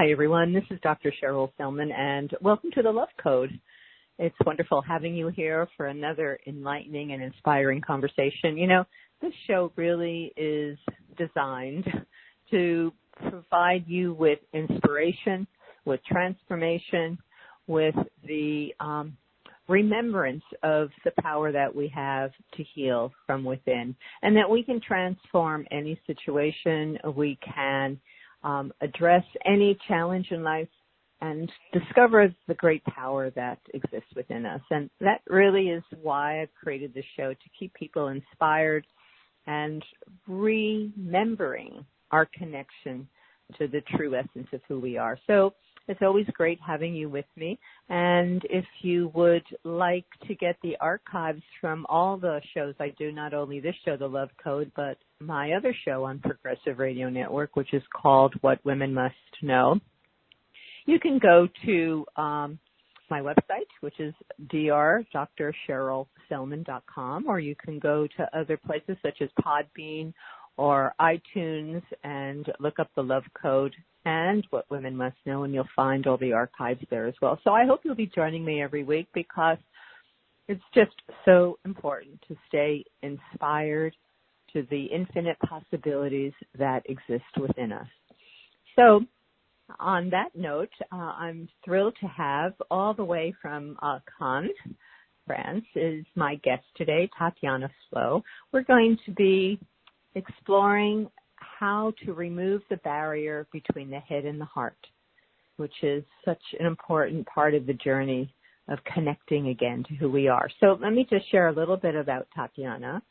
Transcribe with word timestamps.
Hi, 0.00 0.10
everyone. 0.10 0.54
This 0.54 0.64
is 0.70 0.80
Dr. 0.82 1.12
Cheryl 1.22 1.50
Selman, 1.58 1.92
and 1.92 2.30
welcome 2.40 2.70
to 2.70 2.80
the 2.80 2.90
Love 2.90 3.10
Code. 3.22 3.50
It's 4.18 4.34
wonderful 4.46 4.80
having 4.80 5.14
you 5.14 5.28
here 5.28 5.68
for 5.76 5.88
another 5.88 6.38
enlightening 6.46 7.12
and 7.12 7.22
inspiring 7.22 7.82
conversation. 7.82 8.56
You 8.56 8.66
know, 8.66 8.84
this 9.20 9.34
show 9.46 9.70
really 9.76 10.32
is 10.38 10.78
designed 11.18 11.84
to 12.50 12.94
provide 13.28 13.84
you 13.86 14.14
with 14.14 14.38
inspiration, 14.54 15.46
with 15.84 16.00
transformation, 16.10 17.18
with 17.66 17.94
the 18.26 18.74
um, 18.80 19.18
remembrance 19.68 20.44
of 20.62 20.88
the 21.04 21.12
power 21.20 21.52
that 21.52 21.76
we 21.76 21.92
have 21.94 22.30
to 22.56 22.64
heal 22.74 23.12
from 23.26 23.44
within, 23.44 23.94
and 24.22 24.34
that 24.34 24.48
we 24.48 24.62
can 24.62 24.80
transform 24.80 25.66
any 25.70 26.00
situation. 26.06 26.96
We 27.14 27.38
can 27.44 28.00
um, 28.42 28.72
address 28.80 29.24
any 29.44 29.78
challenge 29.88 30.28
in 30.30 30.42
life 30.42 30.68
and 31.20 31.50
discover 31.72 32.34
the 32.48 32.54
great 32.54 32.82
power 32.84 33.30
that 33.30 33.58
exists 33.74 34.08
within 34.16 34.46
us. 34.46 34.62
And 34.70 34.88
that 35.00 35.20
really 35.26 35.68
is 35.68 35.82
why 36.02 36.40
I've 36.40 36.54
created 36.54 36.94
this 36.94 37.04
show 37.16 37.34
to 37.34 37.50
keep 37.58 37.74
people 37.74 38.08
inspired 38.08 38.86
and 39.46 39.84
remembering 40.26 41.84
our 42.10 42.26
connection 42.26 43.06
to 43.58 43.68
the 43.68 43.82
true 43.96 44.14
essence 44.14 44.48
of 44.52 44.60
who 44.68 44.80
we 44.80 44.96
are. 44.96 45.18
So 45.26 45.54
it's 45.88 46.00
always 46.02 46.26
great 46.32 46.58
having 46.64 46.94
you 46.94 47.08
with 47.08 47.24
me. 47.36 47.58
And 47.88 48.42
if 48.48 48.64
you 48.82 49.10
would 49.14 49.44
like 49.64 50.06
to 50.28 50.34
get 50.34 50.56
the 50.62 50.76
archives 50.80 51.42
from 51.60 51.86
all 51.88 52.16
the 52.16 52.40
shows 52.54 52.74
I 52.78 52.90
do, 52.98 53.10
not 53.12 53.34
only 53.34 53.60
this 53.60 53.74
show, 53.84 53.96
The 53.96 54.06
Love 54.06 54.30
Code, 54.42 54.70
but 54.76 54.98
my 55.20 55.52
other 55.52 55.74
show 55.84 56.04
on 56.04 56.20
Progressive 56.20 56.78
Radio 56.78 57.08
Network, 57.08 57.56
which 57.56 57.74
is 57.74 57.82
called 57.94 58.34
What 58.40 58.64
Women 58.64 58.94
Must 58.94 59.14
Know, 59.42 59.80
you 60.86 61.00
can 61.00 61.18
go 61.18 61.48
to 61.66 62.06
um, 62.16 62.58
my 63.10 63.20
website, 63.20 63.68
which 63.80 63.98
is 63.98 64.14
dr.drcherylselman.com, 64.50 67.24
or 67.28 67.40
you 67.40 67.54
can 67.56 67.78
go 67.78 68.06
to 68.16 68.38
other 68.38 68.56
places 68.56 68.96
such 69.02 69.20
as 69.20 69.28
Podbean 69.44 70.14
or 70.56 70.94
iTunes 71.00 71.82
and 72.04 72.46
look 72.58 72.78
up 72.78 72.90
the 72.94 73.02
Love 73.02 73.24
Code 73.40 73.74
and 74.04 74.46
What 74.50 74.70
Women 74.70 74.96
Must 74.96 75.16
Know, 75.26 75.44
and 75.44 75.52
you'll 75.52 75.68
find 75.76 76.06
all 76.06 76.16
the 76.16 76.32
archives 76.32 76.84
there 76.90 77.06
as 77.06 77.14
well. 77.20 77.38
So 77.44 77.52
I 77.52 77.66
hope 77.66 77.80
you'll 77.84 77.94
be 77.94 78.10
joining 78.14 78.44
me 78.44 78.62
every 78.62 78.84
week 78.84 79.08
because 79.14 79.58
it's 80.48 80.62
just 80.74 80.94
so 81.24 81.58
important 81.64 82.20
to 82.28 82.36
stay 82.48 82.84
inspired 83.02 83.94
to 84.52 84.66
the 84.70 84.86
infinite 84.86 85.38
possibilities 85.40 86.32
that 86.58 86.82
exist 86.86 87.24
within 87.40 87.72
us. 87.72 87.86
So 88.76 89.02
on 89.78 90.10
that 90.10 90.30
note, 90.34 90.72
uh, 90.90 90.96
I'm 90.96 91.48
thrilled 91.64 91.94
to 92.00 92.06
have 92.06 92.54
all 92.70 92.94
the 92.94 93.04
way 93.04 93.32
from 93.40 93.76
uh, 93.80 94.00
Cannes, 94.18 94.50
France, 95.26 95.64
is 95.76 96.04
my 96.16 96.34
guest 96.36 96.64
today, 96.76 97.08
Tatiana 97.16 97.70
Flow. 97.88 98.22
We're 98.52 98.64
going 98.64 98.98
to 99.06 99.12
be 99.12 99.60
exploring 100.14 101.08
how 101.36 101.92
to 102.04 102.12
remove 102.12 102.62
the 102.70 102.76
barrier 102.78 103.46
between 103.52 103.90
the 103.90 104.00
head 104.00 104.24
and 104.24 104.40
the 104.40 104.44
heart, 104.46 104.76
which 105.56 105.74
is 105.82 106.04
such 106.24 106.42
an 106.58 106.66
important 106.66 107.26
part 107.26 107.54
of 107.54 107.66
the 107.66 107.74
journey 107.74 108.32
of 108.68 108.78
connecting 108.94 109.48
again 109.48 109.84
to 109.88 109.94
who 109.94 110.10
we 110.10 110.28
are. 110.28 110.48
So 110.60 110.78
let 110.80 110.92
me 110.92 111.06
just 111.08 111.30
share 111.30 111.48
a 111.48 111.52
little 111.52 111.76
bit 111.76 111.94
about 111.94 112.28
Tatiana. 112.34 113.02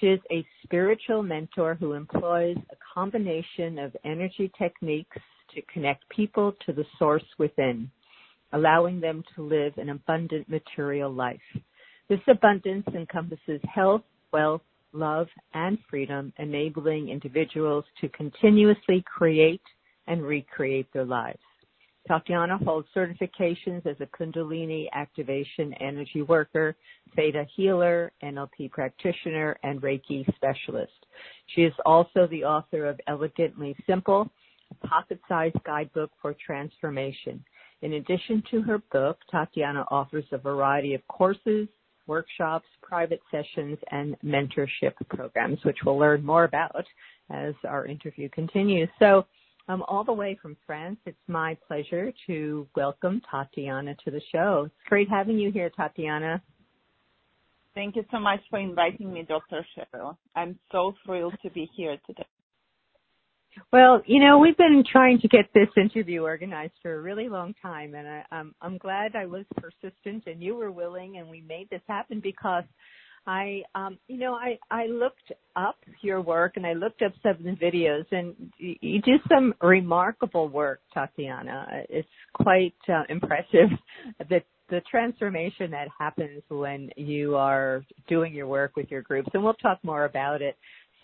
She 0.00 0.06
is 0.08 0.20
a 0.30 0.44
spiritual 0.64 1.22
mentor 1.22 1.74
who 1.74 1.92
employs 1.92 2.56
a 2.56 2.76
combination 2.94 3.78
of 3.78 3.96
energy 4.04 4.50
techniques 4.58 5.16
to 5.54 5.62
connect 5.72 6.08
people 6.08 6.54
to 6.66 6.72
the 6.72 6.84
source 6.98 7.24
within, 7.38 7.90
allowing 8.52 9.00
them 9.00 9.22
to 9.34 9.42
live 9.42 9.78
an 9.78 9.90
abundant 9.90 10.48
material 10.48 11.12
life. 11.12 11.40
This 12.08 12.20
abundance 12.28 12.86
encompasses 12.94 13.60
health, 13.72 14.02
wealth, 14.32 14.62
love, 14.96 15.28
and 15.54 15.78
freedom, 15.88 16.32
enabling 16.38 17.08
individuals 17.08 17.84
to 18.00 18.08
continuously 18.10 19.04
create 19.06 19.62
and 20.06 20.22
recreate 20.22 20.86
their 20.92 21.04
lives. 21.04 21.38
Tatiana 22.06 22.58
holds 22.58 22.86
certifications 22.94 23.84
as 23.84 23.96
a 24.00 24.06
Kundalini 24.06 24.86
activation 24.92 25.74
energy 25.74 26.22
worker, 26.22 26.76
Theta 27.16 27.44
healer, 27.56 28.12
NLP 28.22 28.70
practitioner, 28.70 29.56
and 29.64 29.82
Reiki 29.82 30.24
specialist. 30.36 30.92
She 31.54 31.62
is 31.62 31.72
also 31.84 32.28
the 32.30 32.44
author 32.44 32.86
of 32.86 33.00
Elegantly 33.08 33.76
Simple, 33.88 34.30
a 34.70 34.86
pocket-sized 34.86 35.56
guidebook 35.64 36.10
for 36.22 36.34
transformation. 36.44 37.44
In 37.82 37.94
addition 37.94 38.42
to 38.50 38.62
her 38.62 38.78
book, 38.92 39.18
Tatiana 39.30 39.84
offers 39.90 40.24
a 40.32 40.38
variety 40.38 40.94
of 40.94 41.06
courses, 41.08 41.68
workshops, 42.06 42.66
private 42.82 43.20
sessions, 43.30 43.78
and 43.90 44.16
mentorship 44.24 44.94
programs, 45.08 45.58
which 45.64 45.78
we'll 45.84 45.98
learn 45.98 46.24
more 46.24 46.44
about 46.44 46.84
as 47.30 47.54
our 47.68 47.86
interview 47.86 48.28
continues. 48.30 48.88
So, 48.98 49.26
um, 49.68 49.82
all 49.88 50.04
the 50.04 50.12
way 50.12 50.38
from 50.40 50.56
France, 50.64 50.98
it's 51.06 51.18
my 51.26 51.56
pleasure 51.66 52.12
to 52.28 52.68
welcome 52.76 53.20
Tatiana 53.28 53.96
to 54.04 54.10
the 54.12 54.20
show. 54.30 54.64
It's 54.66 54.88
great 54.88 55.08
having 55.08 55.38
you 55.38 55.50
here, 55.50 55.70
Tatiana. 55.70 56.40
Thank 57.74 57.96
you 57.96 58.04
so 58.10 58.18
much 58.18 58.40
for 58.48 58.58
inviting 58.58 59.12
me, 59.12 59.22
Dr. 59.28 59.66
Cheryl. 59.76 60.16
I'm 60.34 60.58
so 60.72 60.94
thrilled 61.04 61.34
to 61.42 61.50
be 61.50 61.68
here 61.74 61.98
today. 62.06 62.24
Well, 63.72 64.02
you 64.06 64.20
know, 64.20 64.38
we've 64.38 64.56
been 64.56 64.84
trying 64.90 65.20
to 65.20 65.28
get 65.28 65.46
this 65.54 65.68
interview 65.76 66.22
organized 66.22 66.74
for 66.82 66.94
a 66.94 67.00
really 67.00 67.28
long 67.28 67.54
time, 67.62 67.94
and 67.94 68.06
I, 68.06 68.24
I'm 68.30 68.54
I'm 68.60 68.78
glad 68.78 69.16
I 69.16 69.26
was 69.26 69.44
persistent 69.56 70.24
and 70.26 70.42
you 70.42 70.54
were 70.54 70.70
willing, 70.72 71.18
and 71.18 71.28
we 71.28 71.40
made 71.42 71.68
this 71.70 71.82
happen 71.88 72.20
because 72.22 72.64
I, 73.26 73.62
um, 73.74 73.98
you 74.06 74.18
know, 74.18 74.34
I 74.34 74.58
I 74.70 74.86
looked 74.86 75.32
up 75.56 75.76
your 76.00 76.20
work 76.20 76.52
and 76.56 76.66
I 76.66 76.74
looked 76.74 77.02
up 77.02 77.12
some 77.22 77.32
of 77.32 77.42
the 77.42 77.50
videos, 77.52 78.04
and 78.12 78.34
you, 78.58 79.02
do 79.02 79.16
some 79.28 79.54
remarkable 79.60 80.48
work, 80.48 80.80
Tatiana. 80.94 81.66
It's 81.88 82.08
quite 82.34 82.74
uh, 82.88 83.02
impressive 83.08 83.70
that 84.30 84.44
the 84.68 84.80
transformation 84.90 85.70
that 85.70 85.88
happens 85.98 86.42
when 86.48 86.90
you 86.96 87.36
are 87.36 87.84
doing 88.08 88.34
your 88.34 88.46
work 88.46 88.76
with 88.76 88.90
your 88.90 89.02
groups, 89.02 89.28
and 89.34 89.42
we'll 89.42 89.54
talk 89.54 89.78
more 89.82 90.04
about 90.04 90.40
it. 90.42 90.56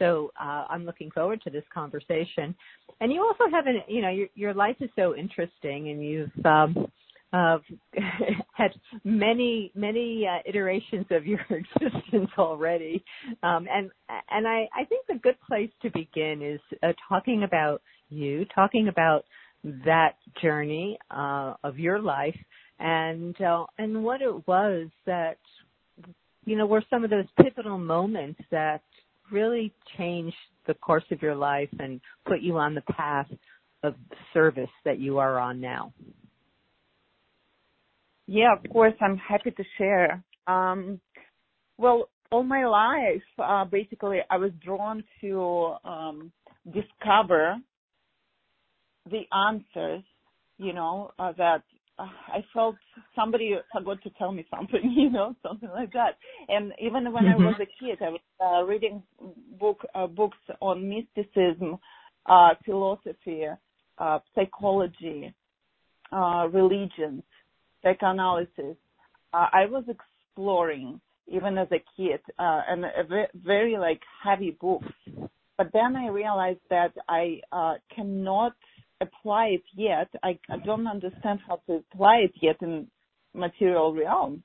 So 0.02 0.32
uh, 0.40 0.64
I'm 0.68 0.84
looking 0.84 1.12
forward 1.12 1.40
to 1.42 1.50
this 1.50 1.62
conversation. 1.72 2.56
And 3.00 3.12
you 3.12 3.22
also 3.22 3.48
have 3.54 3.68
an, 3.68 3.82
you 3.86 4.02
know, 4.02 4.08
your, 4.08 4.26
your 4.34 4.52
life 4.52 4.74
is 4.80 4.90
so 4.96 5.14
interesting, 5.14 5.90
and 5.90 6.04
you've 6.04 6.44
um, 6.44 6.90
uh, 7.32 7.58
had 8.52 8.72
many, 9.04 9.70
many 9.76 10.26
uh, 10.26 10.40
iterations 10.44 11.06
of 11.12 11.24
your 11.24 11.38
existence 11.50 12.30
already. 12.36 13.04
Um, 13.44 13.68
and 13.72 13.92
and 14.28 14.48
I, 14.48 14.68
I 14.76 14.84
think 14.88 15.06
the 15.06 15.20
good 15.22 15.36
place 15.46 15.70
to 15.82 15.90
begin 15.90 16.42
is 16.42 16.78
uh, 16.82 16.94
talking 17.08 17.44
about 17.44 17.80
you, 18.08 18.44
talking 18.52 18.88
about 18.88 19.24
that 19.62 20.16
journey 20.42 20.98
uh, 21.12 21.54
of 21.62 21.78
your 21.78 22.00
life, 22.00 22.36
and 22.80 23.40
uh, 23.40 23.66
and 23.78 24.02
what 24.02 24.20
it 24.20 24.48
was 24.48 24.88
that 25.06 25.38
you 26.44 26.56
know 26.56 26.66
were 26.66 26.82
some 26.90 27.04
of 27.04 27.10
those 27.10 27.26
pivotal 27.40 27.78
moments 27.78 28.40
that 28.50 28.82
really 29.32 29.72
changed 29.97 30.37
the 30.66 30.75
course 30.75 31.05
of 31.11 31.23
your 31.23 31.34
life 31.34 31.70
and 31.79 32.00
put 32.26 32.40
you 32.40 32.58
on 32.58 32.75
the 32.75 32.82
path 32.82 33.29
of 33.82 33.94
service 34.32 34.70
that 34.84 35.00
you 35.00 35.19
are 35.19 35.38
on 35.38 35.61
now? 35.61 35.93
Yeah, 38.26 38.55
of 38.55 38.70
course, 38.73 38.94
I'm 39.00 39.17
happy 39.17 39.50
to 39.50 39.64
share. 39.79 40.23
Um, 40.46 41.00
well, 41.79 42.08
all 42.31 42.43
my 42.43 42.64
life, 42.64 43.23
uh, 43.38 43.64
basically, 43.64 44.19
I 44.31 44.37
was 44.37 44.52
drawn 44.64 45.02
to 45.20 45.75
um, 45.85 46.32
discover 46.64 47.56
the 49.11 49.23
answers, 49.35 50.02
you 50.58 50.73
know, 50.73 51.11
uh, 51.19 51.32
that 51.37 51.62
I 52.28 52.44
felt 52.52 52.76
somebody 53.14 53.54
forgot 53.72 54.02
to 54.02 54.10
tell 54.19 54.32
me 54.32 54.46
something, 54.54 54.93
you 54.96 55.10
know, 55.10 55.34
something 55.43 55.69
like 55.70 55.93
that. 55.93 56.19
And 56.49 56.72
even 56.81 57.12
when 57.12 57.25
mm-hmm. 57.25 57.43
I 57.43 57.46
was 57.46 57.60
a 57.60 57.84
kid, 57.84 57.99
I 58.00 58.10
was 58.10 58.20
uh, 58.40 58.64
reading 58.64 59.02
book 59.58 59.81
uh, 59.94 60.06
books 60.06 60.38
on 60.60 60.88
mysticism, 60.88 61.78
uh, 62.26 62.50
philosophy, 62.64 63.44
uh, 63.99 64.19
psychology, 64.34 65.34
uh, 66.12 66.49
religions, 66.52 67.22
psychoanalysis. 67.82 68.76
Uh, 69.34 69.46
I 69.52 69.66
was 69.66 69.84
exploring 69.88 71.00
even 71.28 71.56
as 71.56 71.69
a 71.70 71.82
kid, 71.96 72.20
uh, 72.38 72.60
and 72.69 72.84
a 72.84 73.04
very, 73.08 73.26
very 73.34 73.76
like 73.78 74.00
heavy 74.22 74.56
books. 74.60 74.87
But 75.56 75.69
then 75.72 75.96
I 75.96 76.08
realized 76.08 76.60
that 76.70 76.93
I 77.08 77.40
uh, 77.52 77.75
cannot 77.94 78.54
apply 79.02 79.46
it 79.46 79.64
yet. 79.75 80.08
I, 80.22 80.38
don't 80.64 80.87
understand 80.87 81.40
how 81.46 81.60
to 81.66 81.82
apply 81.93 82.16
it 82.25 82.32
yet 82.40 82.56
in 82.62 82.87
material 83.34 83.94
realm, 83.94 84.43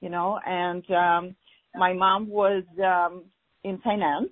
you 0.00 0.08
know. 0.08 0.38
And 0.46 0.84
um, 0.90 1.36
my 1.74 1.92
mom 1.92 2.28
was 2.28 2.64
um, 2.84 3.24
in 3.64 3.78
finance, 3.78 4.30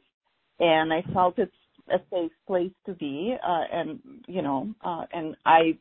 and 0.61 0.93
I 0.93 1.03
felt 1.13 1.39
it's 1.39 1.53
a 1.91 1.99
safe 2.11 2.33
place 2.47 2.73
to 2.87 2.95
be, 2.95 3.35
uh, 3.43 3.65
and 3.73 4.01
you 4.27 4.43
know, 4.43 4.75
uh, 4.85 5.05
and 5.13 5.37
I 5.47 5.79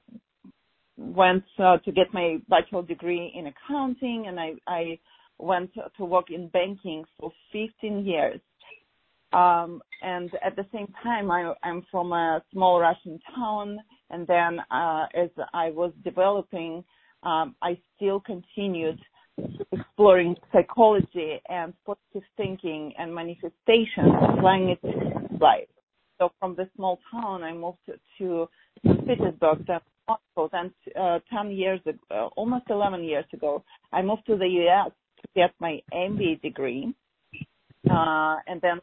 went 0.97 1.43
uh, 1.59 1.77
to 1.77 1.91
get 1.91 2.13
my 2.13 2.37
bachelor 2.49 2.83
degree 2.83 3.33
in 3.35 3.47
accounting, 3.47 4.25
and 4.27 4.39
I 4.39 4.53
I 4.67 4.99
went 5.37 5.71
to 5.97 6.05
work 6.05 6.31
in 6.31 6.47
banking 6.47 7.03
for 7.19 7.31
15 7.51 8.05
years. 8.05 8.39
Um, 9.33 9.81
and 10.01 10.31
at 10.45 10.55
the 10.55 10.65
same 10.73 10.87
time, 11.03 11.29
I'm 11.31 11.85
from 11.91 12.13
a 12.13 12.41
small 12.53 12.79
Russian 12.79 13.19
town, 13.35 13.79
and 14.09 14.25
then 14.25 14.59
uh, 14.71 15.07
as 15.13 15.29
I 15.53 15.69
was 15.69 15.91
developing, 16.03 16.83
um, 17.23 17.55
I 17.61 17.77
still 17.95 18.19
continued 18.21 18.99
exploring 19.71 20.35
psychology 20.51 21.41
and 21.49 21.73
positive 21.85 22.27
thinking 22.37 22.93
and 22.97 23.13
manifestation, 23.13 24.09
applying 24.29 24.69
it 24.69 24.81
to 24.81 25.37
life. 25.39 25.67
So 26.19 26.31
from 26.39 26.55
the 26.55 26.69
small 26.75 26.99
town, 27.11 27.43
I 27.43 27.53
moved 27.53 27.77
to, 28.19 28.47
St. 28.83 29.07
Petersburg, 29.07 29.67
then 29.67 30.73
uh, 30.99 31.19
10 31.31 31.51
years 31.51 31.79
ago, 31.85 31.99
uh, 32.09 32.27
almost 32.35 32.65
11 32.69 33.03
years 33.03 33.25
ago, 33.33 33.63
I 33.91 34.01
moved 34.01 34.25
to 34.27 34.37
the 34.37 34.47
U.S. 34.47 34.91
to 35.21 35.27
get 35.35 35.53
my 35.59 35.79
MBA 35.93 36.41
degree, 36.41 36.93
uh, 37.89 38.37
and 38.47 38.61
then 38.61 38.79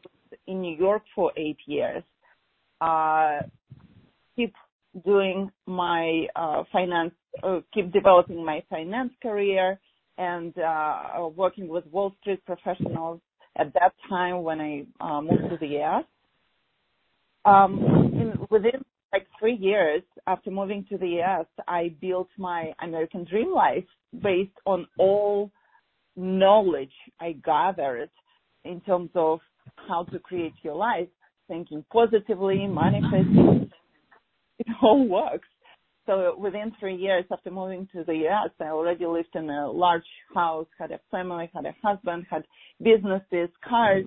in 0.47 0.61
New 0.61 0.75
York 0.75 1.03
for 1.13 1.31
eight 1.37 1.57
years. 1.65 2.03
Uh, 2.81 3.39
keep 4.35 4.53
doing 5.05 5.51
my 5.65 6.27
uh, 6.35 6.63
finance, 6.71 7.13
uh, 7.43 7.59
keep 7.73 7.91
developing 7.91 8.43
my 8.43 8.63
finance 8.69 9.11
career, 9.21 9.79
and 10.17 10.53
working 11.35 11.67
with 11.67 11.85
Wall 11.87 12.13
Street 12.21 12.43
professionals 12.45 13.19
at 13.57 13.73
that 13.73 13.93
time 14.09 14.43
when 14.43 14.61
I 14.61 14.85
moved 15.21 15.49
to 15.49 15.57
the 15.59 15.81
US. 15.81 16.05
Um, 17.45 17.79
in, 18.13 18.33
within 18.49 18.83
like 19.13 19.27
three 19.39 19.55
years 19.55 20.01
after 20.27 20.51
moving 20.51 20.85
to 20.89 20.97
the 20.97 21.21
US, 21.21 21.45
I 21.67 21.93
built 22.01 22.29
my 22.37 22.73
American 22.81 23.25
dream 23.25 23.53
life 23.53 23.85
based 24.21 24.57
on 24.65 24.87
all 24.97 25.51
knowledge 26.15 26.93
I 27.19 27.33
gathered 27.33 28.09
in 28.63 28.81
terms 28.81 29.09
of 29.15 29.39
how 29.87 30.03
to 30.05 30.19
create 30.19 30.53
your 30.63 30.75
life, 30.75 31.07
thinking 31.47 31.83
positively, 31.91 32.67
manifesting. 32.67 33.69
It 34.59 34.67
all 34.81 35.07
works. 35.07 35.47
So 36.05 36.35
within 36.37 36.71
three 36.79 36.95
years 36.95 37.25
after 37.31 37.49
moving 37.49 37.87
to 37.93 38.03
the 38.03 38.27
US, 38.27 38.51
I 38.59 38.65
already 38.65 39.05
lived 39.05 39.35
in 39.35 39.49
a 39.49 39.69
large 39.69 40.03
house, 40.33 40.67
had 40.79 40.91
a 40.91 40.99
family, 41.09 41.49
had 41.53 41.65
a 41.65 41.75
husband, 41.83 42.25
had 42.29 42.43
businesses, 42.81 43.49
cars, 43.67 44.05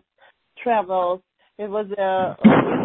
travels. 0.62 1.20
It 1.58 1.68
was 1.68 1.90
a, 1.98 2.36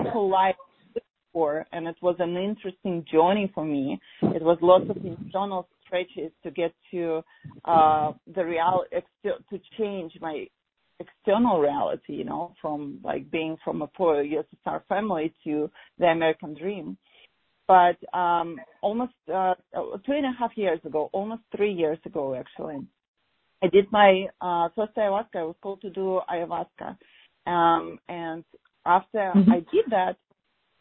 beautiful 0.03 0.29
life 0.29 0.55
before, 0.93 1.65
and 1.71 1.87
it 1.87 1.95
was 2.01 2.15
an 2.19 2.35
interesting 2.37 3.05
journey 3.11 3.51
for 3.53 3.63
me. 3.63 3.99
It 4.21 4.41
was 4.41 4.57
lots 4.61 4.85
of 4.89 4.97
internal 4.97 5.67
stretches 5.85 6.31
to 6.43 6.51
get 6.51 6.73
to 6.91 7.21
uh 7.65 8.13
the 8.35 8.43
real 8.43 8.83
to 9.23 9.59
change 9.77 10.13
my 10.21 10.47
external 11.05 11.59
reality, 11.59 12.13
you 12.13 12.23
know, 12.23 12.53
from 12.61 12.99
like 13.03 13.29
being 13.31 13.57
from 13.63 13.81
a 13.81 13.87
poor 13.87 14.23
USSR 14.23 14.81
family 14.87 15.33
to 15.43 15.69
the 15.99 16.05
American 16.05 16.53
dream 16.53 16.97
but 17.67 17.97
um, 18.17 18.57
almost 18.81 19.13
uh, 19.33 19.53
two 20.05 20.11
and 20.11 20.25
a 20.25 20.33
half 20.37 20.51
years 20.55 20.79
ago, 20.85 21.09
almost 21.13 21.43
three 21.55 21.71
years 21.71 21.97
ago, 22.05 22.35
actually, 22.35 22.85
I 23.63 23.67
did 23.67 23.89
my 23.91 24.25
uh, 24.41 24.69
first 24.75 24.95
ayahuasca. 24.97 25.35
I 25.35 25.43
was 25.43 25.55
called 25.61 25.81
to 25.81 25.89
do 25.89 26.19
ayahuasca, 26.29 26.97
um, 27.47 27.99
and 28.09 28.43
after 28.85 29.31
mm-hmm. 29.33 29.51
I 29.51 29.59
did 29.71 29.85
that, 29.91 30.17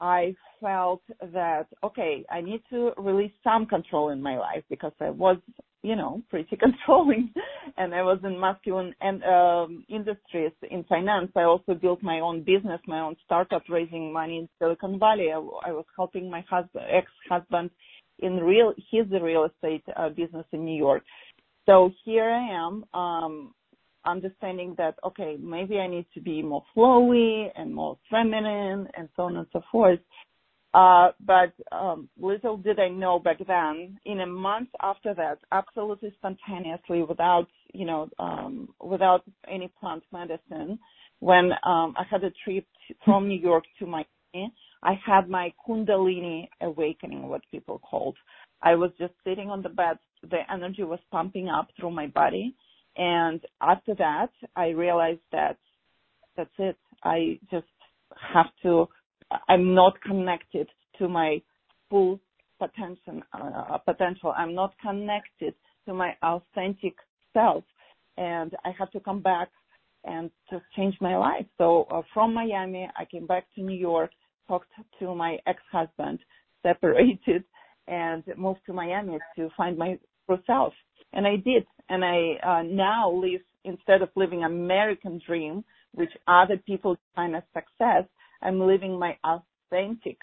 I 0.01 0.35
felt 0.61 1.03
that 1.33 1.67
okay, 1.85 2.25
I 2.31 2.41
need 2.41 2.63
to 2.71 2.93
release 2.99 3.33
some 3.45 3.67
control 3.67 4.09
in 4.09 4.21
my 4.21 4.37
life 4.37 4.65
because 4.69 4.93
I 5.01 5.11
was, 5.11 5.37
you 5.83 5.97
know, 5.97 6.23
pretty 6.31 6.57
controlling, 6.61 7.33
and 7.77 7.95
I 7.95 8.03
was 8.03 8.19
in 8.25 8.39
masculine 8.39 8.95
and 9.01 9.23
um, 9.25 9.85
industries 9.89 10.53
in 10.71 10.85
finance. 10.85 11.31
I 11.37 11.43
also 11.43 11.75
built 11.75 12.03
my 12.03 12.21
own 12.21 12.43
business, 12.43 12.81
my 12.87 13.01
own 13.01 13.17
startup, 13.25 13.63
raising 13.69 14.13
money 14.13 14.39
in 14.39 14.49
Silicon 14.59 14.99
Valley. 14.99 15.29
I, 15.33 15.37
I 15.37 15.73
was 15.73 15.85
helping 15.97 16.31
my 16.31 16.45
husband, 16.49 16.85
ex-husband, 16.91 17.71
in 18.21 18.37
real 18.37 18.73
his 18.91 19.07
real 19.11 19.45
estate 19.45 19.85
uh, 19.97 20.09
business 20.09 20.47
in 20.53 20.65
New 20.65 20.77
York. 20.77 21.03
So 21.67 21.91
here 22.05 22.31
I 22.31 22.67
am. 22.67 22.85
Um, 22.95 23.55
understanding 24.05 24.75
that 24.77 24.97
okay 25.05 25.37
maybe 25.41 25.79
i 25.79 25.87
need 25.87 26.07
to 26.13 26.21
be 26.21 26.43
more 26.43 26.65
flowy 26.77 27.47
and 27.55 27.73
more 27.73 27.97
feminine 28.11 28.89
and 28.97 29.09
so 29.15 29.23
on 29.23 29.37
and 29.37 29.47
so 29.53 29.63
forth 29.71 30.01
but 30.73 31.53
um, 31.71 32.09
little 32.19 32.57
did 32.57 32.79
I 32.79 32.89
know 32.89 33.19
back 33.19 33.39
then, 33.47 33.99
in 34.07 34.21
a 34.21 34.27
month 34.27 34.71
after 34.81 35.15
that, 35.15 35.39
absolutely 35.53 36.13
spontaneously, 36.19 37.03
without 37.03 37.49
you 37.75 37.87
know, 37.87 38.09
um, 38.19 38.69
without 38.83 39.23
any 39.49 39.73
plant 39.81 40.03
medicine, 40.13 40.79
when 41.21 41.53
um, 41.65 41.95
I 41.97 42.05
had 42.11 42.25
a 42.25 42.33
trip 42.45 42.67
from 43.05 43.29
New 43.29 43.41
York 43.41 43.65
to 43.79 43.87
Miami, 43.87 44.53
I 44.83 44.95
had 45.07 45.29
my 45.29 45.53
Kundalini 45.67 46.49
awakening, 46.61 47.29
what 47.29 47.43
people 47.51 47.79
called. 47.79 48.17
I 48.63 48.75
was 48.75 48.91
just 48.99 49.15
sitting 49.25 49.51
on 49.51 49.63
the 49.63 49.69
bed, 49.69 49.99
the 50.23 50.41
energy 50.53 50.85
was 50.85 51.01
pumping 51.11 51.49
up 51.49 51.69
through 51.79 51.93
my 51.93 52.07
body, 52.09 52.55
and 52.97 53.41
after 53.61 53.95
that, 53.97 54.31
I 54.57 54.69
realized 54.69 55.21
that 55.33 55.59
that's 56.37 56.51
it. 56.59 56.77
I 57.05 57.39
just 57.51 57.67
have 58.33 58.47
to. 58.63 58.89
I'm 59.49 59.75
not 59.75 60.01
connected 60.03 60.69
to 60.99 61.09
my 61.09 61.41
full 61.91 62.21
potential. 62.59 63.23
Uh, 63.33 63.79
potential. 63.79 64.33
I'm 64.37 64.55
not 64.55 64.75
connected 64.81 65.55
to 65.87 65.95
my 65.95 66.13
authentic 66.23 66.95
self, 67.33 67.65
and 68.17 68.55
I 68.65 68.71
have 68.79 68.91
to 68.93 69.01
come 69.01 69.21
back 69.21 69.49
and 70.05 70.31
just 70.51 70.65
change 70.77 70.95
my 71.01 71.17
life. 71.17 71.47
So 71.59 71.87
uh, 71.91 72.03
from 72.13 72.35
Miami, 72.35 72.89
I 72.97 73.05
came 73.05 73.27
back 73.27 73.47
to 73.55 73.63
New 73.63 73.77
York, 73.77 74.11
talked 74.49 74.71
to 74.99 75.15
my 75.15 75.39
ex-husband, 75.47 76.19
separated, 76.63 77.45
and 77.89 78.23
moved 78.37 78.61
to 78.67 78.73
Miami 78.73 79.19
to 79.37 79.49
find 79.57 79.77
my 79.77 79.99
true 80.27 80.39
self. 80.47 80.73
And 81.13 81.27
I 81.27 81.37
did. 81.37 81.67
And 81.89 82.05
I 82.05 82.19
uh, 82.43 82.63
now 82.63 83.13
live, 83.13 83.41
instead 83.65 84.03
of 84.03 84.09
living 84.17 84.45
American 84.45 85.21
dream, 85.27 85.65
which 85.95 86.11
other 86.27 86.57
people 86.67 86.97
define 86.97 87.35
as 87.35 87.43
success, 87.53 88.05
I'm 88.43 88.61
living 88.61 88.99
my 88.99 89.17
authentic 89.25 90.19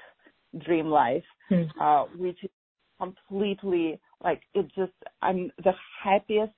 dream 0.65 0.87
life, 0.87 1.23
mm. 1.51 1.69
uh, 1.79 2.05
which 2.17 2.43
is 2.43 2.49
completely 2.99 3.99
like 4.23 4.41
it 4.53 4.67
just, 4.75 4.91
I'm 5.21 5.51
the 5.63 5.73
happiest 6.03 6.53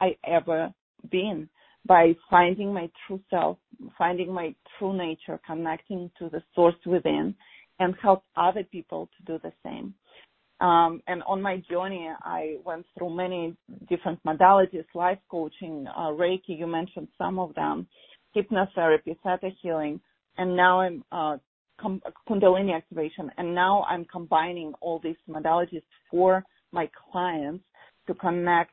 I 0.00 0.16
ever 0.24 0.72
been 1.10 1.48
by 1.86 2.14
finding 2.30 2.72
my 2.72 2.90
true 3.06 3.20
self, 3.30 3.58
finding 3.96 4.32
my 4.32 4.54
true 4.78 4.96
nature, 4.96 5.40
connecting 5.46 6.10
to 6.18 6.28
the 6.28 6.42
source 6.54 6.74
within 6.86 7.34
and 7.80 7.94
help 8.02 8.24
other 8.36 8.64
people 8.64 9.08
to 9.16 9.32
do 9.32 9.38
the 9.42 9.52
same. 9.64 9.94
Um, 10.60 11.02
and 11.06 11.22
on 11.22 11.40
my 11.40 11.62
journey, 11.70 12.10
I 12.22 12.56
went 12.64 12.84
through 12.96 13.14
many 13.16 13.56
different 13.88 14.18
modalities, 14.24 14.84
life 14.94 15.18
coaching, 15.30 15.86
uh, 15.96 16.08
Reiki, 16.08 16.58
you 16.58 16.66
mentioned 16.66 17.08
some 17.16 17.38
of 17.38 17.54
them, 17.54 17.86
hypnotherapy, 18.34 19.16
theta 19.22 19.50
healing, 19.62 20.00
and 20.38 20.56
now 20.56 20.80
I'm, 20.80 21.04
uh, 21.12 21.36
com- 21.80 22.02
Kundalini 22.28 22.74
activation, 22.74 23.30
and 23.36 23.54
now 23.54 23.84
I'm 23.88 24.04
combining 24.06 24.72
all 24.80 24.98
these 24.98 25.16
modalities 25.28 25.82
for 26.10 26.44
my 26.72 26.88
clients 27.10 27.64
to 28.06 28.14
connect 28.14 28.72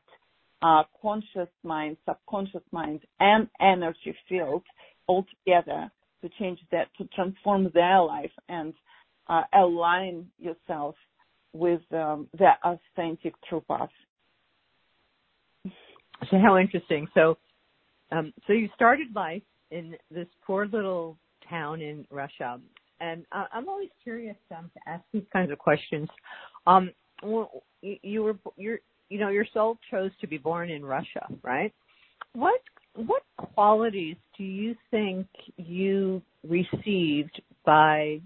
uh, 0.62 0.82
conscious 1.02 1.48
mind, 1.62 1.96
subconscious 2.06 2.62
mind, 2.72 3.00
and 3.20 3.48
energy 3.60 4.14
fields 4.28 4.64
all 5.06 5.24
together 5.44 5.90
to 6.22 6.28
change 6.38 6.58
that, 6.72 6.88
to 6.98 7.04
transform 7.14 7.70
their 7.74 8.00
life 8.00 8.30
and 8.48 8.72
uh, 9.28 9.42
align 9.54 10.26
yourself 10.38 10.94
with 11.52 11.80
um, 11.92 12.28
the 12.38 12.50
authentic 12.64 13.34
true 13.48 13.62
path. 13.68 13.88
So 16.30 16.38
how 16.38 16.58
interesting. 16.58 17.06
So, 17.14 17.36
um, 18.10 18.32
so 18.46 18.52
you 18.52 18.68
started 18.74 19.08
life 19.14 19.42
in 19.70 19.96
this 20.10 20.26
poor 20.46 20.66
little 20.66 21.18
town 21.48 21.80
in 21.80 22.06
Russia, 22.10 22.60
and 23.00 23.24
uh, 23.32 23.44
I'm 23.52 23.68
always 23.68 23.90
curious 24.02 24.36
um, 24.56 24.70
to 24.74 24.90
ask 24.90 25.02
these 25.12 25.26
kinds 25.32 25.50
of 25.50 25.58
questions. 25.58 26.08
Um, 26.66 26.90
well, 27.22 27.62
you, 27.82 27.96
you 28.02 28.22
were 28.22 28.36
you're 28.56 28.78
you 29.08 29.18
know 29.18 29.28
your 29.28 29.46
soul 29.52 29.78
chose 29.90 30.10
to 30.20 30.26
be 30.26 30.38
born 30.38 30.70
in 30.70 30.84
Russia, 30.84 31.26
right? 31.42 31.72
What 32.32 32.60
what 32.94 33.22
qualities 33.36 34.16
do 34.38 34.44
you 34.44 34.74
think 34.90 35.26
you 35.56 36.22
received 36.48 37.40
by 37.64 38.20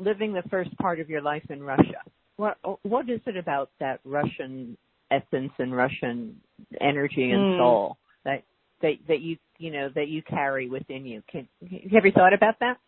living 0.00 0.32
the 0.32 0.42
first 0.50 0.76
part 0.78 0.98
of 0.98 1.08
your 1.10 1.20
life 1.20 1.44
in 1.50 1.62
Russia. 1.62 2.02
What 2.36 2.56
what 2.82 3.08
is 3.10 3.20
it 3.26 3.36
about 3.36 3.70
that 3.80 4.00
Russian 4.04 4.76
essence 5.10 5.52
and 5.58 5.76
Russian 5.76 6.40
energy 6.80 7.30
and 7.30 7.40
mm. 7.40 7.58
soul 7.58 7.98
that 8.24 8.42
that 8.82 8.94
that 9.08 9.20
you 9.20 9.36
you 9.58 9.70
know 9.70 9.88
that 9.94 10.08
you 10.08 10.22
carry 10.22 10.68
within 10.68 11.06
you? 11.06 11.22
Can 11.30 11.48
have 11.92 12.04
you 12.04 12.12
thought 12.12 12.34
about 12.34 12.58
that? 12.60 12.78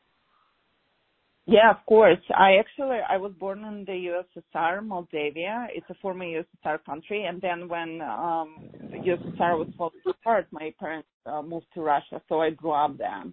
Yeah, 1.47 1.71
of 1.71 1.85
course. 1.87 2.21
I 2.37 2.57
actually 2.61 2.99
I 3.09 3.17
was 3.17 3.33
born 3.39 3.65
in 3.65 3.85
the 3.85 4.23
USSR, 4.55 4.85
Moldavia. 4.87 5.67
It's 5.75 5.87
a 5.91 5.95
former 6.01 6.25
USSR 6.25 6.85
country, 6.85 7.25
and 7.25 7.41
then 7.41 7.69
when 7.69 8.01
um 8.01 8.71
the 8.91 8.99
USSR 8.99 9.59
was 9.59 9.69
falling 9.77 10.01
apart, 10.07 10.47
my 10.53 10.73
parents 10.79 11.09
uh, 11.27 11.43
moved 11.43 11.67
to 11.75 11.81
Russia, 11.81 12.23
so 12.29 12.41
I 12.41 12.51
grew 12.51 12.73
up 12.73 12.97
there. 12.97 13.25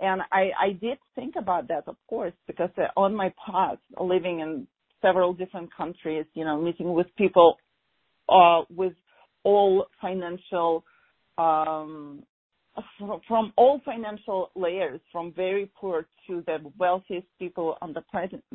And 0.00 0.22
I 0.32 0.50
I 0.58 0.72
did 0.80 0.98
think 1.14 1.34
about 1.36 1.68
that, 1.68 1.84
of 1.86 1.96
course, 2.08 2.32
because 2.46 2.70
uh, 2.78 2.88
on 2.96 3.14
my 3.14 3.32
path, 3.46 3.78
living 4.00 4.40
in 4.40 4.66
several 5.02 5.34
different 5.34 5.68
countries, 5.76 6.24
you 6.32 6.46
know, 6.46 6.58
meeting 6.60 6.94
with 6.94 7.08
people 7.16 7.58
uh 8.30 8.62
with 8.70 8.94
all 9.42 9.86
financial 10.00 10.82
from 13.28 13.52
all 13.56 13.80
financial 13.84 14.50
layers, 14.54 15.00
from 15.12 15.32
very 15.32 15.70
poor 15.74 16.06
to 16.26 16.42
the 16.46 16.58
wealthiest 16.78 17.26
people 17.38 17.76
on 17.80 17.92
the 17.92 18.02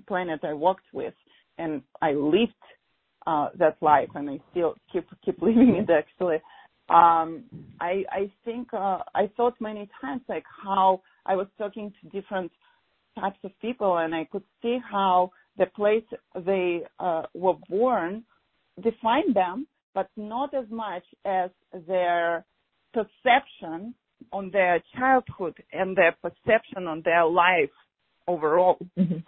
planet 0.07 0.39
I 0.43 0.53
worked 0.53 0.85
with, 0.93 1.13
and 1.57 1.81
I 2.01 2.11
lived 2.11 2.53
uh, 3.27 3.49
that 3.57 3.77
life, 3.81 4.09
and 4.15 4.29
I 4.29 4.39
still 4.51 4.75
keep 4.91 5.07
keep 5.23 5.41
living 5.41 5.75
it 5.75 5.89
actually. 5.89 6.37
Um, 6.89 7.43
I 7.79 8.03
I 8.11 8.31
think 8.45 8.73
uh, 8.73 8.99
I 9.13 9.29
thought 9.37 9.53
many 9.59 9.89
times 10.01 10.21
like 10.27 10.45
how 10.63 11.01
I 11.25 11.35
was 11.35 11.47
talking 11.57 11.93
to 12.01 12.09
different 12.09 12.51
types 13.19 13.39
of 13.43 13.51
people, 13.61 13.97
and 13.97 14.15
I 14.15 14.25
could 14.31 14.43
see 14.61 14.79
how 14.89 15.31
the 15.57 15.67
place 15.67 16.03
they 16.45 16.81
uh, 16.99 17.23
were 17.33 17.55
born 17.69 18.23
defined 18.81 19.35
them, 19.35 19.67
but 19.93 20.09
not 20.15 20.53
as 20.53 20.65
much 20.69 21.03
as 21.25 21.49
their 21.87 22.45
perception 22.93 23.93
on 24.31 24.51
their 24.51 24.81
childhood 24.97 25.55
and 25.71 25.95
their 25.95 26.15
perception 26.21 26.87
on 26.87 27.01
their 27.05 27.25
life 27.25 27.69
overall. 28.27 28.77
Mm-hmm. 28.97 29.19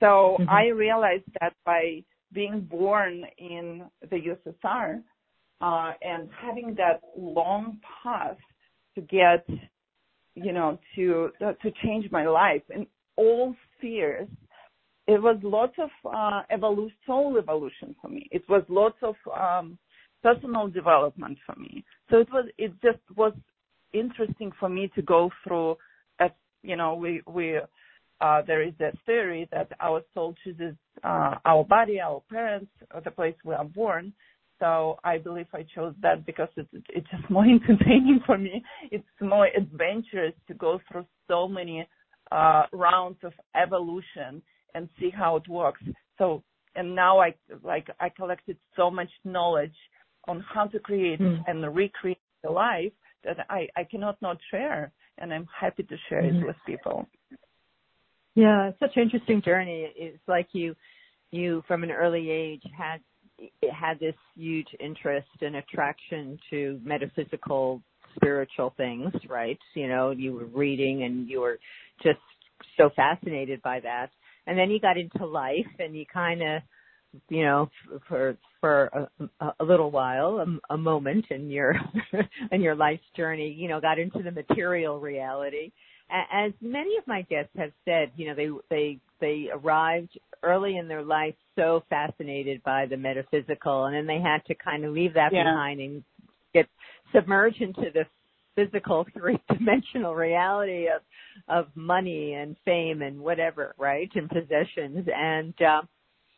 So 0.00 0.36
mm-hmm. 0.40 0.48
I 0.48 0.68
realized 0.68 1.24
that 1.40 1.54
by 1.64 2.02
being 2.32 2.60
born 2.60 3.24
in 3.38 3.84
the 4.10 4.16
USSR 4.16 5.02
uh, 5.60 5.92
and 6.02 6.28
having 6.40 6.74
that 6.76 7.00
long 7.16 7.78
path 8.02 8.36
to 8.94 9.00
get, 9.02 9.46
you 10.34 10.52
know, 10.52 10.78
to 10.96 11.30
uh, 11.44 11.52
to 11.62 11.70
change 11.82 12.10
my 12.10 12.26
life 12.26 12.62
in 12.74 12.86
all 13.16 13.54
spheres, 13.76 14.28
it 15.06 15.20
was 15.20 15.38
lots 15.42 15.74
of 15.78 15.90
uh, 16.04 16.42
evolution, 16.50 16.96
soul 17.06 17.36
evolution 17.38 17.94
for 18.00 18.08
me. 18.08 18.28
It 18.30 18.42
was 18.48 18.62
lots 18.68 18.96
of 19.02 19.16
um, 19.38 19.78
personal 20.22 20.68
development 20.68 21.38
for 21.46 21.58
me. 21.58 21.84
So 22.10 22.18
it 22.18 22.28
was, 22.32 22.46
it 22.58 22.72
just 22.82 22.98
was 23.16 23.32
interesting 23.92 24.52
for 24.58 24.68
me 24.68 24.90
to 24.94 25.02
go 25.02 25.30
through 25.44 25.76
as 26.20 26.30
you 26.62 26.76
know 26.76 26.94
we 26.94 27.22
we 27.26 27.58
uh, 28.20 28.42
there 28.46 28.62
is 28.62 28.74
that 28.78 28.94
theory 29.06 29.48
that 29.50 29.70
our 29.80 30.02
soul 30.12 30.34
chooses 30.44 30.74
uh, 31.02 31.36
our 31.46 31.64
body, 31.64 31.98
our 32.00 32.22
parents, 32.30 32.70
the 33.04 33.10
place 33.10 33.34
we 33.44 33.54
are 33.54 33.64
born. 33.64 34.12
So 34.58 34.98
I 35.04 35.16
believe 35.16 35.46
I 35.54 35.64
chose 35.74 35.94
that 36.02 36.26
because 36.26 36.48
it's 36.56 36.68
it's 36.90 37.06
just 37.10 37.28
more 37.30 37.44
entertaining 37.58 38.20
for 38.26 38.36
me. 38.36 38.62
It's 38.90 39.04
more 39.20 39.48
adventurous 39.56 40.34
to 40.48 40.54
go 40.54 40.80
through 40.90 41.06
so 41.28 41.48
many 41.48 41.88
uh, 42.30 42.64
rounds 42.72 43.18
of 43.22 43.32
evolution 43.60 44.42
and 44.74 44.88
see 44.98 45.10
how 45.10 45.36
it 45.36 45.48
works. 45.48 45.82
So 46.18 46.42
and 46.76 46.94
now 46.94 47.20
I 47.20 47.34
like 47.64 47.88
I 47.98 48.10
collected 48.10 48.58
so 48.76 48.90
much 48.90 49.10
knowledge 49.24 49.74
on 50.28 50.44
how 50.52 50.66
to 50.66 50.78
create 50.78 51.20
mm. 51.20 51.38
and 51.46 51.74
recreate 51.74 52.18
the 52.42 52.50
life 52.50 52.92
that 53.24 53.36
I, 53.50 53.68
I 53.76 53.84
cannot 53.84 54.20
not 54.22 54.38
share, 54.50 54.92
and 55.18 55.32
I'm 55.32 55.46
happy 55.58 55.82
to 55.82 55.96
share 56.08 56.22
mm-hmm. 56.22 56.42
it 56.42 56.46
with 56.46 56.56
people. 56.66 57.06
Yeah, 58.34 58.68
it's 58.68 58.78
such 58.78 58.92
an 58.96 59.02
interesting 59.02 59.42
journey. 59.42 59.88
It's 59.96 60.22
like 60.26 60.48
you, 60.52 60.74
you 61.30 61.62
from 61.66 61.82
an 61.82 61.90
early 61.90 62.30
age 62.30 62.62
had 62.76 63.00
had 63.72 63.98
this 63.98 64.14
huge 64.36 64.68
interest 64.78 65.28
and 65.40 65.56
attraction 65.56 66.38
to 66.50 66.78
metaphysical, 66.84 67.82
spiritual 68.14 68.74
things, 68.76 69.12
right? 69.28 69.58
You 69.74 69.88
know, 69.88 70.10
you 70.10 70.34
were 70.34 70.46
reading 70.46 71.04
and 71.04 71.28
you 71.28 71.40
were 71.40 71.58
just 72.02 72.18
so 72.76 72.90
fascinated 72.94 73.62
by 73.62 73.80
that. 73.80 74.10
And 74.46 74.58
then 74.58 74.70
you 74.70 74.80
got 74.80 74.98
into 74.98 75.26
life 75.26 75.66
and 75.78 75.94
you 75.96 76.04
kind 76.12 76.42
of 76.42 76.62
you 77.28 77.44
know, 77.44 77.70
for 78.08 78.36
for 78.60 79.08
a, 79.40 79.52
a 79.60 79.64
little 79.64 79.90
while, 79.90 80.38
a, 80.38 80.74
a 80.74 80.76
moment 80.76 81.26
in 81.30 81.50
your 81.50 81.74
in 82.52 82.60
your 82.60 82.74
life's 82.74 83.02
journey, 83.16 83.48
you 83.48 83.68
know, 83.68 83.80
got 83.80 83.98
into 83.98 84.22
the 84.22 84.30
material 84.30 85.00
reality. 85.00 85.72
As 86.32 86.52
many 86.60 86.96
of 86.96 87.06
my 87.06 87.22
guests 87.22 87.52
have 87.56 87.70
said, 87.84 88.10
you 88.16 88.26
know, 88.26 88.34
they 88.34 88.48
they 88.68 88.98
they 89.20 89.48
arrived 89.52 90.18
early 90.42 90.76
in 90.76 90.88
their 90.88 91.02
life 91.02 91.34
so 91.56 91.84
fascinated 91.88 92.62
by 92.64 92.86
the 92.86 92.96
metaphysical, 92.96 93.84
and 93.84 93.94
then 93.94 94.06
they 94.06 94.20
had 94.20 94.44
to 94.46 94.54
kind 94.54 94.84
of 94.84 94.92
leave 94.92 95.14
that 95.14 95.32
yeah. 95.32 95.44
behind 95.44 95.80
and 95.80 96.04
get 96.52 96.66
submerged 97.14 97.60
into 97.60 97.90
the 97.94 98.04
physical 98.56 99.06
three 99.16 99.38
dimensional 99.52 100.14
reality 100.14 100.86
of 100.86 101.02
of 101.48 101.66
money 101.76 102.34
and 102.34 102.56
fame 102.64 103.02
and 103.02 103.18
whatever, 103.20 103.74
right, 103.78 104.10
and 104.14 104.28
possessions 104.28 105.08
and. 105.14 105.54
uh 105.62 105.82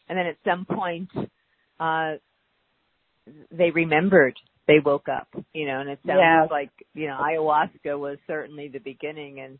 and 0.09 0.19
then 0.19 0.27
at 0.27 0.37
some 0.45 0.65
point 0.65 1.11
uh 1.81 2.15
they 3.51 3.71
remembered 3.71 4.35
they 4.67 4.79
woke 4.85 5.09
up 5.09 5.29
you 5.53 5.67
know 5.67 5.81
and 5.81 5.91
it 5.91 5.99
sounds 6.07 6.19
yeah. 6.21 6.47
like 6.51 6.71
you 6.95 7.07
know 7.07 7.19
ayahuasca 7.21 7.99
was 7.99 8.19
certainly 8.27 8.69
the 8.69 8.79
beginning. 8.79 9.41
And 9.41 9.59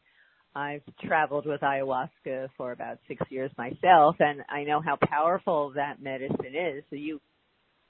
I've 0.55 0.83
traveled 1.05 1.47
with 1.47 1.61
ayahuasca 1.61 2.49
for 2.57 2.73
about 2.73 2.99
6 3.09 3.23
years 3.31 3.51
myself 3.57 4.17
and 4.21 4.43
I 4.49 4.65
know 4.65 4.81
how 4.81 4.99
powerful 5.09 5.73
that 5.77 6.03
medicine 6.03 6.55
is. 6.55 6.85
So 6.91 6.97
you 6.97 7.21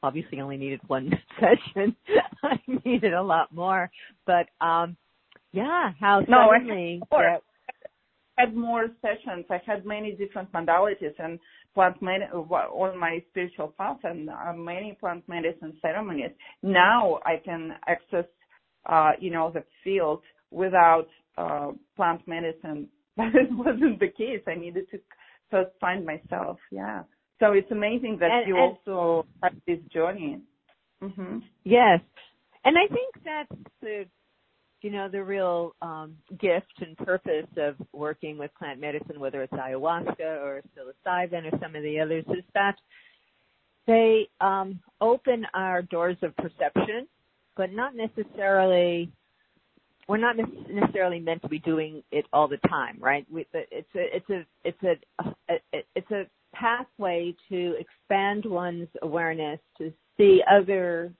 obviously 0.02 0.40
only 0.40 0.56
needed 0.56 0.80
one 0.86 1.10
session. 1.40 1.96
I 2.42 2.58
needed 2.84 3.14
a 3.14 3.22
lot 3.22 3.52
more. 3.52 3.90
But 4.26 4.46
um 4.64 4.96
yeah 5.52 5.92
how 6.00 6.20
suddenly 6.20 7.00
no, 7.10 7.16
I 7.18 7.38
had 8.36 8.54
more 8.54 8.88
sessions 9.00 9.44
I 9.50 9.60
had 9.66 9.84
many 9.84 10.12
different 10.12 10.50
modalities 10.52 11.14
and 11.18 11.38
plant 11.74 12.00
med- 12.02 12.30
on 12.32 12.98
my 12.98 13.22
spiritual 13.30 13.74
path 13.78 13.98
and 14.04 14.28
uh, 14.28 14.52
many 14.54 14.96
plant 15.00 15.28
medicine 15.28 15.74
ceremonies. 15.80 16.30
Now 16.62 17.20
I 17.24 17.36
can 17.44 17.72
access, 17.86 18.26
uh, 18.86 19.12
you 19.18 19.30
know, 19.30 19.50
the 19.52 19.64
field 19.84 20.22
without 20.50 21.08
uh, 21.38 21.72
plant 21.96 22.26
medicine. 22.26 22.88
But 23.14 23.34
it 23.34 23.50
wasn't 23.50 24.00
the 24.00 24.08
case. 24.08 24.40
I 24.46 24.54
needed 24.54 24.86
to 24.90 24.98
first 25.50 25.72
find 25.78 26.06
myself. 26.06 26.56
Yeah. 26.70 27.02
So 27.40 27.52
it's 27.52 27.70
amazing 27.70 28.16
that 28.20 28.30
and, 28.30 28.48
you 28.48 28.56
and, 28.56 28.78
also 28.86 29.26
have 29.42 29.52
this 29.66 29.80
journey. 29.92 30.40
Mm-hmm. 31.02 31.38
Yes. 31.64 32.00
And 32.64 32.76
I 32.78 32.86
think 32.88 33.14
that's 33.22 33.62
the 33.82 34.06
you 34.82 34.90
know, 34.90 35.08
the 35.08 35.22
real 35.22 35.74
um, 35.80 36.16
gift 36.40 36.72
and 36.80 36.96
purpose 36.98 37.46
of 37.56 37.76
working 37.92 38.36
with 38.36 38.50
plant 38.58 38.80
medicine, 38.80 39.20
whether 39.20 39.42
it's 39.42 39.52
ayahuasca 39.52 40.20
or 40.20 40.62
psilocybin 40.76 41.52
or 41.52 41.58
some 41.60 41.76
of 41.76 41.82
the 41.82 42.00
others, 42.00 42.24
is 42.28 42.44
that 42.54 42.76
they 43.86 44.28
um, 44.40 44.80
open 45.00 45.46
our 45.54 45.82
doors 45.82 46.16
of 46.22 46.36
perception, 46.36 47.06
but 47.56 47.72
not 47.72 47.94
necessarily. 47.94 49.10
We're 50.08 50.16
not 50.16 50.36
necessarily 50.68 51.20
meant 51.20 51.42
to 51.42 51.48
be 51.48 51.60
doing 51.60 52.02
it 52.10 52.26
all 52.32 52.48
the 52.48 52.58
time, 52.68 52.98
right? 53.00 53.24
We, 53.32 53.46
it's 53.52 53.88
a 53.94 54.16
it's 54.16 54.30
a 54.30 54.44
it's 54.64 54.82
a, 54.82 55.24
a 55.48 55.84
it's 55.94 56.10
a 56.10 56.26
pathway 56.54 57.34
to 57.48 57.76
expand 57.78 58.44
one's 58.44 58.88
awareness 59.00 59.60
to 59.78 59.92
see 60.16 60.42
other 60.50 61.12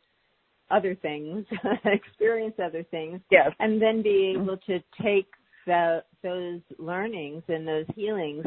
other 0.73 0.95
things, 0.95 1.45
experience 1.85 2.55
other 2.63 2.85
things, 2.91 3.21
yes. 3.31 3.51
and 3.59 3.81
then 3.81 4.03
be 4.03 4.35
able 4.37 4.57
to 4.67 4.79
take 5.03 5.27
the, 5.67 6.03
those 6.23 6.61
learnings 6.79 7.43
and 7.49 7.67
those 7.67 7.87
healings 7.95 8.45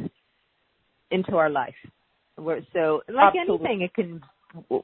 into 1.11 1.35
our 1.35 1.49
life. 1.49 1.75
so, 2.37 3.01
like 3.07 3.33
Absolutely. 3.39 3.67
anything, 3.67 3.81
it 3.81 3.93
can 3.93 4.21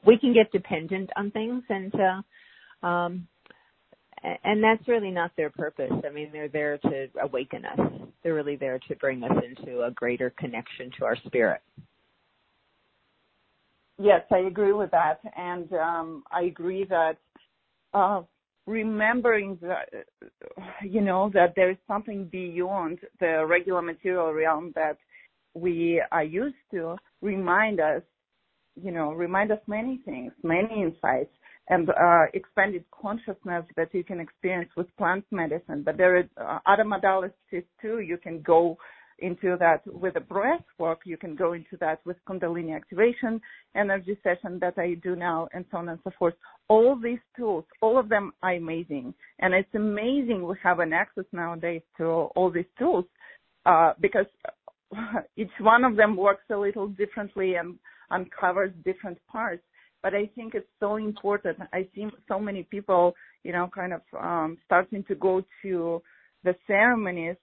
we 0.06 0.18
can 0.18 0.32
get 0.32 0.50
dependent 0.52 1.10
on 1.16 1.30
things, 1.30 1.62
and 1.68 1.92
uh, 1.94 2.86
um, 2.86 3.26
and 4.22 4.62
that's 4.62 4.86
really 4.86 5.10
not 5.10 5.32
their 5.36 5.50
purpose. 5.50 5.92
I 6.06 6.12
mean, 6.12 6.30
they're 6.32 6.48
there 6.48 6.78
to 6.78 7.08
awaken 7.22 7.64
us. 7.64 7.78
They're 8.22 8.34
really 8.34 8.56
there 8.56 8.78
to 8.88 8.96
bring 8.96 9.22
us 9.24 9.32
into 9.44 9.82
a 9.82 9.90
greater 9.90 10.30
connection 10.38 10.90
to 10.98 11.04
our 11.04 11.16
spirit. 11.26 11.60
Yes, 13.98 14.22
I 14.30 14.38
agree 14.38 14.72
with 14.72 14.90
that, 14.92 15.20
and 15.36 15.72
um, 15.74 16.24
I 16.30 16.42
agree 16.42 16.84
that 16.88 17.18
uh, 17.94 18.22
remembering 18.66 19.58
that 19.62 19.88
you 20.82 21.00
know 21.00 21.30
that 21.34 21.52
there 21.56 21.70
is 21.70 21.76
something 21.86 22.26
beyond 22.26 22.98
the 23.20 23.44
regular 23.46 23.82
material 23.82 24.32
realm 24.32 24.72
that 24.74 24.96
we 25.54 26.02
are 26.12 26.24
used 26.24 26.56
to 26.70 26.96
remind 27.20 27.80
us 27.80 28.02
you 28.80 28.92
know 28.92 29.12
remind 29.12 29.50
us 29.50 29.58
many 29.66 30.00
things 30.04 30.32
many 30.42 30.82
insights 30.82 31.34
and 31.68 31.88
uh, 31.90 32.24
expanded 32.34 32.84
consciousness 32.90 33.64
that 33.76 33.88
you 33.92 34.04
can 34.04 34.20
experience 34.20 34.70
with 34.76 34.94
plant 34.96 35.24
medicine. 35.30 35.82
But 35.84 35.96
there 35.96 36.18
are 36.18 36.28
uh, 36.36 36.58
other 36.66 36.84
modalities 36.84 37.64
too. 37.80 38.00
You 38.00 38.18
can 38.18 38.42
go 38.42 38.76
into 39.22 39.56
that 39.58 39.80
with 39.86 40.14
the 40.14 40.20
breath 40.20 40.64
work. 40.78 41.00
You 41.04 41.16
can 41.16 41.34
go 41.34 41.52
into 41.52 41.76
that 41.80 42.00
with 42.04 42.16
Kundalini 42.28 42.74
activation, 42.74 43.40
energy 43.74 44.18
session 44.22 44.58
that 44.60 44.74
I 44.76 44.94
do 45.02 45.16
now, 45.16 45.48
and 45.54 45.64
so 45.70 45.78
on 45.78 45.88
and 45.88 45.98
so 46.04 46.10
forth. 46.18 46.34
All 46.68 46.98
these 47.00 47.20
tools, 47.36 47.64
all 47.80 47.98
of 47.98 48.08
them 48.08 48.32
are 48.42 48.54
amazing. 48.54 49.14
And 49.38 49.54
it's 49.54 49.74
amazing 49.74 50.46
we 50.46 50.56
have 50.62 50.80
an 50.80 50.92
access 50.92 51.24
nowadays 51.32 51.82
to 51.98 52.04
all 52.04 52.50
these 52.50 52.70
tools, 52.78 53.04
uh, 53.64 53.92
because 54.00 54.26
each 55.36 55.50
one 55.60 55.84
of 55.84 55.96
them 55.96 56.16
works 56.16 56.44
a 56.50 56.56
little 56.56 56.88
differently 56.88 57.54
and 57.54 57.78
uncovers 58.10 58.72
different 58.84 59.18
parts. 59.30 59.62
But 60.02 60.14
I 60.14 60.26
think 60.34 60.54
it's 60.54 60.66
so 60.80 60.96
important. 60.96 61.58
I 61.72 61.86
see 61.94 62.08
so 62.26 62.40
many 62.40 62.64
people, 62.64 63.14
you 63.44 63.52
know, 63.52 63.70
kind 63.72 63.92
of 63.92 64.00
um, 64.20 64.58
starting 64.66 65.04
to 65.04 65.14
go 65.14 65.44
to 65.62 66.02
the 66.42 66.56
ceremonies 66.66 67.36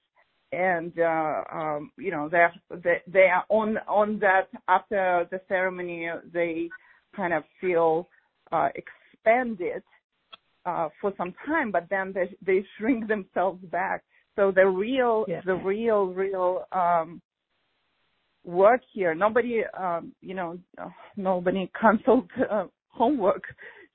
and 0.52 0.94
uh, 1.00 1.44
um, 1.52 1.92
you 1.98 2.12
know 2.12 2.28
they're 2.30 2.54
they, 2.84 3.02
they 3.08 3.28
are 3.28 3.46
on 3.50 3.78
on 3.88 4.20
that 4.20 4.48
after 4.68 5.28
the 5.32 5.40
ceremony 5.48 6.08
they 6.34 6.70
kind 7.16 7.34
of 7.34 7.44
feel 7.62 8.08
uh, 8.52 8.70
expanded 8.76 9.84
uh, 10.66 10.90
for 11.02 11.14
some 11.18 11.34
time, 11.46 11.72
but 11.72 11.88
then 11.90 12.14
they 12.14 12.36
they 12.46 12.66
shrink 12.78 13.08
themselves 13.08 13.64
back. 13.72 14.04
So 14.36 14.52
the 14.52 14.66
real 14.66 15.26
yeah. 15.28 15.42
the 15.46 15.56
real 15.56 16.06
real 16.08 16.66
um, 16.72 17.22
work 18.44 18.82
here. 18.94 19.14
Nobody 19.16 19.62
um, 19.78 20.14
you 20.22 20.34
know 20.34 20.60
nobody 21.16 21.70
consult 21.80 22.26
uh, 22.50 22.66
homework. 22.88 23.44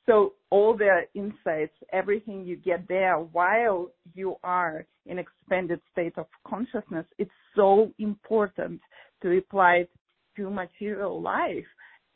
So 0.07 0.35
all 0.51 0.77
the 0.77 1.03
insights, 1.15 1.73
everything 1.93 2.45
you 2.45 2.57
get 2.57 2.87
there 2.89 3.17
while 3.17 3.91
you 4.15 4.37
are 4.45 4.85
in 5.07 5.19
expanded 5.19 5.81
state 5.93 6.15
of 6.19 6.27
consciousness, 6.47 7.07
it's 7.19 7.31
so 7.57 7.91
important 7.99 8.81
to 9.23 9.39
apply 9.39 9.75
it 9.77 9.91
to 10.37 10.51
material 10.51 11.21
life. 11.21 11.65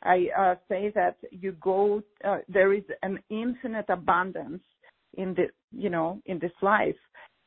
I 0.03 0.27
uh, 0.37 0.55
say 0.69 0.91
that 0.95 1.17
you 1.31 1.53
go, 1.53 2.01
uh, 2.23 2.37
there 2.47 2.73
is 2.73 2.83
an 3.01 3.19
infinite 3.29 3.89
abundance 3.89 4.61
in 5.15 5.33
the, 5.33 5.47
you 5.71 5.89
know, 5.89 6.21
in 6.25 6.39
this 6.39 6.51
life, 6.61 6.95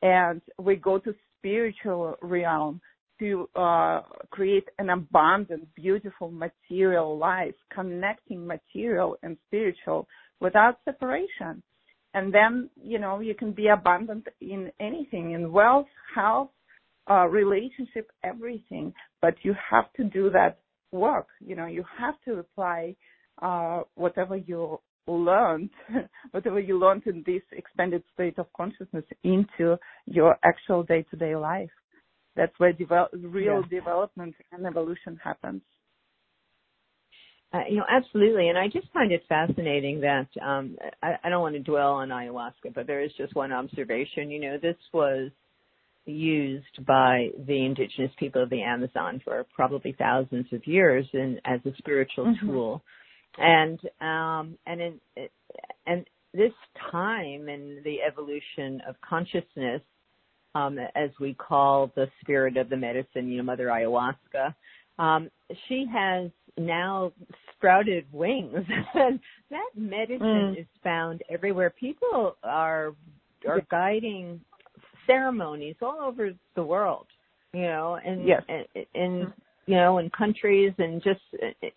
and 0.01 0.41
we 0.59 0.75
go 0.75 0.99
to 0.99 1.15
spiritual 1.37 2.15
realm 2.21 2.81
to 3.19 3.49
uh, 3.55 4.01
create 4.31 4.67
an 4.79 4.89
abundant, 4.89 5.67
beautiful 5.75 6.29
material 6.29 7.17
life, 7.17 7.55
connecting 7.73 8.45
material 8.45 9.15
and 9.23 9.37
spiritual 9.47 10.07
without 10.39 10.79
separation. 10.85 11.61
And 12.13 12.33
then, 12.33 12.69
you 12.81 12.99
know, 12.99 13.19
you 13.19 13.33
can 13.33 13.51
be 13.53 13.67
abundant 13.67 14.27
in 14.39 14.71
anything, 14.79 15.31
in 15.31 15.51
wealth, 15.51 15.87
health, 16.13 16.49
uh, 17.09 17.27
relationship, 17.27 18.11
everything. 18.23 18.93
But 19.21 19.35
you 19.41 19.55
have 19.71 19.91
to 19.93 20.03
do 20.03 20.29
that 20.29 20.59
work. 20.91 21.27
You 21.39 21.55
know, 21.55 21.65
you 21.65 21.83
have 21.99 22.15
to 22.25 22.39
apply 22.39 22.95
uh, 23.41 23.81
whatever 23.95 24.37
you 24.37 24.79
learned, 25.07 25.71
whatever 26.31 26.59
you 26.59 26.77
learned 26.77 27.03
in 27.07 27.23
this 27.25 27.41
expanded 27.51 28.03
state 28.13 28.37
of 28.37 28.45
consciousness 28.55 29.03
into 29.23 29.77
your 30.05 30.37
actual 30.43 30.83
day-to-day 30.83 31.35
life. 31.35 31.71
That's 32.35 32.53
where 32.57 32.73
devel- 32.73 33.09
real 33.13 33.63
yeah. 33.63 33.79
development 33.79 34.35
and 34.51 34.65
evolution 34.65 35.19
happens. 35.23 35.61
Uh, 37.53 37.59
you 37.69 37.77
know, 37.77 37.85
absolutely. 37.89 38.49
And 38.49 38.57
I 38.57 38.67
just 38.67 38.91
find 38.93 39.11
it 39.11 39.23
fascinating 39.29 40.01
that 40.01 40.27
um, 40.41 40.75
I, 41.03 41.17
I 41.23 41.29
don't 41.29 41.41
want 41.41 41.53
to 41.53 41.61
dwell 41.61 41.93
on 41.93 42.09
ayahuasca, 42.09 42.73
but 42.73 42.87
there 42.87 43.01
is 43.01 43.11
just 43.15 43.35
one 43.35 43.51
observation. 43.51 44.31
You 44.31 44.41
know, 44.41 44.57
this 44.59 44.77
was 44.91 45.29
used 46.05 46.85
by 46.85 47.29
the 47.47 47.65
indigenous 47.65 48.11
people 48.17 48.41
of 48.41 48.49
the 48.49 48.63
Amazon 48.63 49.21
for 49.23 49.45
probably 49.55 49.95
thousands 49.97 50.47
of 50.51 50.65
years 50.65 51.05
and 51.13 51.39
as 51.45 51.59
a 51.65 51.75
spiritual 51.77 52.25
mm-hmm. 52.25 52.47
tool. 52.47 52.83
And 53.37 53.79
um, 54.01 54.57
and 54.65 54.81
in 54.81 54.99
and 55.85 56.05
this 56.33 56.51
time 56.91 57.49
in 57.49 57.81
the 57.83 57.97
evolution 58.01 58.81
of 58.87 58.95
consciousness, 59.07 59.81
um, 60.55 60.77
as 60.95 61.09
we 61.19 61.33
call 61.33 61.91
the 61.95 62.07
spirit 62.21 62.57
of 62.57 62.69
the 62.69 62.77
medicine, 62.77 63.27
you 63.27 63.37
know, 63.37 63.43
Mother 63.43 63.67
Ayahuasca, 63.67 64.53
um, 64.99 65.29
she 65.67 65.85
has 65.91 66.29
now 66.57 67.11
sprouted 67.55 68.05
wings. 68.11 68.53
and 68.93 69.19
that 69.49 69.69
medicine 69.75 70.55
mm. 70.55 70.59
is 70.59 70.67
found 70.83 71.21
everywhere. 71.29 71.73
People 71.79 72.35
are 72.43 72.93
are 73.47 73.61
guiding 73.69 74.39
ceremonies 75.05 75.75
all 75.81 75.99
over 76.01 76.31
the 76.55 76.63
world, 76.63 77.07
you 77.53 77.63
know, 77.63 77.99
and 78.03 78.27
yes. 78.27 78.41
in 78.93 79.33
you 79.65 79.75
know, 79.75 79.97
in 79.97 80.09
countries 80.09 80.73
and 80.77 81.01
just 81.03 81.21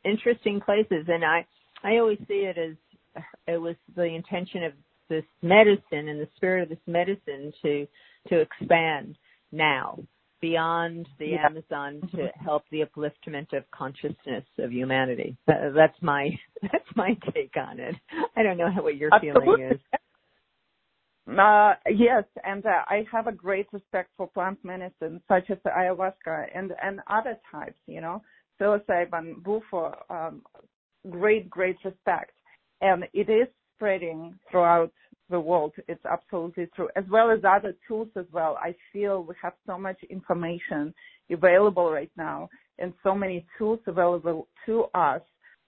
interesting 0.05 0.61
places. 0.61 1.07
And 1.09 1.25
I 1.25 1.47
I 1.83 1.99
always 1.99 2.19
see 2.29 2.47
it 2.47 2.59
as 2.59 3.23
it 3.47 3.59
was 3.59 3.77
the 3.95 4.05
intention 4.05 4.65
of 4.65 4.73
this 5.09 5.25
medicine 5.43 6.09
and 6.09 6.21
the 6.21 6.29
spirit 6.37 6.65
of 6.65 6.69
this 6.69 6.79
medicine 6.87 7.53
to 7.63 7.87
to 8.29 8.41
expand 8.41 9.17
now 9.53 9.99
beyond 10.41 11.09
the 11.19 11.29
yeah. 11.29 11.47
Amazon 11.47 12.01
to 12.15 12.29
help 12.43 12.65
the 12.71 12.81
upliftment 12.81 13.57
of 13.57 13.65
consciousness 13.71 14.45
of 14.59 14.73
humanity. 14.73 15.37
That's 15.47 16.01
my 16.01 16.31
that's 16.63 16.89
my 16.95 17.17
take 17.35 17.55
on 17.57 17.81
it. 17.81 17.95
I 18.37 18.43
don't 18.43 18.59
know 18.59 18.71
how, 18.71 18.83
what 18.83 18.97
your 18.97 19.11
Absolutely. 19.13 19.45
feeling 19.45 19.73
is. 19.73 19.81
Uh, 21.29 21.75
yes, 21.91 22.23
and 22.45 22.65
uh, 22.65 22.85
I 22.89 23.05
have 23.11 23.27
a 23.27 23.33
great 23.33 23.67
respect 23.73 24.11
for 24.17 24.29
plant 24.29 24.59
medicine 24.63 25.21
such 25.27 25.51
as 25.51 25.59
ayahuasca 25.67 26.47
and 26.55 26.73
and 26.83 27.01
other 27.09 27.37
types. 27.51 27.79
You 27.87 28.01
know, 28.01 28.23
psilocybin, 28.61 29.43
bufo, 29.43 29.95
um, 30.09 30.43
great 31.11 31.51
great 31.51 31.77
respect, 31.85 32.33
and 32.81 33.05
it 33.13 33.29
is 33.29 33.49
spreading 33.77 34.35
throughout 34.51 34.93
the 35.31 35.41
world. 35.41 35.73
It's 35.89 36.05
absolutely 36.05 36.69
true, 36.75 36.89
as 36.97 37.05
well 37.11 37.31
as 37.31 37.41
other 37.45 37.75
tools 37.87 38.09
as 38.17 38.27
well. 38.33 38.57
I 38.61 38.75
feel 38.93 39.23
we 39.23 39.35
have 39.43 39.55
so 39.67 39.79
much 39.79 39.99
information 40.09 40.95
available 41.31 41.91
right 41.91 42.11
now 42.17 42.49
and 42.79 42.93
so 43.03 43.15
many 43.15 43.47
tools 43.59 43.81
available 43.87 44.49
to 44.67 44.85
us 44.95 45.23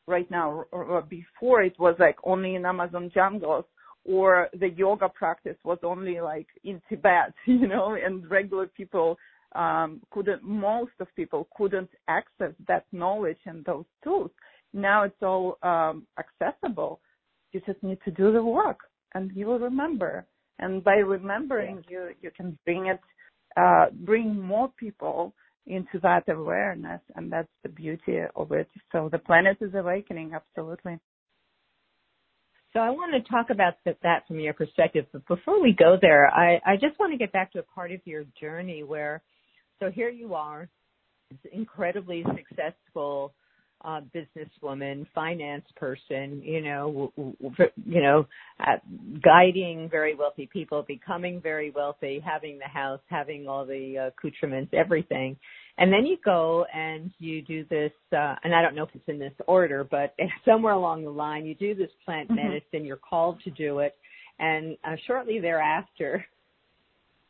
right 0.07 0.31
now. 0.31 0.65
Before 1.09 1.63
it 1.63 1.79
was 1.79 1.97
like 1.99 2.17
only 2.25 2.55
in 2.55 2.65
Amazon 2.65 3.11
jungles 3.13 3.65
or 4.05 4.49
the 4.59 4.71
yoga 4.71 5.09
practice 5.09 5.57
was 5.65 5.79
only 5.83 6.21
like 6.21 6.47
in 6.65 6.81
Tibet, 6.89 7.35
you 7.47 7.67
know, 7.67 7.95
and 7.95 8.29
regular 8.31 8.67
people 8.67 9.19
um, 9.55 10.01
couldn't, 10.11 10.43
most 10.43 10.93
of 11.01 11.09
people 11.17 11.49
couldn't 11.57 11.91
access 12.09 12.53
that 12.67 12.85
knowledge 12.93 13.39
and 13.47 13.65
those 13.65 13.87
tools. 14.05 14.31
Now 14.73 15.05
it's 15.05 15.23
all 15.23 15.59
um, 15.63 16.07
accessible. 16.19 17.01
You 17.53 17.61
just 17.67 17.83
need 17.83 17.99
to 18.05 18.11
do 18.11 18.33
the 18.33 18.43
work 18.43 18.81
and 19.15 19.31
you 19.35 19.47
will 19.47 19.59
remember. 19.59 20.27
And 20.59 20.83
by 20.83 20.97
remembering, 20.97 21.85
you 21.89 22.11
you 22.21 22.31
can 22.37 22.59
bring 22.65 22.87
it, 22.87 23.01
uh, 23.57 23.87
bring 23.93 24.41
more 24.41 24.71
people 24.77 25.33
into 25.67 26.01
that 26.03 26.29
awareness, 26.29 27.01
and 27.15 27.31
that's 27.31 27.49
the 27.63 27.69
beauty 27.69 28.21
of 28.35 28.53
it. 28.53 28.69
So 28.91 29.09
the 29.13 29.19
planet 29.19 29.59
is 29.61 29.75
awakening, 29.75 30.33
absolutely. 30.35 30.99
So 32.73 32.81
I 32.81 32.91
want 32.91 33.13
to 33.15 33.31
talk 33.31 33.51
about 33.51 33.75
that 33.85 34.27
from 34.27 34.41
your 34.41 34.53
perspective, 34.53 35.07
but 35.13 35.27
before 35.27 35.63
we 35.63 35.73
go 35.73 35.97
there, 36.01 36.29
I, 36.29 36.61
I 36.67 36.75
just 36.75 36.99
want 36.99 37.13
to 37.13 37.19
get 37.19 37.33
back 37.33 37.53
to 37.53 37.61
a 37.61 37.63
part 37.63 37.93
of 37.93 38.01
your 38.05 38.25
journey 38.39 38.83
where, 38.83 39.23
so 39.81 39.91
here 39.91 40.11
you 40.11 40.35
are, 40.35 40.69
incredibly 41.53 42.25
successful 42.37 43.33
uh, 43.85 44.01
businesswoman, 44.15 45.07
finance 45.15 45.65
person, 45.77 46.43
you 46.45 46.61
know, 46.61 47.13
you 47.17 48.03
know, 48.03 48.27
uh, 48.61 48.77
guiding 49.23 49.89
very 49.91 50.15
wealthy 50.15 50.49
people, 50.53 50.85
becoming 50.87 51.41
very 51.41 51.71
wealthy, 51.71 52.21
having 52.25 52.59
the 52.59 52.69
house, 52.69 53.01
having 53.09 53.47
all 53.49 53.65
the 53.65 53.97
uh, 53.99 54.07
accoutrements, 54.09 54.73
everything. 54.77 55.37
And 55.79 55.93
then 55.93 56.07
you 56.07 56.17
go 56.25 56.67
and 56.75 57.13
you 57.19 57.41
do 57.43 57.65
this, 57.71 57.93
uh, 58.13 58.35
and 58.43 58.53
I 58.53 58.63
don't 58.63 58.75
know 58.75 58.83
if 58.83 58.91
it's 58.95 59.09
in 59.09 59.19
this 59.19 59.33
order, 59.47 59.85
but 59.89 60.15
somewhere 60.45 60.73
along 60.73 61.05
the 61.05 61.11
line, 61.11 61.47
you 61.47 61.55
do 61.55 61.75
this 61.75 61.91
plant 62.05 62.29
mm-hmm. 62.29 62.49
medicine, 62.49 62.85
you're 62.85 62.97
called 62.97 63.41
to 63.45 63.51
do 63.51 63.79
it. 63.79 63.95
And 64.41 64.77
uh, 64.85 64.97
shortly 65.07 65.39
thereafter, 65.39 66.25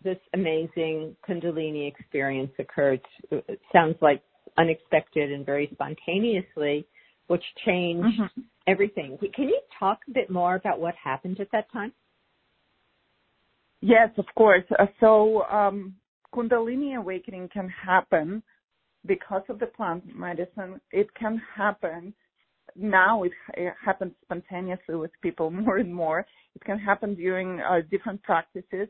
this 0.02 0.18
amazing 0.32 1.16
Kundalini 1.28 1.88
experience 1.88 2.52
occurred. 2.58 3.00
It 3.30 3.60
sounds 3.72 3.96
like 4.00 4.22
unexpected 4.58 5.32
and 5.32 5.46
very 5.46 5.68
spontaneously, 5.72 6.86
which 7.28 7.44
changed 7.64 8.20
mm-hmm. 8.20 8.40
everything. 8.66 9.18
Can 9.34 9.48
you 9.48 9.60
talk 9.78 10.00
a 10.08 10.12
bit 10.12 10.30
more 10.30 10.56
about 10.56 10.80
what 10.80 10.94
happened 11.02 11.40
at 11.40 11.50
that 11.52 11.70
time? 11.72 11.92
Yes, 13.80 14.10
of 14.18 14.26
course. 14.36 14.64
Uh, 14.78 14.86
so, 15.00 15.42
um, 15.44 15.94
Kundalini 16.34 16.96
awakening 16.96 17.48
can 17.52 17.68
happen 17.68 18.42
because 19.06 19.42
of 19.48 19.58
the 19.58 19.66
plant 19.66 20.04
medicine. 20.14 20.80
It 20.90 21.12
can 21.14 21.40
happen 21.56 22.12
now. 22.76 23.22
It, 23.22 23.32
it 23.54 23.72
happens 23.84 24.12
spontaneously 24.24 24.96
with 24.96 25.10
people 25.22 25.50
more 25.52 25.78
and 25.78 25.94
more. 25.94 26.26
It 26.54 26.64
can 26.64 26.78
happen 26.78 27.14
during 27.14 27.60
uh, 27.60 27.80
different 27.90 28.22
practices. 28.22 28.88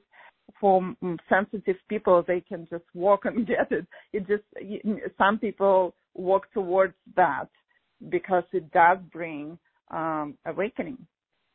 For 0.61 0.95
sensitive 1.29 1.77
people, 1.89 2.25
they 2.27 2.41
can 2.41 2.67
just 2.71 2.85
walk 2.95 3.25
and 3.25 3.47
get 3.47 3.71
it. 3.71 3.87
It 4.13 4.27
just 4.27 4.45
some 5.17 5.39
people 5.39 5.95
walk 6.15 6.53
towards 6.53 6.95
that 7.17 7.49
because 8.09 8.45
it 8.53 8.71
does 8.73 8.99
bring 9.13 9.59
um, 9.91 10.37
awakening. 10.47 10.99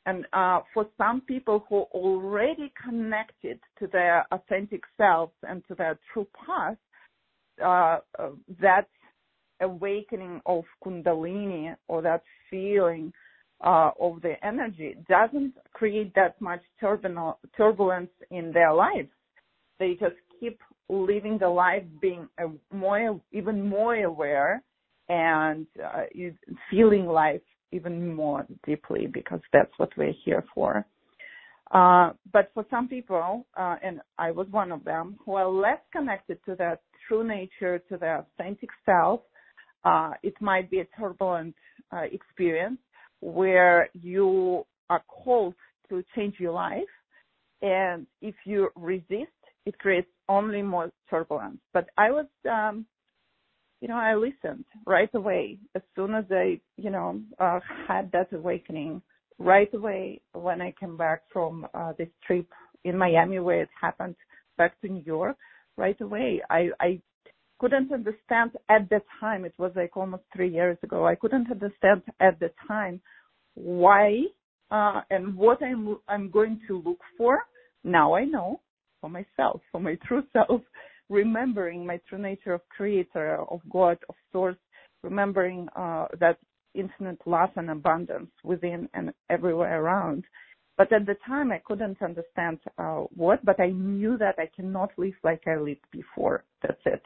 And 0.06 0.25
uh, 0.34 0.60
for 0.73 0.88
some 0.97 1.21
people 1.21 1.65
who 1.69 1.84
already 1.93 2.73
connected 2.84 3.60
to 3.79 3.88
their 3.88 4.25
authentic 4.32 4.82
selves 4.97 5.32
and 5.43 5.63
to 5.69 5.75
their 5.75 5.97
true 6.12 6.27
path, 6.45 6.75
uh, 7.63 7.99
uh, 8.19 8.32
that 8.60 8.88
awakening 9.62 10.41
of 10.45 10.63
Kundalini 10.84 11.75
or 11.88 12.01
that 12.01 12.23
feeling 12.49 13.13
of 13.63 14.21
the 14.21 14.34
energy 14.43 14.95
doesn't 15.08 15.54
create 15.73 16.13
that 16.15 16.39
much 16.41 16.62
turbulence 16.80 18.10
in 18.30 18.52
their 18.52 18.73
lives. 18.73 19.10
They 19.80 19.93
just 19.99 20.15
keep 20.39 20.60
living 20.89 21.38
the 21.39 21.49
life 21.49 21.84
being 22.02 22.28
more, 22.71 23.19
even 23.32 23.67
more 23.67 23.95
aware 23.95 24.62
and 25.10 25.65
uh, 25.84 26.04
feeling 26.69 27.06
life 27.06 27.41
even 27.71 28.13
more 28.13 28.45
deeply 28.65 29.08
because 29.08 29.41
that's 29.52 29.71
what 29.78 29.89
we're 29.97 30.13
here 30.23 30.43
for. 30.54 30.86
Uh, 31.71 32.12
but 32.32 32.52
for 32.54 32.65
some 32.69 32.88
people, 32.88 33.45
uh, 33.58 33.78
and 33.84 33.99
I 34.19 34.30
was 34.30 34.47
one 34.52 34.71
of 34.71 34.84
them, 34.84 35.17
who 35.26 35.34
are 35.34 35.49
less 35.49 35.80
connected 35.91 36.38
to 36.45 36.56
their 36.56 36.80
true 37.08 37.28
nature, 37.28 37.80
to 37.89 37.97
their 37.97 38.19
authentic 38.19 38.69
self, 38.86 39.21
uh, 39.84 40.12
it 40.21 40.36
might 40.39 40.69
be 40.69 40.80
a 40.80 40.86
turbulent 40.97 41.56
uh, 41.91 42.04
experience 42.12 42.78
where 43.23 43.89
you 43.93 44.65
are 44.89 45.01
called 45.07 45.55
to 45.89 46.03
change 46.15 46.36
your 46.39 46.51
life. 46.51 46.93
And 47.62 48.05
if 48.21 48.36
you 48.45 48.69
resist, 48.75 49.31
it 49.65 49.77
creates 49.79 50.09
only 50.27 50.62
more 50.62 50.91
turbulence. 51.09 51.59
But 51.73 51.88
I 51.97 52.12
was, 52.12 52.25
um, 52.51 52.86
you 53.79 53.88
know, 53.88 53.95
I 53.95 54.15
listened 54.15 54.65
right 54.86 55.09
away 55.13 55.59
as 55.73 55.81
soon 55.95 56.13
as 56.13 56.25
I, 56.29 56.59
you 56.77 56.89
know, 56.89 57.21
uh, 57.39 57.59
had 57.88 58.12
that 58.12 58.33
awakening. 58.33 59.01
Right 59.39 59.73
away 59.73 60.21
when 60.33 60.62
I 60.62 60.73
came 60.79 60.95
back 60.95 61.23
from 61.33 61.65
uh, 61.73 61.93
this 61.97 62.09
trip 62.25 62.47
in 62.83 62.97
Miami 62.97 63.39
where 63.39 63.63
it 63.63 63.69
happened 63.81 64.15
back 64.57 64.79
to 64.81 64.88
New 64.88 65.03
York, 65.03 65.38
right 65.75 65.99
away 66.01 66.41
I, 66.49 66.69
I 66.79 67.01
couldn't 67.63 67.93
understand 67.93 68.52
at 68.69 68.89
the 68.89 69.02
time. 69.21 69.45
It 69.45 69.54
was 69.58 69.71
like 69.73 69.95
almost 69.95 70.23
three 70.36 70.49
years 70.49 70.78
ago. 70.84 71.08
I 71.08 71.15
couldn't 71.15 71.49
understand 71.49 72.02
at 72.19 72.38
the 72.41 72.52
time 72.67 72.99
why 73.54 74.23
uh, 74.69 74.99
and 75.10 75.34
what 75.34 75.63
I'm 75.63 75.97
I'm 76.10 76.30
going 76.30 76.60
to 76.67 76.82
look 76.86 76.99
for. 77.17 77.39
Now 77.86 78.15
I 78.15 78.26
know 78.26 78.60
for 78.99 79.10
myself, 79.10 79.62
for 79.71 79.80
my 79.80 79.95
true 80.06 80.23
self, 80.34 80.60
remembering 81.10 81.86
my 81.86 82.02
true 82.10 82.17
nature 82.17 82.54
of 82.54 82.67
creator, 82.67 83.38
of 83.49 83.62
God, 83.71 83.97
of 84.10 84.15
source, 84.34 84.58
remembering 85.02 85.69
uh, 85.78 86.08
that 86.19 86.39
infinite 86.76 87.21
love 87.26 87.52
and 87.56 87.69
abundance 87.69 88.32
within 88.43 88.89
and 88.93 89.13
everywhere 89.30 89.82
around. 89.82 90.26
But 90.78 90.91
at 90.91 91.06
the 91.06 91.15
time, 91.26 91.54
I 91.54 91.62
couldn't 91.65 92.02
understand 92.02 92.60
uh, 92.78 93.04
what, 93.15 93.45
but 93.45 93.60
I 93.62 93.69
knew 93.69 94.17
that 94.17 94.36
I 94.38 94.49
cannot 94.54 94.89
live 94.97 95.13
like 95.23 95.43
I 95.47 95.56
lived 95.56 95.86
before. 95.93 96.43
That's 96.62 96.82
it. 96.86 97.04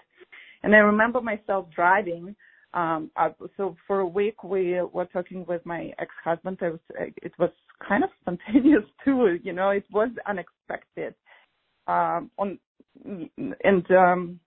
And 0.63 0.75
I 0.75 0.79
remember 0.79 1.21
myself 1.21 1.67
driving. 1.75 2.35
Um, 2.73 3.09
uh, 3.15 3.29
so 3.55 3.75
for 3.87 3.99
a 3.99 4.07
week 4.07 4.43
we 4.43 4.79
were 4.93 5.05
talking 5.05 5.45
with 5.47 5.65
my 5.65 5.91
ex-husband. 5.99 6.57
It 6.61 6.71
was, 6.71 7.11
it 7.17 7.33
was 7.39 7.51
kind 7.87 8.03
of 8.03 8.09
spontaneous 8.21 8.83
too. 9.03 9.37
You 9.41 9.53
know, 9.53 9.69
it 9.69 9.85
was 9.91 10.09
unexpected. 10.27 11.15
Um, 11.87 12.31
on 12.37 12.59
and 13.63 13.91
um, 13.91 14.39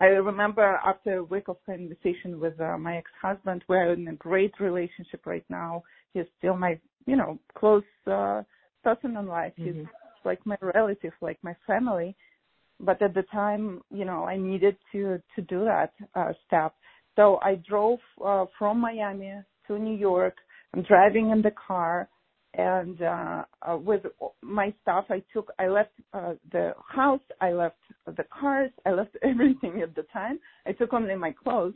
I 0.00 0.06
remember 0.06 0.80
after 0.84 1.18
a 1.18 1.24
week 1.24 1.48
of 1.48 1.56
conversation 1.64 2.40
with 2.40 2.60
uh, 2.60 2.76
my 2.76 2.98
ex-husband, 2.98 3.64
we're 3.68 3.92
in 3.92 4.08
a 4.08 4.14
great 4.14 4.52
relationship 4.60 5.26
right 5.26 5.44
now. 5.48 5.82
He's 6.12 6.24
still 6.38 6.56
my, 6.56 6.78
you 7.06 7.16
know, 7.16 7.38
close 7.54 7.84
uh, 8.06 8.42
person 8.84 9.16
in 9.16 9.26
life. 9.26 9.52
Mm-hmm. 9.58 9.80
He's 9.80 9.86
like 10.24 10.44
my 10.44 10.56
relative, 10.60 11.12
like 11.20 11.38
my 11.42 11.54
family 11.66 12.16
but 12.82 13.00
at 13.00 13.14
the 13.14 13.22
time, 13.32 13.80
you 13.90 14.04
know, 14.04 14.24
I 14.24 14.36
needed 14.36 14.76
to 14.92 15.22
to 15.34 15.42
do 15.42 15.64
that 15.64 15.92
uh, 16.14 16.32
step. 16.46 16.74
So 17.16 17.38
I 17.42 17.56
drove 17.68 18.00
uh, 18.24 18.46
from 18.58 18.80
Miami 18.80 19.34
to 19.68 19.78
New 19.78 19.96
York. 19.96 20.34
I'm 20.74 20.82
driving 20.82 21.30
in 21.30 21.42
the 21.42 21.52
car, 21.66 22.08
and 22.54 23.00
uh, 23.02 23.44
uh, 23.62 23.76
with 23.76 24.02
my 24.42 24.74
stuff, 24.82 25.06
I 25.10 25.22
took. 25.32 25.50
I 25.58 25.68
left 25.68 25.92
uh, 26.12 26.34
the 26.50 26.74
house. 26.88 27.20
I 27.40 27.52
left 27.52 27.76
the 28.06 28.24
cars. 28.38 28.70
I 28.84 28.90
left 28.92 29.16
everything 29.22 29.82
at 29.82 29.94
the 29.94 30.04
time. 30.12 30.38
I 30.66 30.72
took 30.72 30.92
only 30.92 31.14
my 31.14 31.32
clothes, 31.32 31.74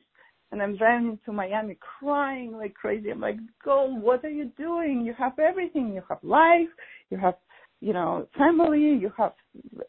and 0.50 0.60
I'm 0.62 0.76
driving 0.76 1.18
to 1.26 1.32
Miami, 1.32 1.78
crying 2.00 2.52
like 2.52 2.74
crazy. 2.74 3.10
I'm 3.10 3.20
like, 3.20 3.38
"Go! 3.64 3.84
What 3.86 4.24
are 4.24 4.30
you 4.30 4.50
doing? 4.56 5.02
You 5.04 5.14
have 5.18 5.38
everything. 5.38 5.92
You 5.94 6.02
have 6.08 6.22
life. 6.22 6.72
You 7.10 7.18
have 7.18 7.34
you 7.80 7.92
know, 7.92 8.26
family, 8.36 8.80
you 8.80 9.12
have 9.16 9.32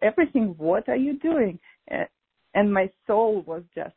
everything. 0.01 0.55
What 0.57 0.87
are 0.89 0.95
you 0.95 1.17
doing? 1.19 1.59
And 2.53 2.73
my 2.73 2.89
soul 3.05 3.43
was 3.45 3.63
just, 3.75 3.95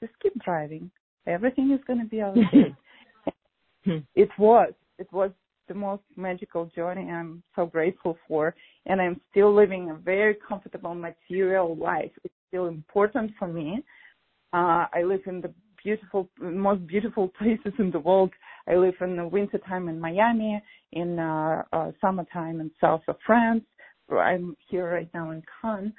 just 0.00 0.12
keep 0.22 0.34
driving. 0.42 0.90
Everything 1.26 1.70
is 1.72 1.80
going 1.86 2.00
to 2.00 2.06
be 2.06 2.22
okay. 3.86 4.04
it 4.14 4.30
was, 4.38 4.72
it 4.98 5.12
was 5.12 5.30
the 5.68 5.74
most 5.74 6.02
magical 6.16 6.66
journey 6.74 7.10
I'm 7.10 7.42
so 7.54 7.66
grateful 7.66 8.16
for. 8.26 8.54
And 8.86 9.00
I'm 9.00 9.20
still 9.30 9.54
living 9.54 9.90
a 9.90 9.94
very 9.94 10.36
comfortable 10.48 10.94
material 10.94 11.76
life. 11.76 12.10
It's 12.24 12.34
still 12.48 12.66
important 12.66 13.32
for 13.38 13.46
me. 13.46 13.82
Uh, 14.52 14.86
I 14.92 15.02
live 15.04 15.20
in 15.26 15.40
the 15.42 15.52
beautiful, 15.82 16.28
most 16.40 16.86
beautiful 16.86 17.28
places 17.38 17.72
in 17.78 17.90
the 17.90 18.00
world. 18.00 18.32
I 18.68 18.76
live 18.76 18.94
in 19.00 19.16
the 19.16 19.26
wintertime 19.26 19.88
in 19.88 19.98
Miami, 19.98 20.62
in 20.92 21.18
uh, 21.18 21.62
uh, 21.72 21.92
summertime 22.00 22.60
in 22.60 22.70
south 22.80 23.02
of 23.08 23.16
France. 23.26 23.64
I'm 24.10 24.56
here 24.68 24.90
right 24.90 25.10
now 25.14 25.30
in 25.30 25.42
Cannes, 25.60 25.92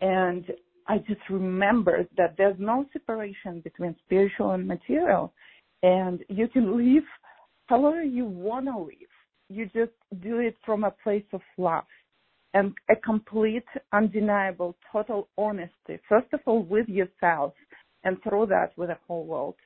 and 0.00 0.44
I 0.86 0.98
just 0.98 1.20
remember 1.30 2.06
that 2.16 2.34
there's 2.36 2.56
no 2.58 2.86
separation 2.92 3.60
between 3.60 3.96
spiritual 4.04 4.52
and 4.52 4.66
material, 4.66 5.32
and 5.82 6.20
you 6.28 6.48
can 6.48 6.76
live 6.76 7.04
however 7.66 8.02
you 8.02 8.26
want 8.26 8.66
to 8.66 8.78
live. 8.78 9.12
You 9.48 9.66
just 9.66 9.92
do 10.22 10.38
it 10.38 10.56
from 10.64 10.84
a 10.84 10.94
place 11.02 11.24
of 11.32 11.40
love 11.58 11.84
and 12.54 12.72
a 12.90 12.96
complete, 12.96 13.64
undeniable, 13.92 14.76
total 14.92 15.28
honesty. 15.36 15.98
First 16.08 16.32
of 16.32 16.40
all, 16.46 16.62
with 16.62 16.88
yourself, 16.88 17.52
and 18.04 18.22
through 18.22 18.46
that 18.46 18.76
with 18.76 18.90
the 18.90 18.98
whole 19.06 19.26
world. 19.26 19.56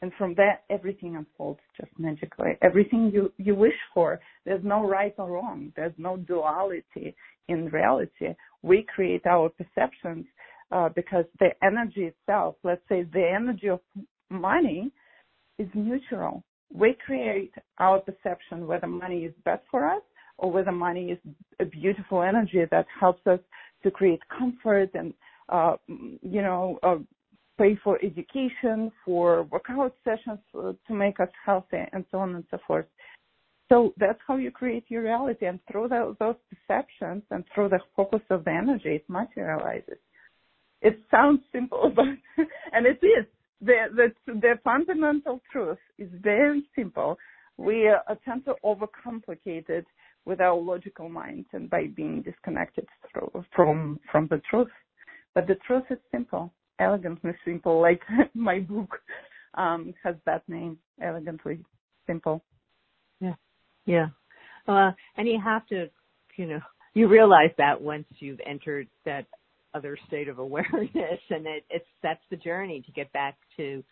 And 0.00 0.12
from 0.16 0.34
there, 0.34 0.60
everything 0.70 1.16
unfolds 1.16 1.60
just 1.76 1.90
magically. 1.98 2.52
Everything 2.62 3.10
you, 3.12 3.32
you 3.36 3.54
wish 3.54 3.74
for. 3.92 4.20
There's 4.44 4.64
no 4.64 4.86
right 4.86 5.14
or 5.18 5.30
wrong. 5.30 5.72
There's 5.74 5.94
no 5.98 6.16
duality 6.16 7.16
in 7.48 7.66
reality. 7.66 8.34
We 8.62 8.86
create 8.94 9.26
our 9.26 9.48
perceptions 9.48 10.26
uh, 10.70 10.90
because 10.94 11.24
the 11.40 11.48
energy 11.62 12.12
itself, 12.12 12.56
let's 12.62 12.82
say 12.88 13.04
the 13.12 13.28
energy 13.34 13.68
of 13.68 13.80
money, 14.30 14.92
is 15.58 15.68
neutral. 15.74 16.44
We 16.72 16.96
create 17.04 17.52
our 17.78 17.98
perception 17.98 18.66
whether 18.66 18.86
money 18.86 19.24
is 19.24 19.32
bad 19.44 19.60
for 19.70 19.86
us 19.88 20.02
or 20.36 20.52
whether 20.52 20.70
money 20.70 21.10
is 21.10 21.18
a 21.58 21.64
beautiful 21.64 22.22
energy 22.22 22.62
that 22.70 22.86
helps 23.00 23.26
us 23.26 23.40
to 23.82 23.90
create 23.90 24.20
comfort 24.38 24.90
and 24.94 25.12
uh, 25.48 25.76
you 25.86 26.42
know, 26.42 26.78
uh, 26.82 26.96
pay 27.58 27.76
for 27.82 27.98
education, 28.04 28.90
for 29.04 29.42
workout 29.44 29.94
sessions 30.04 30.38
uh, 30.56 30.72
to 30.86 30.94
make 30.94 31.20
us 31.20 31.28
healthy, 31.44 31.82
and 31.92 32.04
so 32.10 32.18
on 32.18 32.34
and 32.36 32.44
so 32.50 32.58
forth. 32.66 32.86
So 33.68 33.92
that's 33.98 34.20
how 34.26 34.36
you 34.36 34.50
create 34.50 34.84
your 34.88 35.02
reality, 35.02 35.46
and 35.46 35.60
through 35.70 35.88
the, 35.88 36.16
those 36.18 36.36
perceptions 36.48 37.22
and 37.30 37.44
through 37.54 37.68
the 37.68 37.80
focus 37.94 38.22
of 38.30 38.44
the 38.44 38.50
energy, 38.50 38.96
it 38.96 39.04
materializes. 39.08 39.98
It 40.80 41.00
sounds 41.10 41.40
simple, 41.52 41.92
but 41.96 42.06
and 42.72 42.86
it 42.86 43.04
is. 43.04 43.26
The, 43.60 44.12
the 44.26 44.34
the 44.34 44.54
fundamental 44.62 45.40
truth 45.50 45.78
is 45.98 46.08
very 46.22 46.62
simple. 46.76 47.18
We 47.56 47.88
uh, 47.88 48.14
tend 48.24 48.44
to 48.44 48.54
overcomplicate 48.64 49.68
it 49.68 49.86
with 50.24 50.40
our 50.40 50.54
logical 50.54 51.08
mind 51.08 51.46
and 51.52 51.68
by 51.68 51.88
being 51.88 52.22
disconnected 52.22 52.86
through, 53.10 53.44
from 53.56 53.98
from 54.12 54.28
the 54.28 54.40
truth. 54.48 54.70
But 55.34 55.48
the 55.48 55.56
truth 55.66 55.84
is 55.90 55.98
simple 56.12 56.52
elegantly 56.78 57.32
simple, 57.44 57.80
like 57.80 58.00
my 58.34 58.60
book 58.60 59.00
um, 59.54 59.94
has 60.02 60.14
that 60.26 60.48
name, 60.48 60.78
elegantly 61.02 61.60
simple. 62.06 62.42
Yeah, 63.20 63.34
yeah. 63.86 64.06
Uh, 64.66 64.92
and 65.16 65.26
you 65.26 65.40
have 65.42 65.66
to, 65.68 65.88
you 66.36 66.46
know, 66.46 66.60
you 66.94 67.08
realize 67.08 67.50
that 67.58 67.80
once 67.80 68.06
you've 68.18 68.40
entered 68.46 68.88
that 69.04 69.26
other 69.74 69.96
state 70.06 70.28
of 70.28 70.38
awareness, 70.38 71.20
and 71.30 71.46
it, 71.46 71.64
it's 71.70 71.86
that's 72.02 72.22
the 72.30 72.36
journey 72.36 72.82
to 72.82 72.92
get 72.92 73.12
back 73.12 73.36
to 73.56 73.82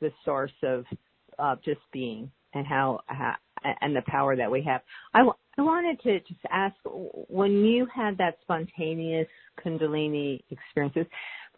the 0.00 0.10
source 0.24 0.52
of 0.62 0.84
uh, 1.38 1.56
just 1.64 1.80
being 1.92 2.30
and 2.54 2.66
how, 2.66 3.00
how 3.06 3.34
and 3.80 3.94
the 3.94 4.02
power 4.06 4.36
that 4.36 4.50
we 4.50 4.62
have. 4.62 4.80
I 5.14 5.22
I 5.58 5.62
wanted 5.62 6.00
to 6.02 6.20
just 6.20 6.40
ask 6.52 6.76
when 6.84 7.64
you 7.64 7.86
had 7.92 8.16
that 8.18 8.38
spontaneous 8.42 9.26
Kundalini 9.64 10.40
experiences, 10.50 11.06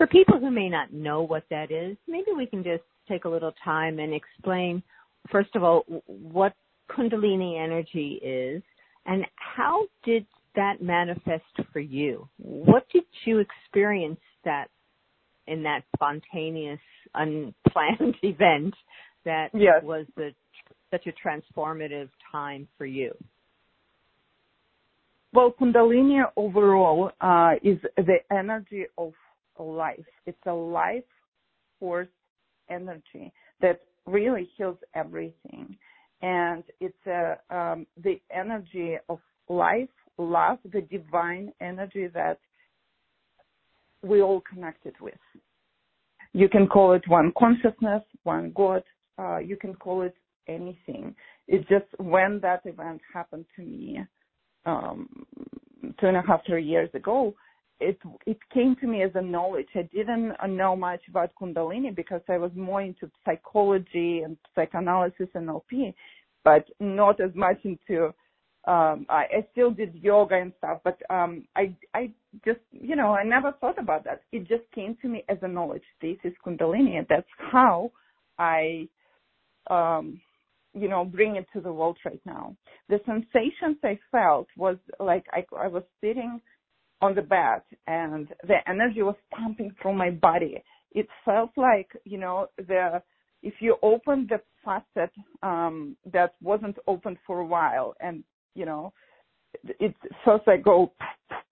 for 0.00 0.06
people 0.06 0.40
who 0.40 0.50
may 0.50 0.70
not 0.70 0.94
know 0.94 1.20
what 1.20 1.44
that 1.50 1.70
is, 1.70 1.94
maybe 2.08 2.28
we 2.34 2.46
can 2.46 2.64
just 2.64 2.82
take 3.06 3.26
a 3.26 3.28
little 3.28 3.52
time 3.62 3.98
and 3.98 4.14
explain, 4.14 4.82
first 5.30 5.54
of 5.54 5.62
all, 5.62 5.84
what 6.06 6.54
Kundalini 6.90 7.62
energy 7.62 8.18
is 8.22 8.62
and 9.04 9.26
how 9.34 9.84
did 10.02 10.24
that 10.56 10.80
manifest 10.80 11.44
for 11.70 11.80
you? 11.80 12.26
What 12.38 12.86
did 12.90 13.02
you 13.26 13.40
experience 13.40 14.20
that 14.46 14.68
in 15.46 15.62
that 15.64 15.82
spontaneous, 15.94 16.80
unplanned 17.14 18.16
event 18.22 18.72
that 19.26 19.48
yes. 19.52 19.82
was 19.82 20.06
the, 20.16 20.30
such 20.90 21.08
a 21.08 21.12
transformative 21.28 22.08
time 22.32 22.66
for 22.78 22.86
you? 22.86 23.12
Well, 25.34 25.54
Kundalini 25.60 26.22
overall 26.38 27.10
uh, 27.20 27.52
is 27.62 27.78
the 27.98 28.16
energy 28.32 28.86
of 28.96 29.12
life. 29.62 30.04
It's 30.26 30.46
a 30.46 30.52
life 30.52 31.04
force 31.78 32.08
energy 32.68 33.32
that 33.60 33.80
really 34.06 34.48
heals 34.56 34.78
everything. 34.94 35.76
And 36.22 36.62
it's 36.80 37.06
a, 37.06 37.38
um, 37.54 37.86
the 38.02 38.20
energy 38.30 38.96
of 39.08 39.20
life, 39.48 39.88
love, 40.18 40.58
the 40.70 40.82
divine 40.82 41.52
energy 41.60 42.08
that 42.08 42.38
we 44.02 44.22
all 44.22 44.42
connected 44.42 44.94
with. 45.00 45.14
You 46.32 46.48
can 46.48 46.66
call 46.66 46.92
it 46.92 47.08
one 47.08 47.32
consciousness, 47.38 48.02
one 48.22 48.52
God. 48.54 48.82
Uh, 49.18 49.38
you 49.38 49.56
can 49.56 49.74
call 49.74 50.02
it 50.02 50.14
anything. 50.46 51.14
It's 51.48 51.68
just 51.68 51.86
when 51.98 52.40
that 52.40 52.62
event 52.64 53.00
happened 53.12 53.46
to 53.56 53.62
me, 53.62 54.00
um, 54.64 55.08
two 55.98 56.06
and 56.06 56.16
a 56.16 56.22
half, 56.26 56.44
three 56.46 56.64
years 56.64 56.90
ago, 56.94 57.34
it 57.80 57.98
it 58.26 58.38
came 58.52 58.76
to 58.76 58.86
me 58.86 59.02
as 59.02 59.10
a 59.14 59.22
knowledge. 59.22 59.68
I 59.74 59.82
didn't 59.82 60.34
know 60.48 60.76
much 60.76 61.02
about 61.08 61.32
Kundalini 61.40 61.94
because 61.94 62.20
I 62.28 62.38
was 62.38 62.50
more 62.54 62.82
into 62.82 63.10
psychology 63.24 64.20
and 64.20 64.36
psychoanalysis 64.54 65.28
and 65.34 65.48
NLP, 65.48 65.94
but 66.44 66.66
not 66.78 67.20
as 67.20 67.34
much 67.34 67.58
into. 67.64 68.14
Um, 68.66 69.06
I, 69.08 69.24
I 69.38 69.46
still 69.52 69.70
did 69.70 69.94
yoga 69.94 70.34
and 70.34 70.52
stuff, 70.58 70.80
but 70.84 70.98
um, 71.08 71.44
I 71.56 71.74
I 71.94 72.10
just 72.44 72.60
you 72.72 72.94
know 72.94 73.14
I 73.14 73.24
never 73.24 73.52
thought 73.52 73.78
about 73.78 74.04
that. 74.04 74.22
It 74.32 74.46
just 74.46 74.70
came 74.74 74.96
to 75.00 75.08
me 75.08 75.24
as 75.28 75.38
a 75.42 75.48
knowledge. 75.48 75.82
This 76.02 76.18
is 76.24 76.34
Kundalini, 76.44 76.98
and 76.98 77.06
that's 77.08 77.28
how 77.50 77.90
I 78.38 78.88
um, 79.70 80.20
you 80.74 80.88
know, 80.88 81.04
bring 81.04 81.36
it 81.36 81.46
to 81.52 81.60
the 81.60 81.72
world 81.72 81.98
right 82.04 82.20
now. 82.24 82.56
The 82.88 83.00
sensations 83.06 83.76
I 83.82 83.98
felt 84.12 84.46
was 84.56 84.76
like 84.98 85.24
I, 85.32 85.44
I 85.58 85.66
was 85.66 85.82
sitting 86.00 86.40
on 87.00 87.14
the 87.14 87.22
bed 87.22 87.62
and 87.86 88.28
the 88.46 88.56
energy 88.68 89.02
was 89.02 89.16
pumping 89.34 89.74
through 89.80 89.94
my 89.94 90.10
body. 90.10 90.62
It 90.92 91.06
felt 91.24 91.50
like, 91.56 91.88
you 92.04 92.18
know, 92.18 92.48
the, 92.56 93.02
if 93.42 93.54
you 93.60 93.76
open 93.82 94.28
the 94.28 94.40
faucet, 94.64 95.12
um, 95.42 95.96
that 96.12 96.34
wasn't 96.42 96.76
open 96.86 97.18
for 97.26 97.40
a 97.40 97.46
while 97.46 97.94
and, 98.00 98.22
you 98.54 98.66
know, 98.66 98.92
it 99.64 99.94
feels 100.24 100.40
like 100.46 100.62
go, 100.62 100.92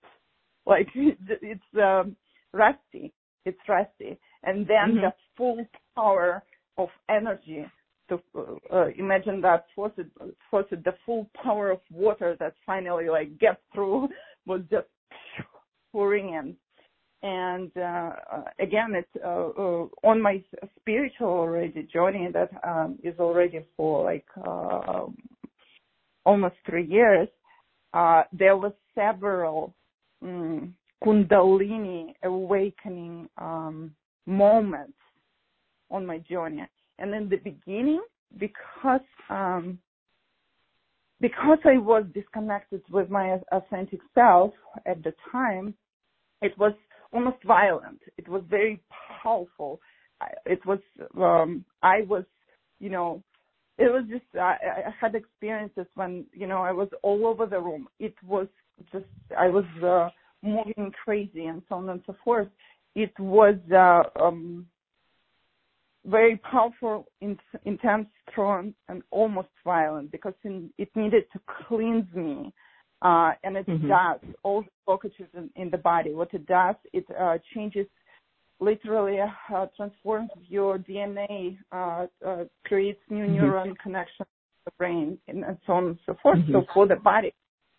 like 0.66 0.88
it's, 0.94 1.62
um, 1.80 2.16
rusty. 2.52 3.12
It's 3.44 3.58
rusty. 3.68 4.18
And 4.42 4.66
then 4.66 4.96
mm-hmm. 4.96 5.00
the 5.00 5.12
full 5.36 5.64
power 5.94 6.42
of 6.76 6.88
energy 7.08 7.64
to 8.08 8.20
uh, 8.72 8.86
imagine 8.96 9.40
that 9.42 9.66
faucet, 9.74 10.06
faucet, 10.50 10.84
the 10.84 10.94
full 11.04 11.28
power 11.42 11.70
of 11.70 11.80
water 11.90 12.36
that 12.40 12.54
finally 12.64 13.08
like 13.08 13.38
gets 13.38 13.60
through 13.74 14.08
was 14.46 14.62
just 14.70 14.86
pouring 15.92 16.30
in. 16.34 16.56
And 17.22 17.70
uh, 17.76 18.12
again, 18.60 18.94
it's 18.94 19.24
uh, 19.24 19.28
uh, 19.28 19.86
on 20.04 20.22
my 20.22 20.42
spiritual 20.80 21.28
already 21.28 21.82
journey 21.92 22.28
that 22.32 22.50
um, 22.62 22.98
is 23.02 23.18
already 23.18 23.64
for 23.76 24.04
like 24.04 24.26
uh, 24.46 25.06
almost 26.24 26.54
three 26.64 26.86
years. 26.86 27.28
There 28.32 28.56
were 28.56 28.72
several 28.94 29.74
um, 30.22 30.74
Kundalini 31.04 32.14
awakening 32.22 33.28
um, 33.38 33.92
moments 34.26 34.98
on 35.90 36.06
my 36.06 36.18
journey 36.18 36.64
and 36.98 37.14
in 37.14 37.28
the 37.28 37.36
beginning, 37.36 38.02
because 38.38 39.00
um, 39.30 39.78
because 41.20 41.58
I 41.64 41.78
was 41.78 42.04
disconnected 42.14 42.82
with 42.90 43.10
my 43.10 43.38
authentic 43.52 44.00
self 44.14 44.52
at 44.86 45.02
the 45.02 45.12
time, 45.32 45.74
it 46.42 46.56
was 46.58 46.72
almost 47.12 47.42
violent. 47.44 48.00
It 48.16 48.28
was 48.28 48.42
very 48.48 48.80
powerful. 49.22 49.80
It 50.46 50.64
was 50.66 50.78
um, 51.16 51.64
I 51.82 52.02
was, 52.02 52.24
you 52.80 52.90
know, 52.90 53.22
it 53.78 53.92
was 53.92 54.04
just 54.10 54.24
I, 54.34 54.56
I 54.86 54.94
had 55.00 55.14
experiences 55.14 55.86
when 55.94 56.26
you 56.32 56.46
know 56.46 56.58
I 56.58 56.72
was 56.72 56.88
all 57.02 57.26
over 57.26 57.46
the 57.46 57.60
room. 57.60 57.88
It 57.98 58.14
was 58.26 58.48
just 58.92 59.06
I 59.36 59.48
was 59.48 59.64
uh, 59.84 60.10
moving 60.42 60.92
crazy 61.04 61.46
and 61.46 61.62
so 61.68 61.76
on 61.76 61.88
and 61.88 62.02
so 62.06 62.16
forth. 62.24 62.48
It 62.94 63.12
was 63.18 63.56
uh, 63.72 64.02
um, 64.20 64.66
very 66.08 66.36
powerful, 66.38 67.06
intense, 67.20 68.08
strong, 68.30 68.74
and 68.88 69.02
almost 69.10 69.48
violent 69.64 70.10
because 70.10 70.34
in, 70.44 70.70
it 70.78 70.88
needed 70.94 71.24
to 71.32 71.40
cleanse 71.66 72.12
me. 72.14 72.52
Uh, 73.00 73.30
and 73.44 73.56
it 73.56 73.66
mm-hmm. 73.66 73.88
does 73.88 74.34
all 74.42 74.62
the 74.62 74.68
blockages 74.88 75.28
in, 75.34 75.48
in, 75.54 75.70
the 75.70 75.78
body. 75.78 76.14
What 76.14 76.34
it 76.34 76.46
does, 76.46 76.74
it 76.92 77.04
uh, 77.18 77.38
changes, 77.54 77.86
literally 78.58 79.18
uh, 79.20 79.66
transforms 79.76 80.30
your 80.48 80.78
DNA, 80.78 81.58
uh, 81.70 82.06
uh, 82.26 82.44
creates 82.66 82.98
new 83.08 83.24
mm-hmm. 83.24 83.44
neuron 83.44 83.78
connections 83.78 84.26
to 84.26 84.64
the 84.64 84.72
brain, 84.78 85.16
and, 85.28 85.44
and, 85.44 85.58
so 85.64 85.74
on 85.74 85.84
and 85.86 85.98
so 86.06 86.16
forth. 86.20 86.38
Mm-hmm. 86.38 86.52
So 86.52 86.64
for 86.74 86.88
the 86.88 86.96
body, 86.96 87.32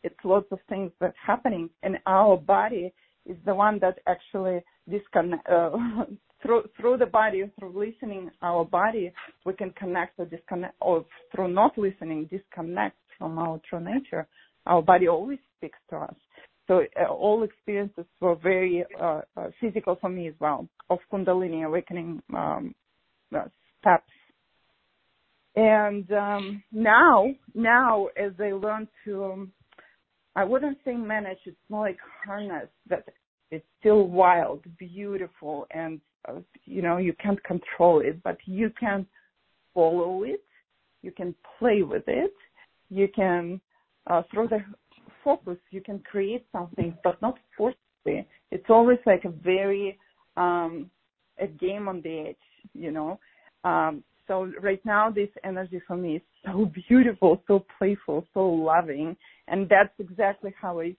it's 0.03 0.15
lots 0.23 0.47
of 0.51 0.59
things 0.69 0.91
that's 1.01 1.17
happening, 1.25 1.69
and 1.83 1.97
our 2.05 2.37
body 2.37 2.93
is 3.25 3.35
the 3.45 3.53
one 3.53 3.79
that 3.79 3.99
actually 4.07 4.61
disconnect, 4.89 5.45
uh, 5.49 5.71
through 6.41 6.63
through 6.79 6.97
the 6.97 7.05
body, 7.05 7.43
through 7.57 7.77
listening 7.77 8.31
our 8.41 8.65
body, 8.65 9.11
we 9.45 9.53
can 9.53 9.71
connect 9.71 10.19
or 10.19 10.25
disconnect, 10.25 10.75
or 10.81 11.05
through 11.33 11.49
not 11.49 11.77
listening, 11.77 12.29
disconnect 12.31 12.97
from 13.17 13.37
our 13.37 13.59
true 13.69 13.79
nature. 13.79 14.27
Our 14.65 14.81
body 14.81 15.07
always 15.07 15.39
speaks 15.57 15.79
to 15.89 15.97
us. 15.97 16.15
So 16.67 16.81
uh, 17.01 17.11
all 17.11 17.43
experiences 17.43 18.05
were 18.21 18.35
very 18.35 18.85
uh, 19.01 19.21
uh, 19.35 19.47
physical 19.59 19.97
for 19.99 20.09
me 20.09 20.27
as 20.27 20.35
well, 20.39 20.67
of 20.89 20.99
Kundalini 21.11 21.65
awakening 21.65 22.21
um, 22.35 22.75
uh, 23.35 23.45
steps. 23.79 24.03
And 25.55 26.09
um, 26.11 26.63
now, 26.71 27.27
now 27.55 28.07
as 28.15 28.33
I 28.39 28.51
learn 28.51 28.87
to, 29.05 29.25
um, 29.25 29.51
I 30.35 30.43
wouldn't 30.43 30.77
say 30.85 30.93
manage, 30.93 31.39
it's 31.45 31.57
more 31.69 31.87
like 31.87 31.97
harness 32.23 32.69
that 32.87 33.03
it's 33.49 33.65
still 33.79 34.03
wild, 34.03 34.63
beautiful, 34.77 35.65
and 35.71 35.99
you 36.65 36.81
know 36.81 36.97
you 36.97 37.13
can't 37.13 37.43
control 37.43 37.99
it, 38.01 38.21
but 38.23 38.37
you 38.45 38.71
can 38.79 39.05
follow 39.73 40.23
it. 40.23 40.43
You 41.01 41.11
can 41.11 41.33
play 41.57 41.81
with 41.81 42.03
it. 42.07 42.33
You 42.89 43.07
can 43.13 43.61
uh, 44.07 44.23
through 44.31 44.49
the 44.49 44.59
focus. 45.23 45.57
You 45.71 45.81
can 45.81 45.99
create 45.99 46.45
something, 46.51 46.97
but 47.03 47.21
not 47.21 47.37
forcefully. 47.57 48.27
It's 48.51 48.69
always 48.69 48.99
like 49.05 49.25
a 49.25 49.29
very 49.29 49.97
um, 50.37 50.89
a 51.39 51.47
game 51.47 51.87
on 51.87 52.01
the 52.01 52.29
edge, 52.29 52.35
you 52.73 52.91
know. 52.91 53.19
Um, 53.63 54.03
so 54.27 54.51
right 54.61 54.83
now, 54.85 55.09
this 55.09 55.29
energy 55.43 55.81
for 55.87 55.97
me 55.97 56.17
is 56.17 56.21
so 56.45 56.71
beautiful, 56.87 57.41
so 57.47 57.65
playful, 57.77 58.25
so 58.33 58.47
loving, 58.47 59.15
and 59.47 59.67
that's 59.67 59.93
exactly 59.99 60.53
how 60.59 60.79
I 60.79 60.95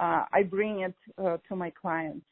uh, 0.00 0.24
I 0.32 0.42
bring 0.42 0.80
it 0.80 0.94
uh, 1.18 1.36
to 1.48 1.56
my 1.56 1.70
clients. 1.70 2.24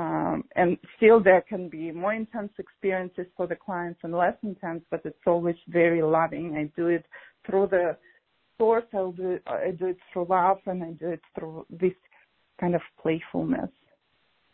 Um, 0.00 0.44
and 0.56 0.78
still 0.96 1.22
there 1.22 1.44
can 1.46 1.68
be 1.68 1.92
more 1.92 2.14
intense 2.14 2.52
experiences 2.58 3.26
for 3.36 3.46
the 3.46 3.56
clients 3.56 4.00
and 4.02 4.14
less 4.14 4.36
intense, 4.42 4.82
but 4.90 5.02
it's 5.04 5.26
always 5.26 5.56
very 5.68 6.00
loving. 6.00 6.56
I 6.56 6.70
do 6.80 6.86
it 6.88 7.04
through 7.44 7.68
the 7.70 7.96
source. 8.56 8.84
I'll 8.94 9.12
do 9.12 9.32
it, 9.32 9.42
I 9.46 9.72
do 9.78 9.88
it 9.88 9.98
through 10.10 10.26
love 10.30 10.58
and 10.64 10.82
I 10.82 10.92
do 10.92 11.10
it 11.10 11.20
through 11.34 11.66
this 11.68 11.92
kind 12.58 12.74
of 12.74 12.80
playfulness, 13.02 13.68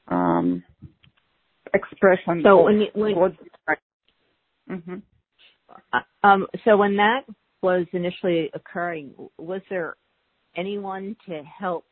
um, 0.08 0.64
expression. 1.74 2.42
So 2.42 2.64
when 2.64 2.80
you, 2.80 2.88
when, 2.94 3.38
mm-hmm. 4.68 4.96
Uh, 5.92 6.26
um, 6.26 6.46
so 6.64 6.76
when 6.76 6.96
that 6.96 7.20
was 7.62 7.86
initially 7.92 8.50
occurring, 8.52 9.14
was 9.38 9.60
there 9.70 9.96
anyone 10.56 11.14
to 11.28 11.42
help 11.44 11.84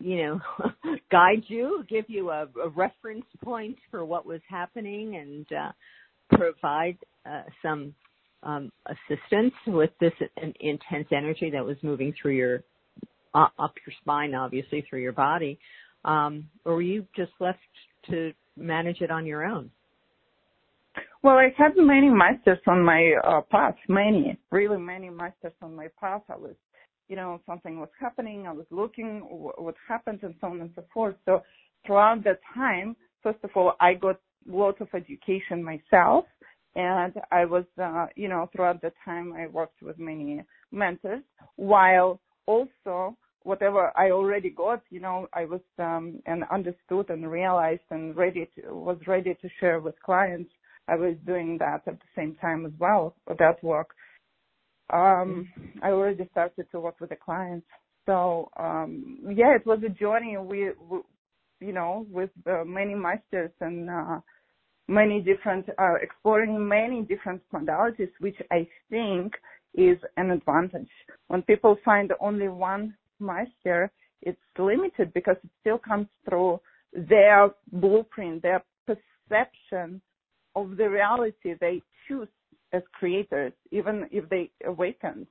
you 0.00 0.16
know 0.16 0.40
guide 1.10 1.42
you 1.46 1.84
give 1.88 2.04
you 2.08 2.30
a, 2.30 2.46
a, 2.62 2.68
reference 2.70 3.24
point 3.42 3.76
for 3.90 4.04
what 4.04 4.26
was 4.26 4.40
happening 4.48 5.16
and 5.16 5.46
uh, 5.52 5.72
provide 6.36 6.98
uh, 7.26 7.42
some 7.62 7.94
um, 8.42 8.70
assistance 8.86 9.54
with 9.66 9.90
this 10.00 10.12
intense 10.60 11.08
energy 11.12 11.50
that 11.50 11.64
was 11.64 11.76
moving 11.82 12.12
through 12.20 12.34
your 12.34 12.62
uh, 13.34 13.48
up 13.58 13.74
your 13.86 13.94
spine, 14.00 14.34
obviously 14.34 14.84
through 14.88 15.00
your 15.00 15.12
body, 15.12 15.58
um, 16.04 16.48
or 16.64 16.74
were 16.74 16.82
you 16.82 17.06
just 17.16 17.32
left 17.40 17.58
to 18.08 18.32
manage 18.56 19.00
it 19.00 19.10
on 19.10 19.26
your 19.26 19.44
own? 19.44 19.70
Well, 21.22 21.36
I 21.36 21.52
had 21.56 21.72
many 21.76 22.10
masters 22.10 22.58
on 22.66 22.84
my 22.84 23.14
uh, 23.26 23.40
path, 23.50 23.76
many, 23.88 24.38
really 24.50 24.76
many 24.76 25.08
masters 25.08 25.54
on 25.62 25.74
my 25.74 25.88
path. 25.98 26.22
I 26.28 26.36
was, 26.36 26.54
you 27.08 27.16
know, 27.16 27.40
something 27.46 27.78
was 27.78 27.88
happening. 28.00 28.46
I 28.46 28.52
was 28.52 28.66
looking 28.70 29.20
what 29.20 29.74
happened 29.86 30.20
and 30.22 30.34
so 30.40 30.48
on 30.48 30.60
and 30.60 30.70
so 30.74 30.84
forth. 30.92 31.16
So 31.24 31.42
throughout 31.86 32.24
that 32.24 32.40
time, 32.54 32.96
first 33.22 33.38
of 33.44 33.50
all, 33.54 33.74
I 33.80 33.94
got 33.94 34.20
lots 34.46 34.80
of 34.80 34.88
education 34.94 35.62
myself. 35.62 36.24
And 36.76 37.14
I 37.30 37.44
was, 37.44 37.64
uh, 37.80 38.06
you 38.16 38.28
know, 38.28 38.50
throughout 38.52 38.82
the 38.82 38.92
time 39.04 39.32
I 39.32 39.46
worked 39.46 39.80
with 39.80 39.98
many 39.98 40.42
mentors 40.72 41.22
while 41.56 42.20
also 42.46 43.16
whatever 43.44 43.92
I 43.96 44.10
already 44.10 44.50
got, 44.50 44.82
you 44.90 45.00
know, 45.00 45.28
I 45.32 45.44
was 45.44 45.60
um 45.78 46.20
and 46.26 46.44
understood 46.50 47.10
and 47.10 47.30
realized 47.30 47.82
and 47.90 48.16
ready 48.16 48.50
to 48.56 48.74
was 48.74 48.98
ready 49.06 49.34
to 49.40 49.48
share 49.60 49.80
with 49.80 49.94
clients. 50.04 50.50
I 50.88 50.96
was 50.96 51.14
doing 51.24 51.58
that 51.58 51.82
at 51.86 51.98
the 51.98 52.10
same 52.16 52.34
time 52.40 52.66
as 52.66 52.72
well, 52.78 53.14
that 53.26 53.62
work. 53.62 53.90
Um 54.92 55.48
I 55.82 55.90
already 55.90 56.28
started 56.32 56.66
to 56.72 56.80
work 56.80 57.00
with 57.00 57.10
the 57.10 57.16
clients. 57.16 57.66
So 58.06 58.50
um 58.56 59.18
yeah, 59.34 59.54
it 59.54 59.66
was 59.66 59.80
a 59.84 59.88
journey 59.88 60.36
we, 60.36 60.70
we 60.90 60.98
you 61.60 61.72
know, 61.72 62.06
with 62.10 62.30
uh, 62.46 62.64
many 62.64 62.94
masters 62.94 63.50
and 63.60 63.88
uh 63.88 64.20
many 64.88 65.20
different 65.20 65.66
uh 65.78 65.94
exploring 66.02 66.68
many 66.68 67.02
different 67.02 67.42
modalities 67.52 68.10
which 68.20 68.36
I 68.50 68.68
think 68.90 69.32
is 69.74 69.98
an 70.16 70.30
advantage. 70.30 70.90
When 71.28 71.42
people 71.42 71.76
find 71.84 72.12
only 72.20 72.48
one 72.48 72.94
master, 73.18 73.90
it's 74.22 74.38
limited 74.58 75.12
because 75.14 75.36
it 75.42 75.50
still 75.60 75.78
comes 75.78 76.06
through 76.28 76.60
their 76.92 77.50
blueprint, 77.72 78.42
their 78.42 78.62
perception 78.86 80.00
of 80.54 80.76
the 80.76 80.88
reality 80.88 81.54
they 81.60 81.82
choose 82.06 82.28
as 82.74 82.82
creators, 82.92 83.52
even 83.70 84.06
if 84.10 84.28
they 84.28 84.50
awakened. 84.66 85.26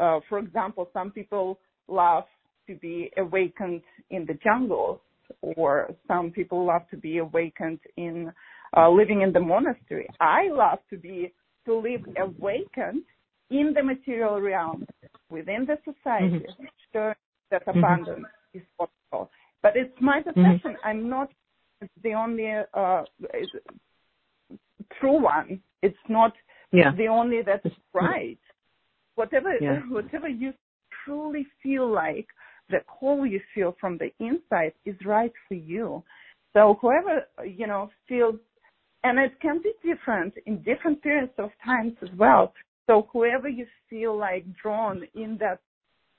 Uh, 0.00 0.20
for 0.28 0.38
example, 0.38 0.88
some 0.92 1.10
people 1.10 1.58
love 1.88 2.24
to 2.66 2.74
be 2.76 3.10
awakened 3.18 3.82
in 4.10 4.24
the 4.26 4.34
jungle, 4.42 5.02
or 5.42 5.94
some 6.08 6.30
people 6.30 6.64
love 6.64 6.82
to 6.90 6.96
be 6.96 7.18
awakened 7.18 7.80
in 7.96 8.32
uh, 8.76 8.88
living 8.88 9.22
in 9.22 9.32
the 9.32 9.40
monastery. 9.40 10.08
I 10.20 10.48
love 10.50 10.78
to 10.90 10.96
be 10.96 11.32
to 11.66 11.74
live 11.76 12.02
awakened 12.16 13.02
in 13.50 13.74
the 13.74 13.82
material 13.82 14.40
realm 14.40 14.86
within 15.28 15.66
the 15.66 15.76
society, 15.84 16.46
mm-hmm. 16.46 17.10
that 17.50 17.66
mm-hmm. 17.66 17.78
abundance 17.78 18.20
mm-hmm. 18.20 18.58
is 18.58 18.64
possible. 18.78 19.30
But 19.62 19.72
it's 19.76 19.92
my 20.00 20.20
mm-hmm. 20.20 20.28
perception. 20.28 20.72
Mm-hmm. 20.72 20.88
I'm 20.88 21.08
not 21.08 21.30
the 22.02 22.14
only 22.14 22.50
uh, 22.74 23.02
true 24.98 25.22
one. 25.22 25.60
It's 25.82 25.96
not 26.08 26.32
yeah. 26.72 26.92
the 26.96 27.06
only 27.06 27.42
that's 27.42 27.66
right. 27.92 28.38
Whatever 29.14 29.54
yeah. 29.60 29.80
whatever 29.88 30.28
you 30.28 30.52
truly 31.04 31.46
feel 31.62 31.90
like, 31.90 32.26
the 32.68 32.78
call 32.86 33.26
you 33.26 33.40
feel 33.54 33.76
from 33.80 33.98
the 33.98 34.10
inside 34.24 34.72
is 34.84 34.94
right 35.04 35.32
for 35.48 35.54
you. 35.54 36.02
So 36.52 36.78
whoever 36.80 37.26
you 37.44 37.66
know 37.66 37.90
feels, 38.08 38.36
and 39.04 39.18
it 39.18 39.32
can 39.40 39.60
be 39.62 39.72
different 39.82 40.34
in 40.46 40.62
different 40.62 41.02
periods 41.02 41.32
of 41.38 41.50
times 41.64 41.94
as 42.02 42.08
well. 42.16 42.52
So 42.86 43.08
whoever 43.12 43.48
you 43.48 43.66
feel 43.88 44.16
like 44.16 44.44
drawn 44.60 45.02
in 45.14 45.38
that 45.38 45.60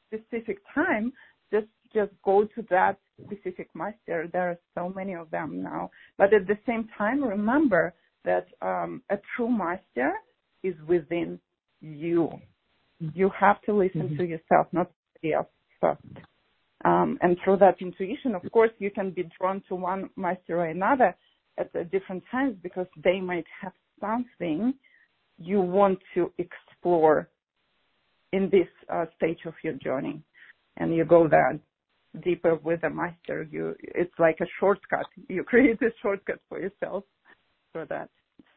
specific 0.07 0.59
time, 0.73 1.13
just 1.51 1.67
just 1.93 2.11
go 2.23 2.45
to 2.45 2.65
that 2.69 2.97
specific 3.25 3.69
master. 3.73 4.29
There 4.31 4.51
are 4.51 4.59
so 4.75 4.89
many 4.95 5.13
of 5.13 5.29
them 5.31 5.61
now. 5.61 5.91
But 6.17 6.33
at 6.33 6.47
the 6.47 6.57
same 6.65 6.87
time, 6.97 7.23
remember 7.23 7.93
that 8.23 8.47
um, 8.61 9.01
a 9.09 9.17
true 9.35 9.49
master 9.49 10.13
is 10.63 10.75
within 10.87 11.39
you. 11.81 12.29
You 12.99 13.31
have 13.37 13.61
to 13.63 13.73
listen 13.73 14.01
mm-hmm. 14.01 14.17
to 14.17 14.23
yourself, 14.25 14.67
not 14.71 14.91
somebody 15.13 15.33
else 15.33 15.47
first. 15.79 16.01
Um, 16.83 17.17
and 17.21 17.37
through 17.43 17.57
that 17.57 17.75
intuition, 17.79 18.35
of 18.35 18.41
course, 18.51 18.71
you 18.79 18.89
can 18.89 19.11
be 19.11 19.29
drawn 19.39 19.61
to 19.67 19.75
one 19.75 20.09
master 20.15 20.59
or 20.61 20.65
another 20.65 21.15
at 21.57 21.71
different 21.91 22.23
times 22.31 22.55
because 22.63 22.87
they 23.03 23.19
might 23.19 23.45
have 23.61 23.73
something 23.99 24.73
you 25.37 25.61
want 25.61 25.99
to 26.15 26.31
explore 26.37 27.29
in 28.33 28.49
this 28.51 28.67
uh, 28.91 29.05
stage 29.17 29.39
of 29.45 29.53
your 29.63 29.73
journey. 29.73 30.21
And 30.77 30.95
you 30.95 31.05
go 31.05 31.27
there 31.27 31.59
deeper 32.23 32.55
with 32.55 32.83
a 32.83 32.89
master. 32.89 33.47
You, 33.49 33.75
it's 33.79 34.13
like 34.19 34.37
a 34.41 34.47
shortcut. 34.59 35.05
You 35.27 35.43
create 35.51 35.81
a 35.81 35.91
shortcut 36.01 36.39
for 36.49 36.59
yourself 36.59 37.03
for 37.71 37.85
that. 37.85 38.09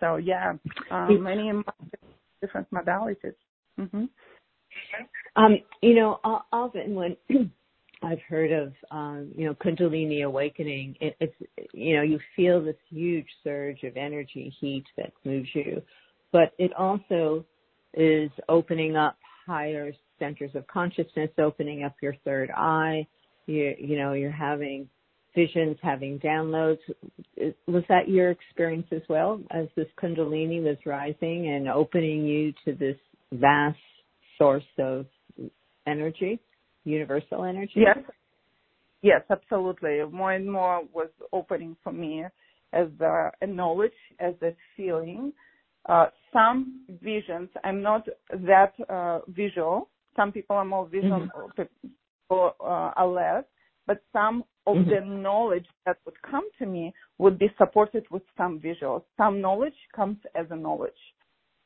So 0.05 0.17
yeah, 0.17 0.53
um, 0.91 1.23
many 1.23 1.51
different 2.43 2.71
modalities. 2.71 3.35
Mm-hmm. 3.81 4.05
Um, 5.37 5.57
you 5.81 5.95
know, 5.95 6.21
often 6.53 6.95
when 6.95 7.17
I've 8.03 8.21
heard 8.29 8.53
of, 8.53 8.73
um, 8.91 9.33
you 9.35 9.47
know, 9.47 9.55
Kundalini 9.55 10.25
awakening, 10.25 10.97
it, 11.01 11.17
it's, 11.21 11.35
you 11.73 11.97
know, 11.97 12.03
you 12.03 12.19
feel 12.37 12.63
this 12.63 12.77
huge 12.91 13.27
surge 13.43 13.83
of 13.83 13.97
energy, 13.97 14.55
heat 14.61 14.85
that 14.99 15.13
moves 15.25 15.49
you, 15.55 15.81
but 16.33 16.53
it 16.59 16.73
also 16.75 17.47
is 17.95 18.31
opening 18.51 18.97
up 18.97 19.17
higher 19.47 19.91
centers 20.19 20.51
of 20.55 20.67
consciousness, 20.67 21.31
opening 21.39 21.83
up 21.83 21.95
your 22.03 22.15
third 22.27 22.51
eye. 22.51 23.07
You, 23.47 23.75
you 23.79 23.97
know, 23.97 24.13
you're 24.13 24.31
having 24.31 24.87
visions, 25.35 25.77
having 25.83 26.19
downloads. 26.21 26.79
Was 27.67 27.85
that 27.89 28.09
your 28.09 28.31
experience 28.31 28.87
as 28.93 29.03
well 29.09 29.41
as 29.51 29.67
this 29.77 29.87
Kundalini 30.03 30.63
was 30.63 30.77
rising 30.87 31.49
and 31.49 31.69
opening 31.69 32.25
you 32.25 32.53
to 32.65 32.73
this 32.79 32.97
vast 33.33 33.79
source 34.39 34.65
of 34.79 35.07
energy, 35.87 36.41
universal 36.85 37.45
energy? 37.45 37.73
Yes. 37.77 37.99
Yes, 39.03 39.21
absolutely. 39.29 40.01
More 40.11 40.33
and 40.33 40.51
more 40.51 40.83
was 40.95 41.11
opening 41.31 41.77
for 41.85 41.93
me 41.93 42.25
as 42.73 42.89
a, 43.01 43.31
a 43.43 43.47
knowledge, 43.47 43.93
as 44.19 44.33
a 44.43 44.57
feeling, 44.77 45.31
uh, 45.89 46.07
some 46.33 46.81
visions, 47.03 47.51
I'm 47.63 47.83
not 47.83 48.07
that 48.31 48.73
uh, 48.89 49.21
visual. 49.29 49.91
Some 50.17 50.33
people 50.33 50.57
are 50.57 50.65
more 50.65 50.87
visual, 50.87 51.21
mm-hmm. 51.21 51.63
people 51.63 52.53
uh, 52.61 52.93
are 52.97 53.07
less. 53.07 53.45
But 53.87 54.03
some 54.13 54.45
of 54.67 54.77
mm-hmm. 54.77 54.91
the 54.91 55.01
knowledge 55.05 55.67
that 55.85 55.99
would 56.05 56.21
come 56.23 56.49
to 56.59 56.67
me 56.67 56.93
would 57.19 57.39
be 57.39 57.49
supported 57.59 58.05
with 58.11 58.23
some 58.37 58.61
visuals. 58.61 59.03
Some 59.17 59.41
knowledge 59.41 59.75
comes 59.95 60.19
as 60.35 60.47
a 60.51 60.57
knowledge. 60.57 60.93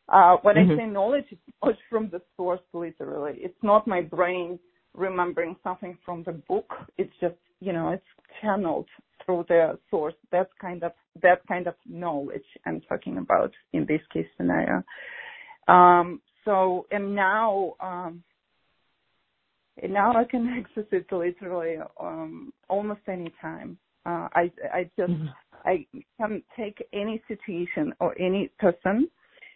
Uh, 0.09 0.37
when 0.43 0.57
mm-hmm. 0.57 0.73
I 0.73 0.77
say 0.77 0.87
knowledge, 0.87 1.25
it's 1.31 1.41
knowledge 1.63 1.79
from 1.91 2.09
the 2.11 2.21
source, 2.37 2.61
literally. 2.73 3.35
It's 3.37 3.63
not 3.63 3.87
my 3.87 4.01
brain 4.01 4.59
remembering 4.95 5.55
something 5.63 5.97
from 6.05 6.25
the 6.25 6.33
book. 6.33 6.71
It's 6.97 7.13
just, 7.21 7.37
you 7.61 7.73
know, 7.73 7.91
it's 7.91 8.03
channeled 8.41 8.89
through 9.25 9.45
the 9.49 9.79
source. 9.91 10.15
That's 10.33 10.51
kind 10.61 10.83
of 10.83 10.93
that 11.23 11.47
kind 11.47 11.67
of 11.67 11.75
knowledge 11.87 12.45
I'm 12.67 12.81
talking 12.83 13.19
about 13.19 13.53
in 13.73 13.87
this 13.87 14.01
case 14.13 14.27
scenario. 14.37 14.83
Um, 15.69 16.21
so 16.45 16.87
and 16.91 17.15
now 17.15 17.75
um, 17.81 18.23
and 19.83 19.93
now 19.93 20.13
I 20.17 20.25
can 20.25 20.49
access 20.59 20.85
it 20.93 21.07
literally 21.13 21.77
um, 22.01 22.53
almost 22.69 23.01
any 23.09 23.33
time. 23.41 23.79
Uh, 24.07 24.29
I 24.33 24.51
I 24.73 24.91
just 24.99 25.11
mm-hmm. 25.11 25.27
I 25.65 25.87
can 26.19 26.43
take 26.57 26.87
any 26.93 27.23
situation 27.29 27.93
or 28.01 28.19
any 28.21 28.51
person, 28.59 29.09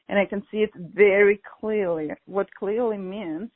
and 0.09 0.18
I 0.18 0.27
can 0.27 0.43
see 0.51 0.59
it 0.59 0.70
very 0.95 1.41
clearly. 1.61 2.11
What 2.27 2.49
clearly 2.55 2.99
means 2.99 3.51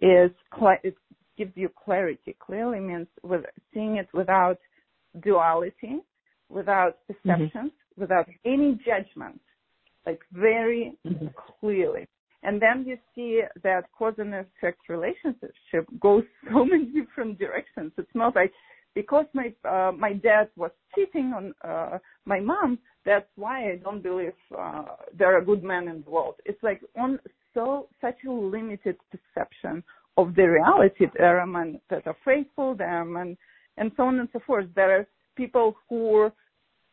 is 0.00 0.30
cl- 0.54 0.78
it 0.82 0.96
gives 1.38 1.52
you 1.54 1.70
clarity. 1.84 2.36
Clearly 2.38 2.80
means 2.80 3.06
with 3.22 3.44
seeing 3.72 3.96
it 3.96 4.08
without 4.12 4.58
duality, 5.22 6.00
without 6.48 6.98
perceptions, 7.06 7.72
mm-hmm. 7.72 8.00
without 8.00 8.26
any 8.44 8.78
judgment, 8.84 9.40
like 10.06 10.20
very 10.32 10.98
mm-hmm. 11.06 11.26
clearly. 11.60 12.06
And 12.42 12.60
then 12.60 12.84
you 12.86 12.98
see 13.14 13.42
that 13.62 13.84
cause 13.96 14.14
and 14.18 14.34
effect 14.34 14.88
relationship 14.88 15.86
goes 16.00 16.24
so 16.52 16.64
many 16.64 16.86
different 16.86 17.38
directions. 17.38 17.92
It's 17.98 18.14
not 18.14 18.34
like 18.34 18.52
because 18.94 19.26
my 19.32 19.52
uh, 19.64 19.92
my 19.92 20.12
dad 20.12 20.48
was 20.56 20.70
cheating 20.94 21.32
on 21.34 21.54
uh, 21.68 21.98
my 22.26 22.40
mom, 22.40 22.78
that's 23.04 23.28
why 23.36 23.70
I 23.72 23.76
don't 23.76 24.02
believe 24.02 24.34
uh, 24.56 24.84
there 25.16 25.36
are 25.36 25.40
good 25.40 25.64
men 25.64 25.88
in 25.88 26.02
the 26.04 26.10
world. 26.10 26.34
It's 26.44 26.62
like 26.62 26.80
on 26.96 27.18
so 27.54 27.88
such 28.00 28.18
a 28.26 28.30
limited 28.30 28.96
perception 29.10 29.82
of 30.16 30.34
the 30.34 30.42
reality. 30.42 31.06
There 31.16 31.40
are 31.40 31.46
men 31.46 31.80
that 31.90 32.06
are 32.06 32.16
faithful, 32.24 32.74
there 32.74 32.88
are 32.88 33.04
men, 33.04 33.36
and 33.76 33.90
so 33.96 34.04
on 34.04 34.20
and 34.20 34.28
so 34.32 34.40
forth. 34.46 34.66
There 34.74 35.00
are 35.00 35.06
people 35.36 35.76
who 35.88 36.30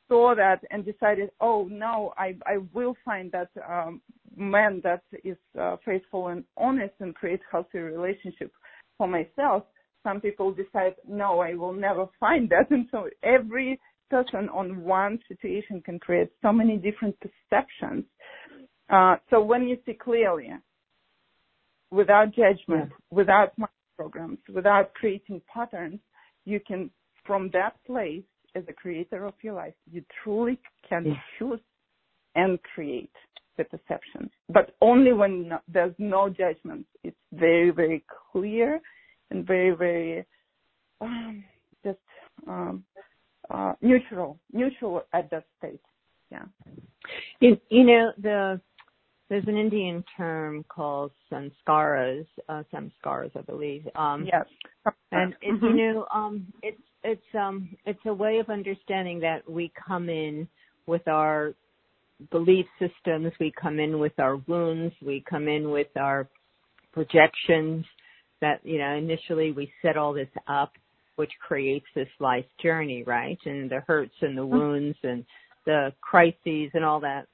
saw 0.10 0.36
that 0.36 0.62
and 0.72 0.84
decided, 0.84 1.30
oh 1.40 1.70
no, 1.72 2.14
I 2.18 2.36
I 2.46 2.58
will 2.74 2.96
find 3.06 3.32
that 3.32 3.50
um, 3.68 4.02
man 4.36 4.82
that 4.84 5.04
is 5.24 5.38
uh, 5.60 5.78
faithful 5.86 6.28
and 6.28 6.44
honest 6.58 6.94
and 7.00 7.16
create 7.16 7.40
healthy 7.52 7.80
relationship 7.80 8.52
for 8.98 9.08
myself. 9.08 9.64
Some 10.04 10.22
people 10.22 10.52
decide, 10.52 10.96
no, 11.08 11.40
I 11.40 11.54
will 11.54 11.74
never 11.74 12.08
find 12.20 12.50
that. 12.50 12.72
And 12.72 12.88
so 12.92 13.10
every 13.24 13.80
person 14.10 14.50
on 14.50 14.84
one 14.84 15.20
situation 15.28 15.82
can 15.82 16.00
create 16.00 16.30
so 16.42 16.52
many 16.52 16.78
different 16.78 17.16
perceptions. 17.20 18.06
Uh, 18.90 19.16
so 19.30 19.42
when 19.42 19.68
you 19.68 19.78
see 19.86 19.94
clearly, 19.94 20.50
without 21.92 22.28
judgment, 22.30 22.90
yeah. 22.90 22.96
without 23.12 23.52
programs, 23.98 24.40
without 24.54 24.94
creating 24.94 25.42
patterns, 25.54 26.00
you 26.46 26.60
can, 26.66 26.90
from 27.26 27.50
that 27.54 27.74
place, 27.86 28.24
as 28.56 28.64
a 28.68 28.74
creator 28.74 29.26
of 29.26 29.34
your 29.42 29.54
life, 29.54 29.74
you 29.92 30.04
truly 30.24 30.60
can 30.88 31.06
yeah. 31.06 31.14
choose 31.38 31.60
and 32.36 32.60
create 32.74 33.12
the 33.58 33.64
perception. 33.66 34.30
But 34.50 34.76
only 34.82 35.14
when 35.14 35.50
no, 35.50 35.60
there's 35.68 35.94
no 35.98 36.30
judgment. 36.30 36.86
It's 37.04 37.18
very, 37.34 37.72
very 37.72 38.04
clear 38.32 38.80
and 39.32 39.46
very, 39.46 39.72
very 39.76 40.26
um, 41.02 41.44
just 41.84 41.98
um, 42.48 42.84
uh, 43.50 43.74
neutral, 43.82 44.40
neutral 44.52 45.04
at 45.14 45.30
that 45.32 45.46
state. 45.58 45.82
Yeah. 46.32 46.46
You, 47.40 47.58
you 47.70 47.84
know 47.86 48.12
the 48.22 48.62
there's 49.30 49.48
an 49.48 49.58
Indian 49.58 50.04
term 50.18 50.66
called 50.68 51.12
sanskaras, 51.32 52.26
uh, 52.50 52.64
samskaras, 52.74 53.32
I 53.38 53.42
believe. 53.42 53.88
Um, 53.96 54.26
yes. 54.26 54.46
And 55.12 55.34
it, 55.42 55.54
mm-hmm. 55.54 55.66
you 55.66 55.94
know, 55.94 56.08
um, 56.14 56.52
it's 56.64 56.82
it's 57.04 57.22
um 57.38 57.70
it's 57.86 58.00
a 58.06 58.14
way 58.14 58.40
of 58.40 58.50
understanding 58.50 59.20
that 59.22 59.50
we 59.50 59.72
come 59.88 60.10
in 60.10 60.48
with 60.88 61.08
our 61.08 61.54
belief 62.32 62.66
systems, 62.80 63.32
we 63.40 63.54
come 63.62 63.80
in 63.80 64.00
with 64.00 64.20
our 64.20 64.38
wounds, 64.48 64.94
we 65.02 65.24
come 65.30 65.48
in 65.48 65.70
with 65.70 65.88
our 65.98 66.28
projections 66.92 67.86
that 68.42 68.60
you 68.64 68.80
know 68.80 68.96
initially 68.96 69.52
we 69.52 69.72
set 69.82 69.96
all 69.96 70.14
this 70.14 70.30
up, 70.48 70.74
which 71.18 71.32
creates 71.46 71.86
this 71.96 72.10
life 72.20 72.46
journey, 72.62 73.04
right? 73.04 73.38
And 73.46 73.70
the 73.70 73.82
hurts 73.86 74.16
and 74.22 74.36
the 74.36 74.42
mm-hmm. 74.42 74.58
wounds 74.58 74.98
and 75.04 75.24
the 75.66 75.94
crises 76.02 76.72
and 76.74 76.84
all 76.84 77.00
that 77.02 77.28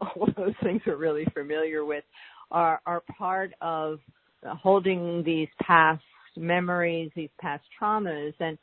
all 0.00 0.22
of 0.28 0.34
those 0.34 0.54
things 0.62 0.80
we're 0.86 0.96
really 0.96 1.26
familiar 1.34 1.84
with 1.84 2.04
are 2.50 2.80
are 2.86 3.02
part 3.16 3.52
of 3.60 3.98
holding 4.44 5.22
these 5.24 5.48
past 5.62 6.02
memories, 6.36 7.10
these 7.14 7.30
past 7.40 7.64
traumas, 7.80 8.34
and 8.40 8.58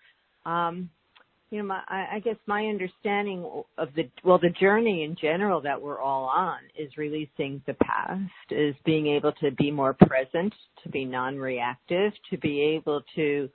um, 0.46 0.90
you 1.50 1.58
know, 1.60 1.66
my, 1.66 1.82
I, 1.88 2.16
I 2.16 2.20
guess 2.20 2.38
my 2.48 2.66
understanding 2.66 3.46
of 3.78 3.90
the 3.96 4.10
well, 4.24 4.40
the 4.40 4.50
journey 4.50 5.04
in 5.04 5.16
general 5.22 5.62
that 5.62 5.82
we're 5.82 6.00
all 6.00 6.26
on 6.26 6.60
is 6.78 6.90
releasing 6.98 7.62
the 7.68 7.74
past, 7.74 8.32
is 8.52 8.76
being 8.86 9.08
able 9.08 9.34
to 9.34 9.52
be 9.52 9.70
more 9.70 9.94
present, 9.94 10.54
to 10.84 10.90
be 10.90 11.04
non-reactive, 11.04 12.14
to 12.30 12.38
be 12.38 12.62
able 12.62 13.02
to 13.16 13.50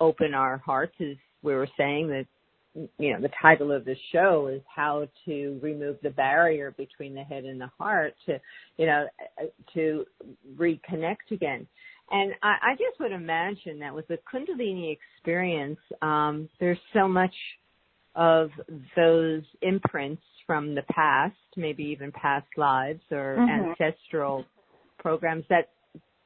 open 0.00 0.34
our 0.34 0.58
hearts, 0.58 0.94
as 1.00 1.16
we 1.42 1.54
were 1.54 1.68
saying 1.76 2.08
that 2.08 2.26
you 2.74 3.12
know, 3.12 3.20
the 3.20 3.30
title 3.40 3.70
of 3.70 3.84
the 3.84 3.96
show 4.12 4.48
is 4.52 4.62
how 4.74 5.06
to 5.26 5.58
remove 5.62 5.96
the 6.02 6.10
barrier 6.10 6.72
between 6.76 7.14
the 7.14 7.22
head 7.22 7.44
and 7.44 7.60
the 7.60 7.70
heart 7.78 8.14
to, 8.26 8.40
you 8.78 8.86
know, 8.86 9.06
to 9.74 10.04
reconnect 10.56 11.30
again. 11.30 11.66
And 12.10 12.32
I, 12.42 12.56
I 12.62 12.72
just 12.72 12.98
would 13.00 13.12
imagine 13.12 13.78
that 13.80 13.94
with 13.94 14.08
the 14.08 14.18
Kundalini 14.32 14.96
experience, 14.96 15.78
um, 16.00 16.48
there's 16.60 16.78
so 16.92 17.08
much 17.08 17.34
of 18.14 18.50
those 18.96 19.42
imprints 19.62 20.22
from 20.46 20.74
the 20.74 20.82
past, 20.90 21.36
maybe 21.56 21.84
even 21.84 22.12
past 22.12 22.46
lives 22.56 23.00
or 23.10 23.36
mm-hmm. 23.38 23.70
ancestral 23.70 24.44
programs 24.98 25.44
that 25.48 25.70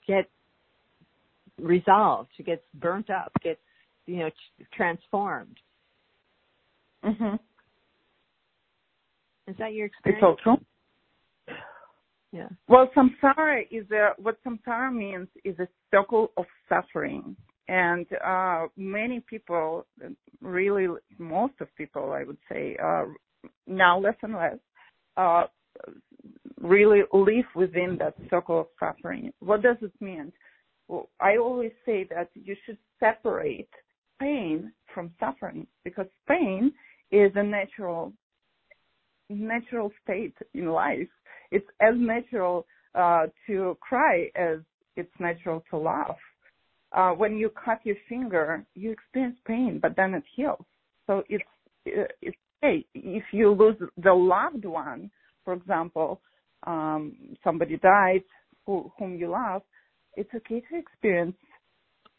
get 0.06 0.28
resolved, 1.60 2.30
gets 2.44 2.62
burnt 2.74 3.10
up, 3.10 3.32
gets, 3.42 3.60
you 4.06 4.18
know, 4.18 4.30
transformed. 4.76 5.56
Mhm. 7.06 7.38
Is 9.46 9.56
that 9.58 9.72
your 9.72 9.86
experience? 9.86 10.18
It's 10.18 10.24
all 10.24 10.36
true. 10.36 11.56
Yeah. 12.32 12.48
Well, 12.68 12.90
samsara 12.96 13.66
is 13.70 13.88
a 13.92 14.10
what 14.18 14.42
samsara 14.44 14.92
means 14.92 15.28
is 15.44 15.58
a 15.60 15.68
circle 15.90 16.32
of 16.36 16.46
suffering, 16.68 17.36
and 17.68 18.06
uh, 18.24 18.66
many 18.76 19.20
people, 19.20 19.86
really 20.40 20.88
most 21.18 21.54
of 21.60 21.68
people, 21.76 22.12
I 22.12 22.24
would 22.24 22.38
say, 22.50 22.76
uh, 22.82 23.04
now 23.66 23.98
less 24.00 24.16
and 24.22 24.34
less, 24.34 24.58
uh, 25.16 25.44
really 26.60 27.02
live 27.12 27.46
within 27.54 27.96
that 28.00 28.16
circle 28.28 28.60
of 28.60 28.66
suffering. 28.80 29.32
What 29.38 29.62
does 29.62 29.76
it 29.80 29.92
mean? 30.00 30.32
Well, 30.88 31.08
I 31.20 31.36
always 31.36 31.72
say 31.84 32.04
that 32.10 32.30
you 32.34 32.56
should 32.64 32.78
separate 32.98 33.70
pain 34.20 34.72
from 34.92 35.12
suffering 35.20 35.66
because 35.84 36.06
pain 36.28 36.72
is 37.10 37.32
a 37.34 37.42
natural 37.42 38.12
natural 39.28 39.90
state 40.02 40.36
in 40.54 40.66
life. 40.66 41.08
It's 41.50 41.66
as 41.80 41.94
natural 41.96 42.66
uh, 42.94 43.26
to 43.46 43.76
cry 43.80 44.30
as 44.36 44.58
it's 44.96 45.12
natural 45.18 45.64
to 45.70 45.76
laugh. 45.76 46.16
Uh, 46.92 47.10
when 47.10 47.36
you 47.36 47.50
cut 47.50 47.80
your 47.84 47.96
finger, 48.08 48.64
you 48.74 48.90
experience 48.92 49.36
pain, 49.46 49.78
but 49.82 49.96
then 49.96 50.14
it 50.14 50.22
heals. 50.34 50.64
So 51.06 51.22
it's 51.28 51.44
it's 51.84 52.36
okay 52.62 52.84
if 52.94 53.24
you 53.32 53.50
lose 53.52 53.76
the 54.02 54.12
loved 54.12 54.64
one, 54.64 55.10
for 55.44 55.54
example, 55.54 56.20
um, 56.66 57.16
somebody 57.44 57.76
died 57.78 58.24
who, 58.64 58.90
whom 58.98 59.16
you 59.16 59.30
love. 59.30 59.62
It's 60.14 60.30
okay 60.34 60.62
to 60.70 60.78
experience 60.78 61.36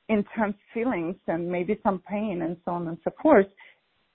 intense 0.09 0.55
feelings 0.73 1.15
and 1.27 1.49
maybe 1.49 1.79
some 1.83 2.01
pain 2.09 2.41
and 2.43 2.55
so 2.63 2.71
on 2.71 2.87
and 2.87 2.97
so 3.03 3.11
forth. 3.21 3.47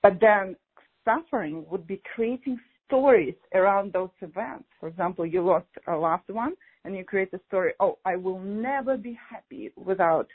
But 0.02 0.18
then 0.20 0.56
suffering 1.04 1.64
would 1.70 1.86
be 1.86 2.00
creating 2.14 2.58
stories 2.86 3.34
around 3.54 3.92
those 3.92 4.10
events. 4.20 4.64
For 4.78 4.88
example, 4.88 5.24
you 5.24 5.44
lost 5.44 5.66
a 5.86 5.94
loved 5.96 6.28
one 6.28 6.54
and 6.84 6.96
you 6.96 7.04
create 7.04 7.32
a 7.32 7.40
story, 7.48 7.72
oh, 7.80 7.98
I 8.04 8.16
will 8.16 8.40
never 8.40 8.96
be 8.96 9.18
happy 9.30 9.70
without 9.76 10.28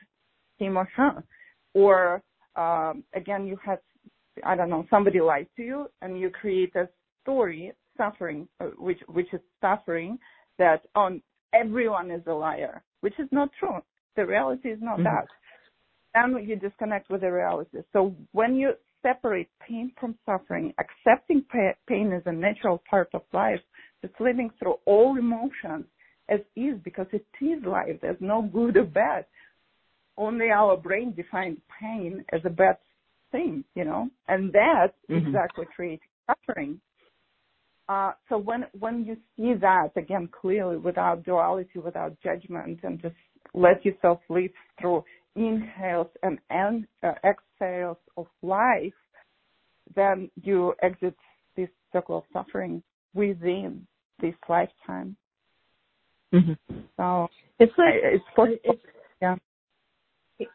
him 0.57 0.77
or 0.77 0.87
her. 0.95 1.23
Or 1.73 2.23
um, 2.55 3.03
again, 3.13 3.45
you 3.45 3.57
had, 3.63 3.79
I 4.43 4.55
don't 4.55 4.69
know, 4.69 4.85
somebody 4.89 5.19
lied 5.19 5.47
to 5.57 5.63
you 5.63 5.87
and 6.01 6.19
you 6.19 6.29
create 6.29 6.75
a 6.75 6.87
story, 7.21 7.73
suffering, 7.97 8.47
uh, 8.59 8.65
which, 8.77 8.99
which 9.07 9.31
is 9.33 9.41
suffering 9.61 10.17
that 10.57 10.81
on 10.95 11.21
oh, 11.21 11.59
everyone 11.59 12.11
is 12.11 12.21
a 12.27 12.33
liar, 12.33 12.83
which 13.01 13.13
is 13.19 13.27
not 13.31 13.49
true. 13.59 13.77
The 14.15 14.25
reality 14.25 14.69
is 14.69 14.79
not 14.81 14.95
mm-hmm. 14.95 15.03
that. 15.03 15.27
Then 16.13 16.43
you 16.43 16.55
disconnect 16.55 17.09
with 17.09 17.21
the 17.21 17.31
reality. 17.31 17.79
So 17.93 18.15
when 18.31 18.55
you 18.55 18.73
separate 19.01 19.49
pain 19.67 19.91
from 19.99 20.15
suffering, 20.25 20.73
accepting 20.79 21.43
pain 21.87 22.13
as 22.13 22.23
a 22.25 22.31
natural 22.31 22.81
part 22.89 23.09
of 23.13 23.21
life, 23.33 23.59
just 24.01 24.13
living 24.19 24.49
through 24.59 24.75
all 24.85 25.17
emotions 25.17 25.85
as 26.29 26.39
is 26.55 26.75
because 26.83 27.07
it 27.13 27.25
is 27.41 27.63
life. 27.65 27.97
There's 28.01 28.17
no 28.19 28.41
good 28.41 28.77
or 28.77 28.83
bad. 28.83 29.25
Only 30.17 30.49
our 30.49 30.75
brain 30.77 31.13
defines 31.15 31.57
pain 31.79 32.25
as 32.33 32.41
a 32.43 32.49
bad 32.49 32.77
thing, 33.31 33.63
you 33.75 33.85
know, 33.85 34.09
and 34.27 34.51
that 34.53 34.93
mm-hmm. 35.09 35.27
exactly 35.27 35.65
creates 35.75 36.03
suffering. 36.25 36.79
Uh, 37.87 38.11
so 38.27 38.37
when 38.37 38.65
when 38.77 39.05
you 39.05 39.15
see 39.35 39.53
that 39.61 39.89
again 39.95 40.27
clearly, 40.41 40.77
without 40.77 41.23
duality, 41.23 41.79
without 41.79 42.17
judgment, 42.21 42.79
and 42.83 43.01
just 43.01 43.15
let 43.53 43.85
yourself 43.85 44.19
live 44.29 44.51
through 44.79 45.03
inhales 45.37 46.07
and 46.23 46.39
uh, 47.03 47.11
exhales 47.23 47.97
of 48.17 48.25
life, 48.41 48.93
then 49.95 50.29
you 50.43 50.73
exit 50.81 51.15
this 51.55 51.69
circle 51.93 52.17
of 52.17 52.23
suffering 52.33 52.83
within 53.13 53.85
this 54.19 54.33
lifetime. 54.49 55.15
Mm-hmm. 56.33 56.79
So 56.97 57.27
it's 57.59 57.71
like 57.77 57.93
it's, 58.03 58.23
it's 58.63 58.81
yeah. 59.21 59.35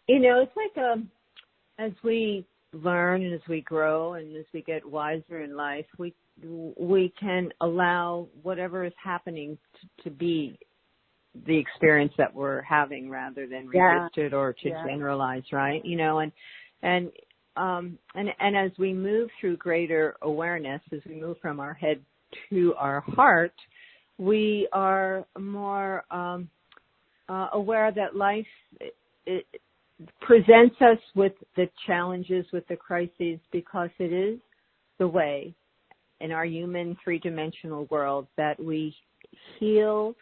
You 0.06 0.20
know, 0.20 0.42
it's 0.42 0.52
like 0.56 0.84
um, 0.84 1.10
as 1.78 1.92
we 2.04 2.46
learn 2.72 3.22
and 3.22 3.34
as 3.34 3.40
we 3.48 3.62
grow 3.62 4.14
and 4.14 4.36
as 4.36 4.44
we 4.52 4.62
get 4.62 4.84
wiser 4.84 5.40
in 5.40 5.56
life, 5.56 5.86
we 5.98 6.14
we 6.44 7.12
can 7.18 7.50
allow 7.60 8.26
whatever 8.42 8.84
is 8.84 8.92
happening 9.02 9.56
to, 9.80 10.04
to 10.04 10.10
be 10.10 10.58
the 11.46 11.56
experience 11.56 12.12
that 12.18 12.34
we're 12.34 12.62
having 12.62 13.08
rather 13.08 13.46
than 13.46 13.66
resist 13.66 14.16
yeah. 14.16 14.24
it 14.24 14.34
or 14.34 14.52
to 14.52 14.68
yeah. 14.68 14.84
generalize, 14.86 15.44
right? 15.52 15.84
You 15.84 15.96
know, 15.96 16.18
and 16.20 16.32
and 16.82 17.10
um 17.56 17.98
and 18.14 18.28
and 18.38 18.56
as 18.56 18.70
we 18.78 18.92
move 18.92 19.30
through 19.40 19.56
greater 19.56 20.16
awareness, 20.22 20.80
as 20.92 21.00
we 21.06 21.20
move 21.20 21.36
from 21.40 21.60
our 21.60 21.74
head 21.74 22.00
to 22.50 22.74
our 22.78 23.00
heart, 23.00 23.54
we 24.18 24.68
are 24.72 25.24
more 25.38 26.04
um 26.10 26.48
uh, 27.28 27.48
aware 27.52 27.90
that 27.92 28.14
life 28.14 28.46
it, 28.80 28.94
it 29.26 29.46
presents 30.20 30.76
us 30.80 30.98
with 31.14 31.32
the 31.56 31.68
challenges, 31.86 32.44
with 32.52 32.66
the 32.68 32.76
crises, 32.76 33.38
because 33.52 33.90
it 33.98 34.12
is 34.12 34.38
the 34.98 35.06
way 35.06 35.54
in 36.20 36.30
our 36.30 36.44
human 36.44 36.96
three 37.02 37.18
dimensional 37.18 37.86
world 37.90 38.26
that 38.36 38.62
we 38.62 38.94
heal 39.58 40.14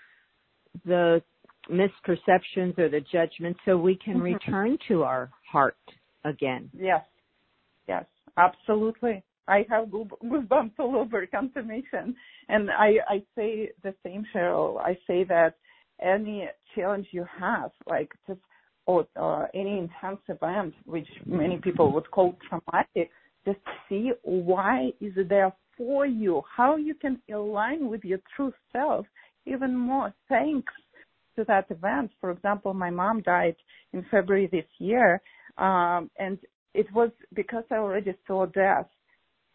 the 0.84 1.22
misperceptions 1.70 2.78
or 2.78 2.88
the 2.88 3.02
judgments 3.12 3.60
so 3.64 3.76
we 3.76 3.96
can 3.96 4.14
mm-hmm. 4.14 4.34
return 4.34 4.78
to 4.88 5.02
our 5.02 5.30
heart 5.50 5.76
again. 6.24 6.70
Yes. 6.78 7.04
Yes, 7.88 8.04
absolutely. 8.36 9.22
I 9.48 9.66
have 9.68 9.88
goosebumps 9.88 10.72
all 10.78 10.96
over 10.96 11.26
confirmation. 11.26 12.14
And 12.48 12.70
I, 12.70 12.98
I 13.08 13.22
say 13.36 13.70
the 13.82 13.94
same, 14.04 14.24
Cheryl. 14.32 14.80
I 14.80 14.96
say 15.06 15.24
that 15.24 15.54
any 16.00 16.48
challenge 16.74 17.08
you 17.10 17.26
have, 17.38 17.72
like 17.86 18.10
just 18.26 18.40
or 18.86 19.06
uh, 19.16 19.46
any 19.54 19.78
intense 19.78 20.20
event, 20.28 20.74
which 20.84 21.08
many 21.26 21.58
people 21.58 21.92
would 21.92 22.10
call 22.10 22.36
traumatic, 22.48 23.10
just 23.44 23.58
see 23.88 24.12
why 24.22 24.92
is 25.00 25.12
it 25.16 25.28
there 25.28 25.52
for 25.76 26.06
you, 26.06 26.42
how 26.56 26.76
you 26.76 26.94
can 26.94 27.20
align 27.32 27.88
with 27.88 28.04
your 28.04 28.18
true 28.34 28.52
self 28.72 29.06
even 29.47 29.76
more 29.76 30.12
thanks 30.28 30.72
to 31.36 31.45
that 31.45 31.70
event. 31.70 32.11
For 32.20 32.30
example, 32.30 32.74
my 32.74 32.91
mom 32.91 33.22
died 33.22 33.57
in 33.93 34.05
February 34.11 34.49
this 34.51 34.66
year, 34.78 35.20
um, 35.59 36.11
and 36.18 36.38
it 36.74 36.86
was 36.93 37.11
because 37.34 37.64
I 37.70 37.76
already 37.76 38.14
saw 38.26 38.47
death 38.47 38.88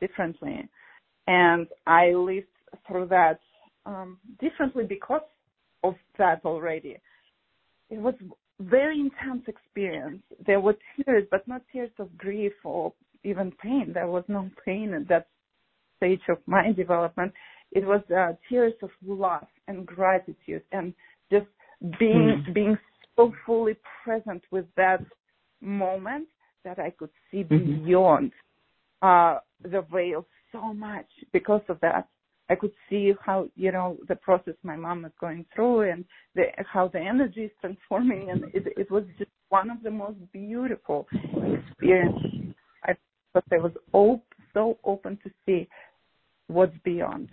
differently, 0.02 0.68
and 1.28 1.68
I 1.88 2.12
lived 2.12 2.48
through 2.88 3.08
that 3.08 3.40
um, 3.86 4.18
differently 4.40 4.84
because 4.86 5.22
of 5.84 5.96
that 6.18 6.42
already. 6.44 6.98
It 7.90 8.00
was 8.00 8.16
very 8.60 9.00
intense 9.00 9.44
experience. 9.48 10.22
There 10.46 10.60
were 10.60 10.76
tears, 10.96 11.26
but 11.30 11.48
not 11.48 11.62
tears 11.72 11.92
of 12.00 12.18
grief 12.18 12.54
or 12.64 12.94
even 13.24 13.52
pain. 13.62 13.92
There 13.94 14.08
was 14.08 14.24
no 14.28 14.50
pain 14.66 14.94
at 14.94 15.08
that 15.10 15.28
stage 15.98 16.22
of 16.30 16.38
my 16.46 16.72
development. 16.72 17.34
It 17.72 17.86
was 17.86 18.02
uh, 18.16 18.34
tears 18.48 18.74
of 18.82 18.90
love 19.06 19.48
and 19.68 19.86
gratitude 19.86 20.64
and 20.72 20.94
just 21.32 21.48
being 22.00 22.44
mm. 22.48 22.54
being 22.54 22.78
so 23.16 23.34
fully 23.46 23.76
present 24.04 24.44
with 24.52 24.66
that 24.78 25.04
moment 25.62 26.28
that 26.64 26.80
I 26.80 26.90
could 26.90 27.10
see 27.32 27.44
mm-hmm. 27.44 27.86
beyond 27.86 28.32
uh, 29.02 29.40
the 29.62 29.86
veil 29.92 30.26
so 30.52 30.74
much 30.74 31.08
because 31.32 31.62
of 31.70 31.80
that. 31.82 32.08
I 32.48 32.56
could 32.56 32.74
see 32.90 33.14
how 33.26 33.50
you 33.56 33.72
know 33.72 33.98
the 34.08 34.16
process 34.16 34.54
my 34.62 34.76
mom 34.76 35.04
is 35.06 35.12
going 35.20 35.46
through 35.56 35.92
and 35.92 36.06
the, 36.36 36.44
how 36.72 36.88
the 36.88 37.00
energy 37.00 37.46
is 37.46 37.52
transforming, 37.60 38.30
and 38.30 38.44
it, 38.54 38.68
it 38.78 38.92
was 38.92 39.04
just 39.18 39.32
one 39.50 39.72
of 39.72 39.82
the 39.82 39.90
most 39.90 40.18
beautiful 40.32 41.08
experiences. 41.14 42.54
I 42.84 42.96
thought 43.34 43.46
I 43.52 43.58
was 43.58 43.72
op- 43.94 44.24
so 44.54 44.78
open 44.84 45.18
to 45.24 45.32
see 45.46 45.68
what's 46.48 46.78
beyond, 46.84 47.30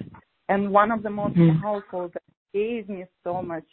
and 0.49 0.71
one 0.71 0.91
of 0.91 1.03
the 1.03 1.11
most 1.11 1.37
mm-hmm. 1.37 1.61
powerful 1.61 2.11
that 2.13 2.23
gave 2.53 2.89
me 2.89 3.05
so 3.25 3.43
much 3.43 3.65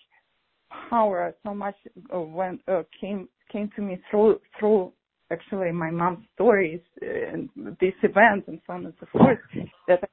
power, 0.89 1.33
so 1.43 1.53
much 1.53 1.75
uh, 2.13 2.19
when 2.19 2.59
uh, 2.67 2.83
came 2.99 3.27
came 3.51 3.69
to 3.75 3.81
me 3.81 3.99
through 4.09 4.39
through 4.59 4.91
actually 5.31 5.71
my 5.71 5.91
mom's 5.91 6.25
stories 6.33 6.81
and 7.01 7.49
this 7.79 7.93
event 8.03 8.43
and 8.47 8.59
so 8.65 8.73
on 8.73 8.85
and 8.85 8.93
so 8.99 9.05
forth 9.11 9.39
that 9.87 10.03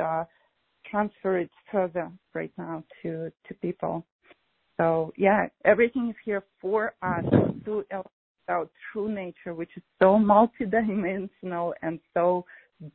uh, 0.00 0.24
transfer 0.90 1.38
it 1.38 1.50
further 1.70 2.10
right 2.34 2.52
now 2.58 2.82
to 3.02 3.30
to 3.46 3.54
people. 3.54 4.04
So 4.76 5.12
yeah, 5.16 5.46
everything 5.64 6.10
is 6.10 6.16
here 6.24 6.44
for 6.60 6.94
us 7.02 7.24
to 7.64 7.84
our 8.48 8.68
true 8.92 9.12
nature, 9.12 9.54
which 9.54 9.70
is 9.76 9.82
so 10.00 10.18
multidimensional 10.18 11.72
and 11.82 11.98
so 12.14 12.44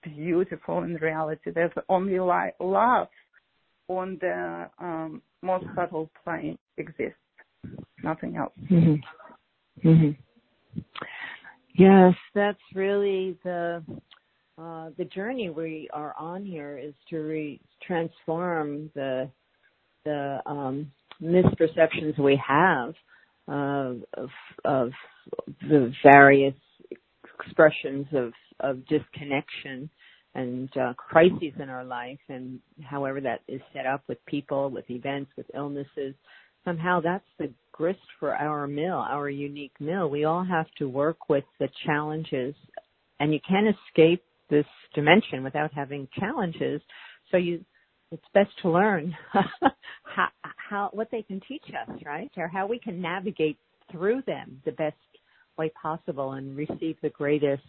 beautiful 0.03 0.83
in 0.83 0.95
reality. 0.95 1.51
There's 1.53 1.71
only 1.89 2.19
love 2.19 3.07
on 3.87 4.17
the 4.21 4.69
um, 4.79 5.21
most 5.41 5.65
subtle 5.75 6.09
plane 6.23 6.57
exists, 6.77 7.15
nothing 8.03 8.37
else. 8.37 8.53
Mm-hmm. 8.69 9.87
Mm-hmm. 9.87 10.81
Yes, 11.75 12.13
that's 12.35 12.59
really 12.75 13.37
the 13.43 13.83
uh, 14.57 14.89
the 14.97 15.05
journey 15.05 15.49
we 15.49 15.89
are 15.93 16.13
on 16.19 16.45
here 16.45 16.77
is 16.77 16.93
to 17.09 17.17
re- 17.17 17.61
transform 17.85 18.91
the 18.93 19.29
the 20.05 20.39
um, 20.45 20.91
misperceptions 21.21 22.19
we 22.19 22.39
have 22.45 22.93
of, 23.47 24.29
of 24.65 24.91
the 25.61 25.91
various 26.03 26.55
expressions 27.39 28.07
of, 28.13 28.33
of 28.61 28.85
disconnection 28.87 29.89
and 30.33 30.69
uh, 30.77 30.93
crises 30.93 31.53
in 31.59 31.69
our 31.69 31.83
life, 31.83 32.19
and 32.29 32.59
however 32.83 33.19
that 33.21 33.41
is 33.47 33.61
set 33.73 33.85
up 33.85 34.01
with 34.07 34.17
people, 34.25 34.69
with 34.69 34.89
events, 34.89 35.31
with 35.35 35.45
illnesses. 35.53 36.15
Somehow 36.63 37.01
that's 37.01 37.25
the 37.37 37.51
grist 37.71 37.99
for 38.19 38.33
our 38.35 38.67
mill, 38.67 38.97
our 38.97 39.29
unique 39.29 39.73
mill. 39.79 40.09
We 40.09 40.23
all 40.25 40.43
have 40.43 40.67
to 40.77 40.87
work 40.87 41.29
with 41.29 41.43
the 41.59 41.67
challenges, 41.85 42.55
and 43.19 43.33
you 43.33 43.39
can't 43.47 43.67
escape 43.67 44.23
this 44.49 44.65
dimension 44.93 45.43
without 45.43 45.73
having 45.73 46.07
challenges. 46.17 46.81
So 47.31 47.37
you, 47.37 47.65
it's 48.11 48.23
best 48.33 48.51
to 48.61 48.69
learn 48.69 49.15
how, 49.33 50.27
how, 50.43 50.89
what 50.93 51.09
they 51.11 51.23
can 51.23 51.41
teach 51.47 51.63
us, 51.69 51.99
right? 52.05 52.31
Or 52.37 52.47
how 52.47 52.67
we 52.67 52.79
can 52.79 53.01
navigate 53.01 53.57
through 53.91 54.21
them 54.27 54.61
the 54.65 54.71
best 54.73 54.95
way 55.57 55.71
possible 55.81 56.33
and 56.33 56.55
receive 56.55 56.97
the 57.01 57.09
greatest 57.09 57.63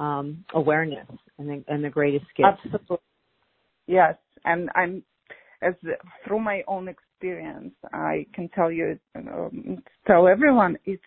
um, 0.00 0.44
awareness 0.54 1.06
and 1.38 1.48
the, 1.48 1.64
and 1.68 1.84
the 1.84 1.90
greatest 1.90 2.26
gift. 2.36 2.48
Absolutely. 2.64 2.98
Yes, 3.86 4.16
and 4.44 4.70
I'm 4.74 5.02
as 5.62 5.74
through 6.26 6.40
my 6.40 6.62
own 6.66 6.88
experience, 6.88 7.74
I 7.92 8.26
can 8.34 8.48
tell 8.54 8.72
you, 8.72 8.98
um, 9.14 9.82
tell 10.06 10.26
everyone 10.26 10.78
it's 10.86 11.02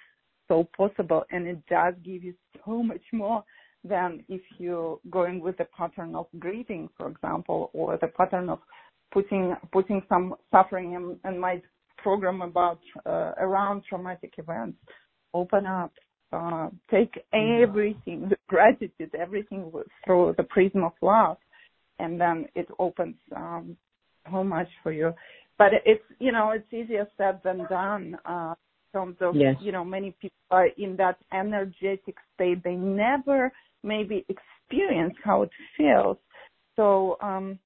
so 0.47 0.67
possible, 0.77 1.23
and 1.31 1.47
it 1.47 1.65
does 1.67 1.95
give 2.05 2.23
you 2.23 2.33
so 2.65 2.83
much 2.83 3.01
more 3.11 3.43
than 3.83 4.23
if 4.29 4.41
you're 4.59 4.99
going 5.09 5.39
with 5.39 5.57
the 5.57 5.65
pattern 5.75 6.15
of 6.15 6.27
grieving, 6.39 6.87
for 6.97 7.09
example, 7.09 7.71
or 7.73 7.97
the 7.99 8.07
pattern 8.07 8.49
of 8.49 8.59
putting 9.11 9.55
putting 9.71 10.01
some 10.07 10.35
suffering 10.51 10.93
in, 10.93 11.17
in 11.29 11.39
my 11.39 11.61
program 11.97 12.41
about 12.41 12.79
uh, 13.05 13.33
around 13.39 13.83
traumatic 13.89 14.33
events. 14.37 14.77
Open 15.33 15.65
up, 15.65 15.91
uh, 16.33 16.69
take 16.91 17.13
mm-hmm. 17.33 17.63
everything, 17.63 18.29
the 18.29 18.37
gratitude, 18.47 19.13
everything 19.17 19.71
through 20.05 20.33
the 20.37 20.43
prism 20.43 20.83
of 20.83 20.93
love, 21.01 21.37
and 21.99 22.19
then 22.19 22.47
it 22.55 22.67
opens 22.79 23.15
um, 23.35 23.77
so 24.31 24.43
much 24.43 24.67
for 24.81 24.91
you. 24.91 25.13
But 25.57 25.67
it's 25.85 26.03
you 26.19 26.31
know 26.31 26.51
it's 26.51 26.71
easier 26.73 27.07
said 27.17 27.41
than 27.43 27.65
done. 27.69 28.17
Uh, 28.25 28.55
in 28.93 28.99
terms 28.99 29.17
of 29.21 29.35
yes. 29.35 29.55
you 29.61 29.71
know 29.71 29.85
many 29.85 30.15
people 30.21 30.37
are 30.51 30.67
in 30.77 30.95
that 30.97 31.17
energetic 31.31 32.15
state. 32.35 32.63
They 32.63 32.75
never 32.75 33.51
maybe 33.83 34.25
experience 34.29 35.15
how 35.23 35.43
it 35.43 35.51
feels. 35.77 36.17
So 36.75 37.17
um, 37.21 37.59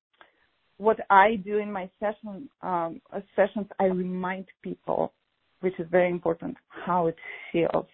what 0.77 0.99
I 1.09 1.35
do 1.43 1.57
in 1.57 1.71
my 1.71 1.89
session 1.99 2.49
um, 2.61 3.01
sessions, 3.35 3.67
I 3.79 3.85
remind 3.85 4.45
people, 4.63 5.13
which 5.61 5.73
is 5.79 5.87
very 5.89 6.09
important, 6.09 6.55
how 6.69 7.07
it 7.07 7.15
feels, 7.51 7.85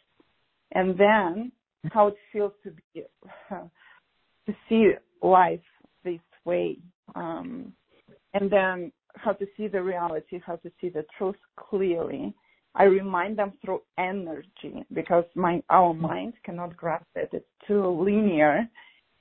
and 0.74 0.98
then 0.98 1.52
how 1.92 2.08
it 2.08 2.16
feels 2.32 2.54
to 2.64 2.72
be 2.72 3.04
to 3.50 4.56
see 4.68 4.92
life 5.22 5.60
this 6.04 6.20
way, 6.46 6.78
um, 7.16 7.74
and 8.34 8.52
then 8.52 8.92
how 9.16 9.32
to 9.34 9.46
see 9.56 9.68
the 9.68 9.82
reality, 9.82 10.40
how 10.46 10.56
to 10.58 10.72
see 10.82 10.90
the 10.90 11.06
truth 11.18 11.36
clearly, 11.56 12.34
I 12.76 12.84
remind 12.86 13.38
them 13.38 13.54
through 13.64 13.82
energy 13.98 14.84
because 14.94 15.26
my 15.36 15.62
our 15.70 15.94
mind 15.94 16.34
cannot 16.44 16.76
grasp 16.76 17.06
it. 17.16 17.30
It's 17.32 17.46
too 17.68 17.86
linear. 17.88 18.68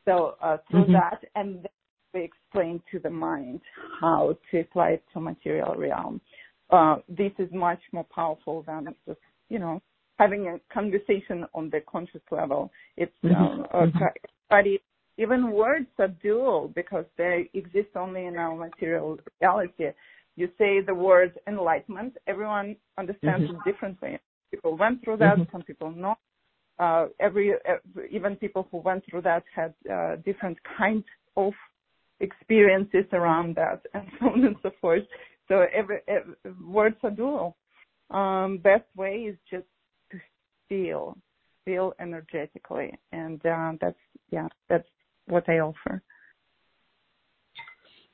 So 0.05 0.37
uh, 0.43 0.57
through 0.71 0.85
mm-hmm. 0.85 0.93
that, 0.93 1.25
and 1.35 1.57
then 1.57 1.67
we 2.15 2.25
explain 2.25 2.83
to 2.91 2.99
the 2.99 3.11
mind 3.11 3.61
how 4.01 4.37
to 4.51 4.61
apply 4.61 4.91
it 4.91 5.05
to 5.13 5.21
material 5.21 5.75
realm. 5.77 6.21
Uh, 6.71 6.97
this 7.09 7.33
is 7.39 7.49
much 7.53 7.81
more 7.93 8.07
powerful 8.15 8.63
than 8.67 8.89
just 9.07 9.21
you 9.51 9.59
know 9.59 9.83
having 10.23 10.43
a 10.49 10.61
conversation 10.73 11.39
on 11.55 11.71
the 11.71 11.81
conscious 11.95 12.27
level. 12.31 12.71
It's 12.97 13.13
mm-hmm. 13.25 13.63
uh, 13.63 13.87
mm-hmm. 13.87 14.05
but 14.51 14.67
it, 14.67 14.83
even 15.19 15.53
words 15.53 15.91
are 15.99 16.09
dual 16.09 16.73
because 16.75 17.05
they 17.19 17.51
exist 17.55 17.93
only 17.97 18.27
in 18.27 18.37
our 18.37 18.57
material 18.57 19.19
reality 19.41 19.93
you 20.37 20.49
say 20.59 20.81
the 20.81 20.95
word 20.95 21.39
enlightenment, 21.47 22.17
everyone 22.27 22.77
understands 22.99 23.45
mm-hmm. 23.45 23.57
it 23.57 23.73
differently. 23.73 24.19
People 24.51 24.77
went 24.77 25.05
through 25.05 25.19
that, 25.19 25.35
mm-hmm. 25.35 25.53
some 25.53 25.63
people 25.63 25.91
not. 25.91 26.19
Uh, 26.79 27.07
every, 27.21 27.53
even 28.11 28.35
people 28.37 28.67
who 28.71 28.79
went 28.79 29.05
through 29.09 29.23
that 29.23 29.45
had 29.55 29.75
uh, 29.93 30.17
different 30.25 30.57
kinds 30.79 31.05
of 31.37 31.53
experiences 32.21 33.05
around 33.13 33.55
that, 33.57 33.83
and 33.95 34.07
so 34.19 34.27
on 34.27 34.45
and 34.45 34.57
so 34.63 34.71
forth. 34.81 35.03
So 35.49 35.67
every, 35.75 35.99
every 36.09 36.35
words 36.65 36.97
are 37.03 37.11
dual. 37.11 37.57
Um, 38.11 38.59
best 38.59 38.85
way 38.97 39.27
is 39.29 39.37
just 39.51 39.67
feel, 40.73 41.19
feel 41.65 41.93
energetically, 42.01 42.99
and 43.13 43.45
uh, 43.45 43.73
that's 43.81 43.99
yeah, 44.31 44.49
that's 44.71 44.89
what 45.27 45.47
I 45.49 45.59
offer. 45.59 46.03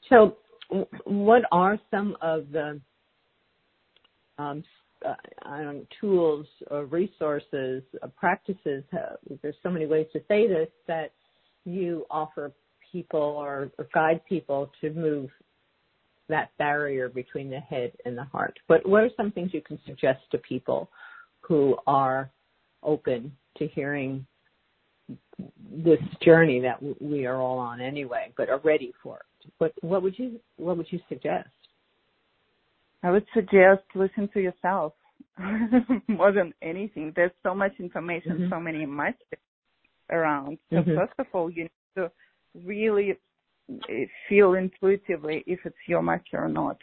So 0.09 0.37
what 1.05 1.43
are 1.53 1.79
some 1.91 2.17
of 2.21 2.51
the 2.51 2.81
um, 4.39 4.65
uh, 5.07 5.15
I 5.45 5.63
don't 5.63 5.77
know, 5.77 5.87
tools 6.01 6.47
or 6.71 6.87
resources, 6.87 7.83
uh, 8.03 8.09
practices? 8.17 8.83
Uh, 8.93 9.15
there's 9.43 9.55
so 9.63 9.71
many 9.71 9.87
ways 9.87 10.07
to 10.13 10.21
say 10.27 10.49
this 10.49 10.69
that 10.89 11.13
you 11.65 12.07
offer 12.11 12.53
people 12.91 13.21
or, 13.21 13.71
or 13.79 13.89
guide 13.95 14.21
people 14.29 14.73
to 14.81 14.91
move 14.91 15.31
that 16.29 16.51
barrier 16.59 17.09
between 17.09 17.51
the 17.51 17.61
head 17.61 17.93
and 18.05 18.17
the 18.19 18.25
heart. 18.25 18.59
But 18.67 18.87
what 18.87 19.05
are 19.05 19.11
some 19.17 19.31
things 19.31 19.51
you 19.55 19.63
can 19.63 19.79
suggest 19.87 20.21
to 20.33 20.39
people 20.39 20.91
who 21.41 21.77
are 21.87 22.31
open 22.83 23.33
to 23.59 23.66
hearing 23.68 24.26
this 25.70 26.01
journey 26.22 26.61
that 26.61 26.79
we 27.01 27.26
are 27.26 27.37
all 27.37 27.59
on 27.59 27.81
anyway, 27.81 28.33
but 28.37 28.49
are 28.49 28.61
ready 28.64 28.93
for 29.03 29.16
it? 29.16 29.53
What, 29.59 29.72
what 29.81 30.03
would 30.03 30.18
you 30.18 30.41
What 30.57 30.76
would 30.76 30.87
you 30.91 31.01
suggest? 31.09 31.49
I 33.03 33.11
would 33.11 33.26
suggest 33.33 33.83
listen 33.95 34.29
to 34.35 34.41
yourself 34.41 34.93
more 36.09 36.33
than 36.33 36.53
anything. 36.62 37.12
There's 37.14 37.31
so 37.43 37.55
much 37.55 37.72
information, 37.79 38.33
mm-hmm. 38.33 38.51
so 38.51 38.61
many 38.61 38.85
messages 38.87 39.39
around. 40.11 40.59
So 40.70 40.76
mm-hmm. 40.76 40.97
first 40.97 41.12
of 41.18 41.26
all, 41.33 41.51
you 41.51 41.64
need 41.64 41.70
to 41.97 42.11
really 42.64 43.16
eh, 43.89 44.05
feel 44.29 44.55
intuitively 44.55 45.45
if 45.47 45.61
it's 45.64 45.76
your 45.87 46.03
master 46.03 46.45
or 46.45 46.49
not. 46.49 46.79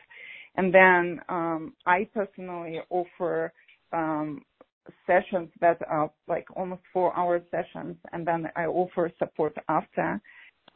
And 0.55 0.73
then 0.73 1.19
um, 1.27 1.73
I 1.85 2.07
personally 2.13 2.79
offer 2.89 3.51
um, 3.91 4.41
sessions 5.07 5.49
that 5.61 5.79
are 5.87 6.11
like 6.27 6.45
almost 6.55 6.81
four 6.93 7.15
hour 7.17 7.41
sessions, 7.51 7.97
and 8.11 8.25
then 8.25 8.47
I 8.55 8.65
offer 8.65 9.11
support 9.17 9.55
after, 9.69 10.21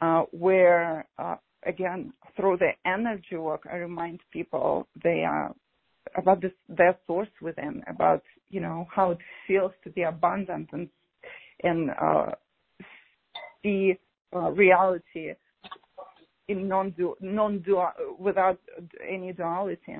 uh, 0.01 0.23
where 0.31 1.07
uh, 1.17 1.35
again 1.65 2.13
through 2.35 2.57
the 2.57 2.71
energy 2.85 3.35
work, 3.35 3.67
I 3.71 3.77
remind 3.77 4.19
people 4.31 4.87
they 5.03 5.23
are 5.23 5.53
about 6.15 6.41
this, 6.41 6.51
their 6.67 6.97
source 7.05 7.29
within, 7.41 7.83
about 7.87 8.23
you 8.49 8.61
know 8.61 8.87
how 8.93 9.11
it 9.11 9.19
feels 9.47 9.71
to 9.83 9.89
be 9.89 10.03
abundant 10.03 10.69
and 10.71 10.89
and 11.63 11.91
uh, 12.01 12.31
see 13.63 13.97
reality 14.33 15.33
in 16.47 16.67
non 16.67 16.93
non 17.21 17.59
dual 17.59 17.91
without 18.17 18.59
any 19.07 19.31
duality. 19.33 19.95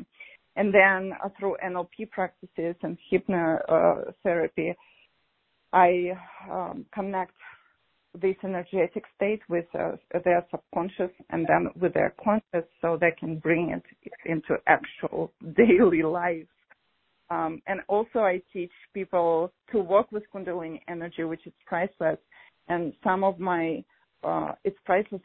And 0.60 0.74
then 0.74 1.14
uh, 1.24 1.30
through 1.40 1.56
NLP 1.66 2.12
practices 2.12 2.76
and 2.84 2.98
hypnotherapy, 3.10 4.76
I 5.72 6.12
um, 6.52 6.86
connect 6.94 7.32
this 8.22 8.36
energetic 8.44 9.06
state 9.16 9.40
with 9.48 9.68
uh, 9.74 9.92
their 10.26 10.46
subconscious 10.52 11.12
and 11.30 11.48
then 11.48 11.70
with 11.80 11.94
their 11.94 12.14
conscious 12.22 12.70
so 12.82 12.98
they 13.00 13.12
can 13.18 13.38
bring 13.38 13.70
it 13.70 14.12
into 14.26 14.58
actual 14.68 15.32
daily 15.56 16.04
life. 16.04 16.48
Um, 17.30 17.62
and 17.66 17.80
also 17.88 18.20
I 18.20 18.42
teach 18.52 18.72
people 18.94 19.54
to 19.72 19.80
work 19.80 20.12
with 20.12 20.24
Kundalini 20.36 20.82
energy, 20.90 21.24
which 21.24 21.48
is 21.48 21.54
priceless. 21.68 22.18
And 22.68 22.92
some 23.02 23.24
of 23.24 23.40
my, 23.40 23.82
uh, 24.26 24.56
it's 24.66 24.78
priceless 24.84 25.22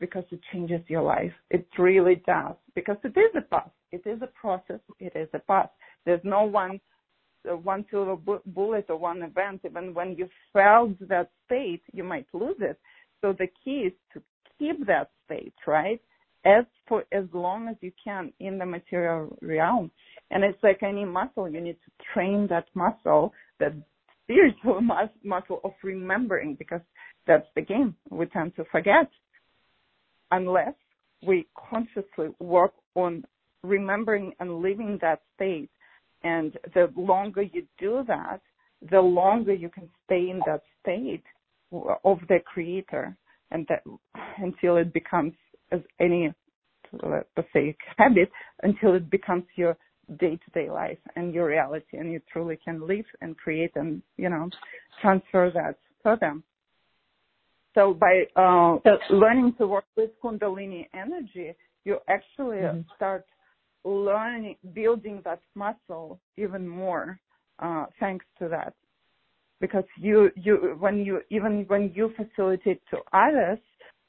because 0.00 0.24
it 0.30 0.40
changes 0.52 0.80
your 0.88 1.02
life. 1.02 1.32
It 1.50 1.66
really 1.78 2.22
does 2.26 2.56
because 2.74 2.96
it 3.04 3.16
is 3.16 3.34
a 3.36 3.42
path. 3.42 3.70
It 3.92 4.02
is 4.06 4.20
a 4.22 4.28
process. 4.28 4.80
It 4.98 5.12
is 5.14 5.28
a 5.34 5.38
path. 5.38 5.70
There's 6.06 6.24
no 6.24 6.44
one 6.44 6.80
uh, 7.50 7.56
one 7.56 7.84
silver 7.90 8.16
bu- 8.16 8.42
bullet 8.46 8.86
or 8.88 8.96
one 8.96 9.22
event, 9.22 9.62
even 9.64 9.94
when 9.94 10.14
you 10.16 10.28
felt 10.52 10.90
that 11.08 11.30
state, 11.46 11.82
you 11.92 12.04
might 12.04 12.26
lose 12.32 12.56
it. 12.60 12.78
So 13.20 13.32
the 13.32 13.48
key 13.64 13.88
is 13.88 13.92
to 14.12 14.22
keep 14.58 14.86
that 14.86 15.10
state, 15.24 15.54
right? 15.66 16.00
As 16.44 16.64
for 16.88 17.04
as 17.12 17.24
long 17.32 17.68
as 17.68 17.76
you 17.80 17.92
can 18.02 18.32
in 18.40 18.58
the 18.58 18.66
material 18.66 19.36
realm. 19.42 19.90
And 20.30 20.42
it's 20.44 20.62
like 20.62 20.82
any 20.82 21.04
muscle, 21.04 21.48
you 21.48 21.60
need 21.60 21.76
to 21.84 22.04
train 22.12 22.46
that 22.48 22.66
muscle, 22.74 23.32
that 23.58 23.74
spiritual 24.24 24.80
mus- 24.80 25.08
muscle 25.24 25.60
of 25.64 25.72
remembering 25.82 26.54
because 26.54 26.80
that's 27.26 27.46
the 27.54 27.62
game. 27.62 27.94
We 28.10 28.26
tend 28.26 28.56
to 28.56 28.64
forget 28.70 29.10
unless 30.30 30.74
we 31.26 31.46
consciously 31.70 32.28
work 32.38 32.72
on 32.94 33.24
remembering 33.62 34.32
and 34.40 34.60
living 34.60 34.98
that 35.02 35.20
state. 35.36 35.70
And 36.22 36.56
the 36.74 36.92
longer 36.96 37.42
you 37.42 37.64
do 37.78 38.04
that, 38.06 38.40
the 38.90 39.00
longer 39.00 39.52
you 39.54 39.68
can 39.68 39.88
stay 40.06 40.30
in 40.30 40.40
that 40.46 40.62
state 40.82 41.24
of 42.04 42.18
the 42.28 42.38
creator 42.44 43.16
and 43.50 43.66
that 43.68 43.82
until 44.38 44.76
it 44.76 44.92
becomes 44.92 45.32
as 45.72 45.80
any 46.00 46.32
let's 47.02 47.48
say 47.52 47.76
habit 47.96 48.30
until 48.62 48.94
it 48.94 49.08
becomes 49.10 49.44
your 49.56 49.76
day 50.18 50.36
to 50.36 50.50
day 50.52 50.68
life 50.68 50.98
and 51.14 51.32
your 51.32 51.46
reality 51.46 51.98
and 51.98 52.10
you 52.10 52.20
truly 52.32 52.58
can 52.64 52.86
live 52.86 53.04
and 53.20 53.36
create 53.36 53.70
and 53.76 54.02
you 54.16 54.28
know 54.28 54.48
transfer 55.00 55.52
that 55.54 55.76
to 56.02 56.18
them 56.20 56.42
so 57.74 57.94
by 57.94 58.24
uh, 58.36 58.78
so, 58.84 59.14
learning 59.14 59.54
to 59.58 59.66
work 59.66 59.84
with 59.96 60.10
kundalini 60.22 60.86
energy 60.94 61.54
you 61.84 61.98
actually 62.08 62.58
mm-hmm. 62.58 62.80
start 62.96 63.24
learning, 63.84 64.56
building 64.74 65.22
that 65.24 65.40
muscle 65.54 66.20
even 66.36 66.68
more, 66.68 67.18
uh, 67.60 67.86
thanks 67.98 68.24
to 68.38 68.48
that. 68.48 68.74
Because 69.60 69.84
you, 69.98 70.30
you, 70.36 70.76
when 70.78 70.98
you, 70.98 71.20
even 71.30 71.64
when 71.68 71.92
you 71.94 72.12
facilitate 72.16 72.80
to 72.90 72.98
others, 73.12 73.58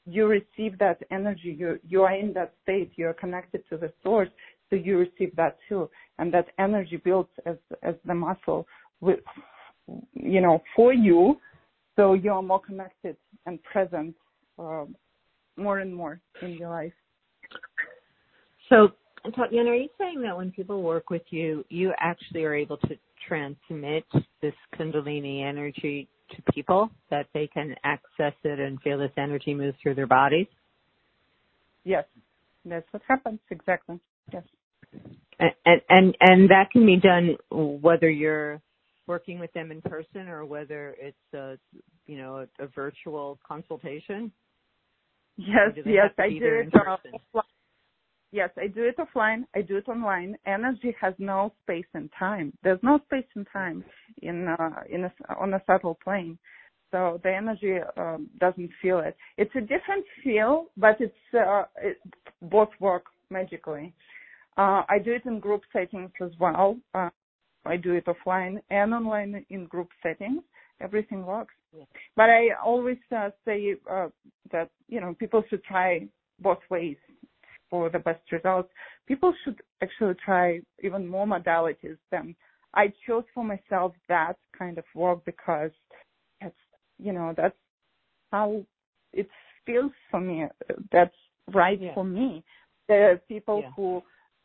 you 0.06 0.26
receive 0.26 0.78
that 0.78 0.98
energy. 1.10 1.54
You, 1.58 1.78
you 1.86 2.02
are 2.02 2.14
in 2.14 2.32
that 2.34 2.54
state. 2.62 2.92
You're 2.96 3.12
connected 3.12 3.62
to 3.68 3.76
the 3.76 3.92
source. 4.02 4.30
So 4.70 4.76
you 4.76 4.98
receive 4.98 5.36
that 5.36 5.58
too. 5.68 5.90
And 6.18 6.32
that 6.32 6.46
energy 6.58 6.96
builds 6.96 7.28
as, 7.44 7.56
as 7.82 7.94
the 8.06 8.14
muscle 8.14 8.66
with, 9.00 9.20
you 10.14 10.40
know, 10.40 10.62
for 10.74 10.92
you. 10.92 11.36
So 11.96 12.14
you 12.14 12.32
are 12.32 12.42
more 12.42 12.60
connected 12.60 13.16
and 13.46 13.62
present, 13.62 14.14
uh, 14.58 14.84
more 15.56 15.80
and 15.80 15.94
more 15.94 16.20
in 16.40 16.52
your 16.52 16.70
life. 16.70 16.92
So 18.68 18.88
Tatiana, 19.30 19.70
are 19.70 19.74
you 19.74 19.88
saying 19.98 20.22
that 20.22 20.36
when 20.36 20.50
people 20.50 20.82
work 20.82 21.10
with 21.10 21.22
you, 21.30 21.64
you 21.68 21.92
actually 21.98 22.44
are 22.44 22.54
able 22.54 22.78
to 22.78 22.96
transmit 23.28 24.04
this 24.40 24.54
Kundalini 24.78 25.46
energy 25.46 26.08
to 26.30 26.52
people, 26.52 26.90
that 27.10 27.26
they 27.34 27.46
can 27.46 27.74
access 27.84 28.32
it 28.42 28.58
and 28.58 28.80
feel 28.80 28.98
this 28.98 29.12
energy 29.16 29.54
move 29.54 29.74
through 29.82 29.94
their 29.94 30.06
bodies? 30.06 30.46
Yes, 31.84 32.04
that's 32.64 32.86
what 32.90 33.02
happens 33.06 33.38
exactly. 33.50 34.00
Yes. 34.32 34.44
And 35.38 35.80
and 35.88 36.16
and 36.20 36.50
that 36.50 36.70
can 36.70 36.86
be 36.86 36.96
done 36.96 37.36
whether 37.50 38.08
you're 38.08 38.60
working 39.06 39.38
with 39.38 39.52
them 39.52 39.70
in 39.70 39.80
person 39.82 40.28
or 40.28 40.44
whether 40.44 40.96
it's 41.00 41.34
a 41.34 41.58
you 42.06 42.18
know 42.18 42.46
a, 42.60 42.64
a 42.64 42.68
virtual 42.68 43.38
consultation. 43.46 44.32
Yes, 45.36 45.72
yes, 45.86 46.10
I 46.18 46.28
do 46.28 46.44
it 46.44 46.72
Yes, 48.32 48.48
I 48.56 48.66
do 48.66 48.84
it 48.84 48.96
offline. 48.96 49.44
I 49.54 49.60
do 49.60 49.76
it 49.76 49.88
online. 49.88 50.36
Energy 50.46 50.96
has 50.98 51.12
no 51.18 51.52
space 51.62 51.84
and 51.92 52.10
time. 52.18 52.52
There's 52.62 52.80
no 52.82 52.98
space 53.06 53.26
and 53.36 53.46
time 53.52 53.84
in 54.22 54.48
uh, 54.48 54.80
in 54.90 55.04
a, 55.04 55.12
on 55.38 55.52
a 55.54 55.62
subtle 55.66 55.98
plane. 56.02 56.38
So 56.90 57.20
the 57.22 57.34
energy 57.34 57.76
um, 57.96 58.28
doesn't 58.38 58.70
feel 58.80 59.00
it. 59.00 59.16
It's 59.36 59.54
a 59.54 59.60
different 59.60 60.04
feel, 60.24 60.66
but 60.76 60.98
it's 61.00 61.14
uh, 61.34 61.64
it, 61.78 61.98
both 62.42 62.68
work 62.80 63.04
magically. 63.30 63.94
Uh, 64.56 64.82
I 64.88 64.98
do 65.02 65.12
it 65.12 65.24
in 65.26 65.38
group 65.38 65.62
settings 65.72 66.10
as 66.22 66.30
well. 66.38 66.76
Uh, 66.94 67.08
I 67.64 67.76
do 67.76 67.92
it 67.92 68.06
offline 68.06 68.60
and 68.70 68.92
online 68.92 69.44
in 69.50 69.66
group 69.66 69.88
settings. 70.02 70.42
Everything 70.80 71.24
works. 71.24 71.54
Yeah. 71.76 71.84
But 72.16 72.28
I 72.30 72.48
always 72.64 72.98
uh, 73.16 73.30
say 73.44 73.76
uh, 73.90 74.08
that 74.50 74.70
you 74.88 75.00
know 75.00 75.14
people 75.18 75.42
should 75.48 75.62
try 75.64 76.06
both 76.40 76.58
ways 76.70 76.96
for 77.72 77.88
the 77.88 77.98
best 77.98 78.20
results, 78.30 78.68
people 79.08 79.32
should 79.42 79.58
actually 79.82 80.14
try 80.22 80.60
even 80.82 81.06
more 81.06 81.26
modalities 81.26 81.96
than 82.10 82.36
I 82.74 82.92
chose 83.06 83.24
for 83.34 83.42
myself 83.42 83.94
that 84.10 84.34
kind 84.56 84.76
of 84.76 84.84
work 84.94 85.24
because 85.24 85.70
that's, 86.40 86.54
you 86.98 87.14
know, 87.14 87.32
that's 87.34 87.56
how 88.30 88.62
it 89.14 89.26
feels 89.64 89.92
for 90.10 90.20
me. 90.20 90.44
That's 90.92 91.14
right 91.52 91.80
yeah. 91.80 91.94
for 91.94 92.04
me. 92.04 92.44
There 92.88 93.12
are 93.12 93.16
people 93.26 93.62
yeah. 93.62 93.70
who 93.74 94.02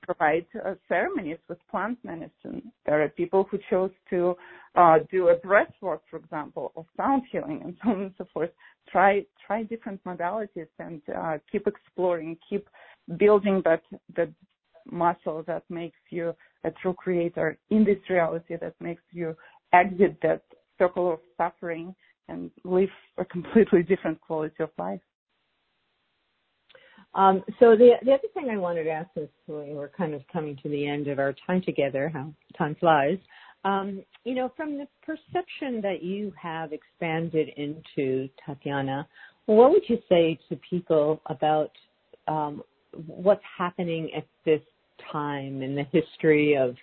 provide 0.07 0.45
uh, 0.65 0.73
ceremonies 0.87 1.37
with 1.49 1.59
plant 1.69 1.99
medicine. 2.03 2.71
There 2.85 3.03
are 3.03 3.09
people 3.09 3.45
who 3.51 3.59
chose 3.69 3.91
to 4.09 4.35
uh, 4.75 4.99
do 5.11 5.27
a 5.27 5.35
breath 5.35 5.73
work, 5.81 6.01
for 6.09 6.17
example, 6.17 6.71
or 6.75 6.85
sound 6.95 7.23
healing, 7.31 7.61
and 7.63 7.75
so 7.83 7.89
on 7.91 8.01
and 8.03 8.13
so 8.17 8.25
forth. 8.33 8.49
Try 8.89 9.25
try 9.45 9.63
different 9.63 10.01
modalities 10.05 10.71
and 10.79 11.01
uh, 11.15 11.37
keep 11.51 11.67
exploring, 11.67 12.37
keep 12.49 12.67
building 13.17 13.61
that 13.65 13.83
that 14.15 14.31
muscle 14.89 15.43
that 15.45 15.63
makes 15.69 15.99
you 16.09 16.33
a 16.63 16.71
true 16.81 16.93
creator 16.93 17.57
in 17.69 17.83
this 17.83 17.97
reality 18.09 18.55
that 18.61 18.73
makes 18.79 19.03
you 19.11 19.35
exit 19.73 20.17
that 20.21 20.41
circle 20.77 21.11
of 21.13 21.19
suffering 21.37 21.93
and 22.29 22.49
live 22.63 22.89
a 23.17 23.25
completely 23.35 23.83
different 23.83 24.19
quality 24.21 24.63
of 24.63 24.69
life. 24.77 25.01
Um, 27.17 27.43
so 27.59 27.75
the 27.75 27.93
the 28.05 28.13
other 28.13 28.27
thing 28.35 28.49
I 28.51 28.57
wanted 28.57 28.83
to 28.83 28.91
ask 28.91 29.09
is 29.15 29.27
we're 29.47 29.89
kind 29.89 30.13
of 30.13 30.21
coming 30.31 30.55
to 30.61 30.69
the 30.69 30.87
end 30.87 31.07
of 31.07 31.17
our 31.17 31.33
time 31.45 31.61
together. 31.63 32.09
How 32.13 32.31
time 32.57 32.75
flies. 32.79 33.17
Um, 33.65 34.03
you 34.23 34.35
know, 34.35 34.51
from 34.55 34.77
the 34.77 34.87
perception 35.03 35.81
that 35.81 36.03
you 36.03 36.31
have 36.39 36.71
expanded 36.71 37.49
into, 37.57 38.29
Tatiana, 38.45 39.07
what 39.47 39.71
would 39.71 39.81
you 39.89 39.97
say 40.07 40.37
to 40.47 40.59
people 40.69 41.19
about 41.25 41.71
um, 42.27 42.61
what's 43.07 43.43
happening 43.57 44.11
at 44.15 44.25
this 44.45 44.61
time 45.11 45.63
in 45.63 45.75
the 45.75 45.85
history 45.91 46.55
of 46.55 46.75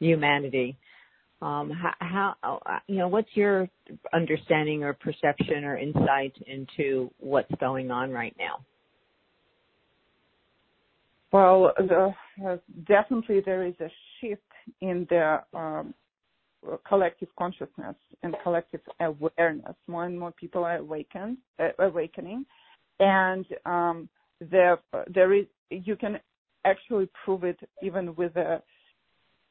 humanity? 0.00 0.76
Um, 1.42 1.70
how, 1.70 2.34
how, 2.42 2.80
you 2.86 2.96
know, 2.96 3.08
what's 3.08 3.28
your 3.34 3.68
understanding 4.14 4.82
or 4.84 4.94
perception 4.94 5.64
or 5.64 5.76
insight 5.76 6.34
into 6.46 7.10
what's 7.20 7.52
going 7.60 7.90
on 7.90 8.10
right 8.10 8.34
now? 8.38 8.64
Well, 11.32 11.72
the, 11.76 12.14
uh, 12.46 12.56
definitely 12.86 13.40
there 13.44 13.66
is 13.66 13.74
a 13.80 13.90
shift 14.20 14.42
in 14.80 15.06
the 15.10 15.40
um, 15.54 15.94
collective 16.88 17.28
consciousness 17.38 17.96
and 18.22 18.34
collective 18.42 18.80
awareness. 19.00 19.74
More 19.86 20.04
and 20.04 20.18
more 20.18 20.32
people 20.32 20.64
are 20.64 20.76
awakened, 20.76 21.38
uh, 21.58 21.68
awakening, 21.78 22.44
and 23.00 23.44
um, 23.64 24.08
there 24.40 24.78
there 25.12 25.32
is 25.32 25.46
you 25.70 25.96
can 25.96 26.18
actually 26.64 27.08
prove 27.24 27.44
it 27.44 27.58
even 27.82 28.14
with 28.16 28.36
a 28.36 28.62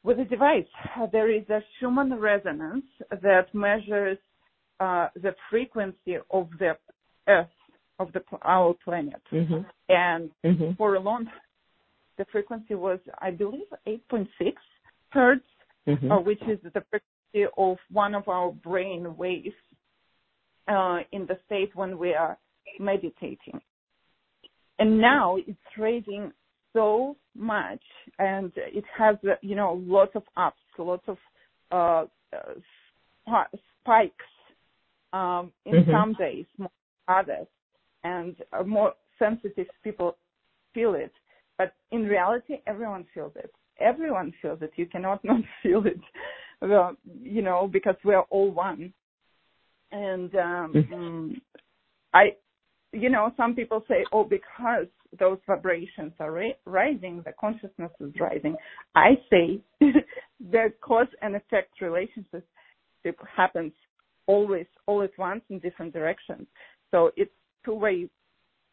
with 0.03 0.19
a 0.19 0.26
device. 0.26 0.65
There 1.11 1.32
is 1.32 1.49
a 1.49 1.59
Schumann 1.80 2.13
resonance 2.19 2.86
that 3.09 3.53
measures 3.53 4.17
uh, 4.80 5.07
the 5.15 5.36
frequency 5.49 6.17
of 6.30 6.49
the 6.59 6.73
Earth 7.28 7.47
of 7.97 8.11
the 8.13 8.21
our 8.41 8.76
planet, 8.84 9.21
mm-hmm. 9.32 9.61
and 9.89 10.30
mm-hmm. 10.45 10.73
for 10.78 10.95
a 10.95 10.99
long 10.99 11.28
the 12.18 12.26
frequency 12.32 12.76
was 12.76 12.99
I 13.20 13.32
believe 13.32 13.68
8.6 13.88 14.28
hertz, 15.09 15.43
mm-hmm. 15.88 16.11
uh, 16.11 16.22
which 16.22 16.41
is 16.43 16.59
the 16.63 16.84
frequency 16.89 17.51
of 17.57 17.78
one 17.91 18.16
of 18.16 18.28
our 18.28 18.51
brain 18.51 19.16
waves 19.18 19.55
uh, 20.68 20.99
in 21.11 21.26
the 21.28 21.38
state 21.45 21.76
when 21.76 21.97
we 21.97 22.13
are 22.13 22.38
meditating. 22.80 23.59
And 24.80 24.99
now 24.99 25.38
it's 25.38 25.57
raising 25.78 26.32
so 26.74 27.16
much 27.36 27.82
and 28.20 28.51
it 28.55 28.84
has 28.97 29.16
you 29.41 29.55
know 29.55 29.82
lots 29.86 30.11
of 30.16 30.24
ups 30.36 30.57
lots 30.78 31.03
of 31.07 31.18
uh, 31.72 32.05
uh 32.38 33.43
spikes 33.82 34.13
um 35.13 35.51
in 35.66 35.74
mm-hmm. 35.74 35.91
some 35.91 36.13
days 36.20 36.45
more 36.57 36.70
others 37.07 37.47
and 38.03 38.36
uh, 38.51 38.63
more 38.63 38.93
sensitive 39.18 39.68
people 39.84 40.18
feel 40.74 40.95
it 40.95 41.13
but 41.57 41.73
in 41.91 42.03
reality 42.03 42.55
everyone 42.67 43.05
feels 43.13 43.31
it 43.35 43.51
everyone 43.79 44.33
feels 44.41 44.59
it 44.61 44.71
you 44.75 44.85
cannot 44.85 45.23
not 45.23 45.41
feel 45.61 45.85
it 45.85 45.99
well, 46.61 46.95
you 47.21 47.41
know 47.41 47.69
because 47.71 47.95
we 48.03 48.13
are 48.13 48.25
all 48.29 48.51
one 48.51 48.93
and 49.91 50.33
um 50.35 50.73
mm-hmm. 50.73 51.33
i 52.13 52.29
you 52.93 53.09
know 53.09 53.31
some 53.37 53.53
people 53.53 53.83
say 53.87 54.05
oh 54.13 54.23
because 54.23 54.87
those 55.19 55.37
vibrations 55.47 56.13
are 56.19 56.31
ra- 56.31 56.59
rising, 56.65 57.21
the 57.25 57.33
consciousness 57.39 57.91
is 57.99 58.13
rising. 58.19 58.55
I 58.95 59.11
say 59.29 59.59
the 60.39 60.73
cause 60.81 61.07
and 61.21 61.35
effect 61.35 61.81
relationship 61.81 62.45
happens 63.35 63.73
always 64.27 64.65
all 64.87 65.03
at 65.03 65.11
once 65.17 65.41
in 65.49 65.59
different 65.59 65.93
directions. 65.93 66.47
So 66.91 67.11
it's 67.15 67.31
two 67.63 67.75
way 67.75 68.09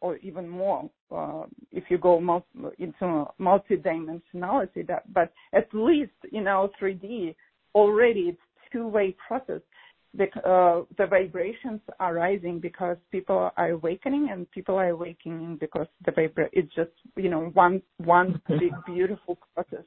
or 0.03 0.17
even 0.17 0.49
more 0.49 0.89
uh, 1.15 1.43
if 1.71 1.85
you 1.89 1.97
go 1.97 2.19
multi, 2.19 2.45
into 2.77 3.25
multi-dimensionality. 3.39 4.85
That, 4.85 5.11
but 5.13 5.31
at 5.53 5.67
least 5.73 6.11
in 6.33 6.45
our 6.45 6.69
3D 6.79 7.33
already 7.73 8.21
it's 8.21 8.39
two 8.71 8.87
way 8.87 9.15
process 9.27 9.61
the, 10.15 10.25
uh, 10.47 10.83
the 10.97 11.07
vibrations 11.07 11.81
are 11.99 12.13
rising 12.13 12.59
because 12.59 12.97
people 13.11 13.49
are 13.57 13.69
awakening 13.71 14.29
and 14.31 14.49
people 14.51 14.75
are 14.75 14.89
awakening 14.89 15.57
because 15.59 15.87
the 16.05 16.11
vibra 16.11 16.49
it's 16.51 16.73
just 16.75 16.91
you 17.15 17.29
know 17.29 17.49
one 17.53 17.81
one 17.97 18.39
big 18.47 18.73
beautiful 18.85 19.39
process 19.55 19.85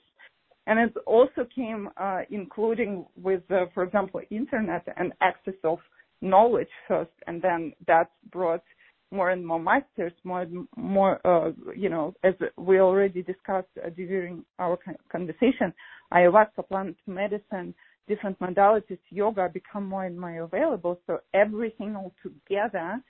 and 0.66 0.80
it 0.80 0.96
also 1.06 1.46
came 1.54 1.88
uh, 1.96 2.22
including 2.30 3.06
with 3.22 3.42
uh, 3.50 3.66
for 3.72 3.84
example 3.84 4.20
internet 4.30 4.84
and 4.96 5.12
access 5.20 5.54
of 5.62 5.78
knowledge 6.22 6.74
first 6.88 7.10
and 7.28 7.40
then 7.40 7.72
that 7.86 8.10
brought 8.32 8.64
more 9.12 9.30
and 9.30 9.46
more 9.46 9.60
masters 9.60 10.12
more 10.24 10.42
and 10.42 10.66
more 10.76 11.20
uh, 11.26 11.52
you 11.76 11.88
know 11.88 12.14
as 12.24 12.34
we 12.56 12.80
already 12.80 13.22
discussed 13.22 13.68
uh, 13.84 13.88
during 13.90 14.44
our 14.58 14.78
conversation 15.10 15.72
ayahuasca 16.12 16.66
plant 16.68 16.96
medicine 17.06 17.74
different 18.08 18.38
modalities, 18.38 18.98
yoga 19.10 19.48
become 19.52 19.86
more 19.86 20.04
and 20.04 20.18
more 20.18 20.42
available. 20.42 20.98
So 21.06 21.18
everything 21.34 21.96
all 21.96 22.12
together 22.22 23.00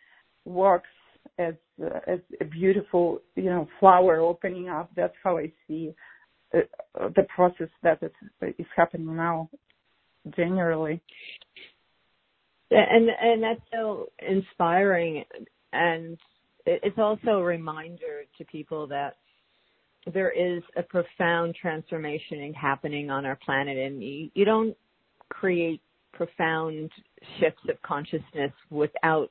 works 0.45 0.89
as 1.39 1.55
uh, 1.83 2.01
as 2.07 2.21
a 2.41 2.45
beautiful, 2.45 3.21
you 3.35 3.45
know, 3.45 3.69
flower 3.81 4.21
opening 4.21 4.69
up. 4.69 4.91
That's 4.97 5.15
how 5.23 5.39
I 5.39 5.53
see 5.67 5.95
uh, 6.55 6.61
the 6.95 7.27
process 7.35 7.69
that 7.83 8.03
is, 8.03 8.55
is 8.59 8.67
happening 8.75 9.17
now, 9.17 9.51
generally. 10.37 11.01
And 12.71 13.09
and 13.21 13.43
that's 13.43 13.61
so 13.73 14.07
inspiring, 14.27 15.25
and 15.73 16.19
it's 16.67 16.99
also 16.99 17.39
a 17.39 17.45
reminder 17.45 18.25
to 18.39 18.45
people 18.45 18.87
that 18.89 19.17
there 20.13 20.31
is 20.31 20.63
a 20.77 20.83
profound 20.83 21.55
transformation 21.55 22.53
happening 22.55 23.11
on 23.11 23.27
our 23.27 23.37
planet, 23.45 23.77
and 23.77 24.03
you, 24.03 24.45
don't 24.45 24.77
create 25.29 25.81
profound 26.13 26.91
shifts 27.39 27.63
of 27.69 27.81
consciousness 27.83 28.53
without 28.71 29.31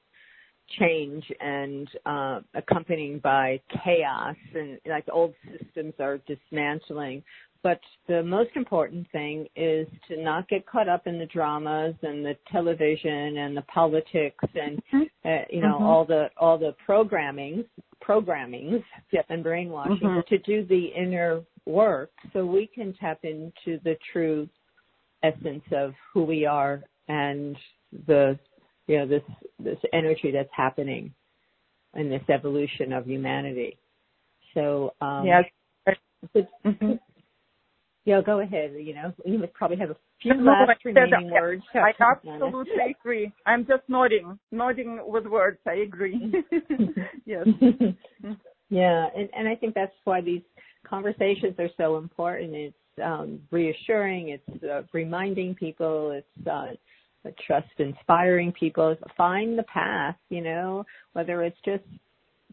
change 0.79 1.23
and 1.39 1.88
uh, 2.05 2.39
accompanied 2.55 3.21
by 3.21 3.61
chaos 3.83 4.36
and 4.53 4.79
like 4.88 5.05
old 5.11 5.33
systems 5.59 5.93
are 5.99 6.19
dismantling. 6.27 7.23
But 7.66 7.80
the 8.07 8.22
most 8.22 8.51
important 8.55 9.07
thing 9.11 9.47
is 9.55 9.88
to 10.07 10.22
not 10.22 10.47
get 10.49 10.68
caught 10.68 10.88
up 10.88 11.07
in 11.07 11.18
the 11.18 11.26
dramas 11.26 11.95
and 12.03 12.24
the 12.24 12.38
television 12.51 13.38
and 13.38 13.57
the 13.57 13.63
politics 13.63 14.45
and 14.53 14.78
mm-hmm. 14.93 15.28
uh, 15.28 15.45
you 15.49 15.61
know 15.61 15.74
mm-hmm. 15.74 15.84
all 15.84 16.05
the 16.05 16.30
all 16.38 16.59
the 16.59 16.76
programming 16.86 17.66
programmings 18.07 18.84
yep. 19.11 19.26
and 19.30 19.43
brainwashing 19.43 19.97
mm-hmm. 19.97 20.20
to 20.30 20.38
do 20.43 20.63
the 20.68 20.89
inner 20.95 21.41
work 21.66 22.11
so 22.34 22.45
we 22.45 22.68
can 22.68 22.93
tap 22.99 23.22
into 23.24 23.80
the 23.84 23.95
true 24.13 24.47
essence 25.24 25.63
of 25.72 25.95
who 26.13 26.24
we 26.24 26.45
are 26.45 26.84
and 27.07 27.57
the 28.05 28.38
you 28.86 28.99
know 28.99 29.07
this 29.07 29.24
this 29.57 29.80
energy 29.91 30.30
that's 30.32 30.53
happening 30.55 31.11
in 31.95 32.11
this 32.11 32.22
evolution 32.30 32.93
of 32.93 33.07
humanity. 33.07 33.80
So 34.53 34.93
um 35.01 35.26
yes. 35.26 35.45
Yeah, 38.05 38.21
go 38.23 38.39
ahead. 38.39 38.73
You 38.79 38.93
know, 38.93 39.13
you 39.25 39.39
must 39.39 39.53
probably 39.53 39.77
have 39.77 39.89
a 39.89 39.95
few 40.21 40.35
no, 40.35 40.51
last 40.51 40.85
remaining 40.85 41.31
words. 41.31 41.63
I 41.73 41.91
absolutely 41.99 42.95
agree. 42.99 43.31
I'm 43.47 43.65
just 43.65 43.81
nodding, 43.87 44.37
nodding 44.51 44.99
with 45.05 45.25
words. 45.25 45.57
I 45.67 45.77
agree. 45.77 46.31
yes. 47.25 47.47
yeah, 48.69 49.07
and 49.15 49.27
and 49.35 49.47
I 49.47 49.55
think 49.55 49.73
that's 49.73 49.95
why 50.03 50.21
these 50.21 50.43
conversations 50.87 51.55
are 51.57 51.69
so 51.77 51.97
important. 51.97 52.53
It's 52.53 52.77
um, 53.03 53.39
reassuring. 53.49 54.29
It's 54.29 54.63
uh, 54.63 54.83
reminding 54.93 55.55
people. 55.55 56.11
It's 56.11 56.47
uh, 56.47 57.31
trust 57.47 57.71
inspiring 57.79 58.51
people. 58.51 58.95
Find 59.17 59.57
the 59.57 59.63
path. 59.63 60.15
You 60.29 60.41
know, 60.41 60.85
whether 61.13 61.41
it's 61.41 61.57
just 61.65 61.83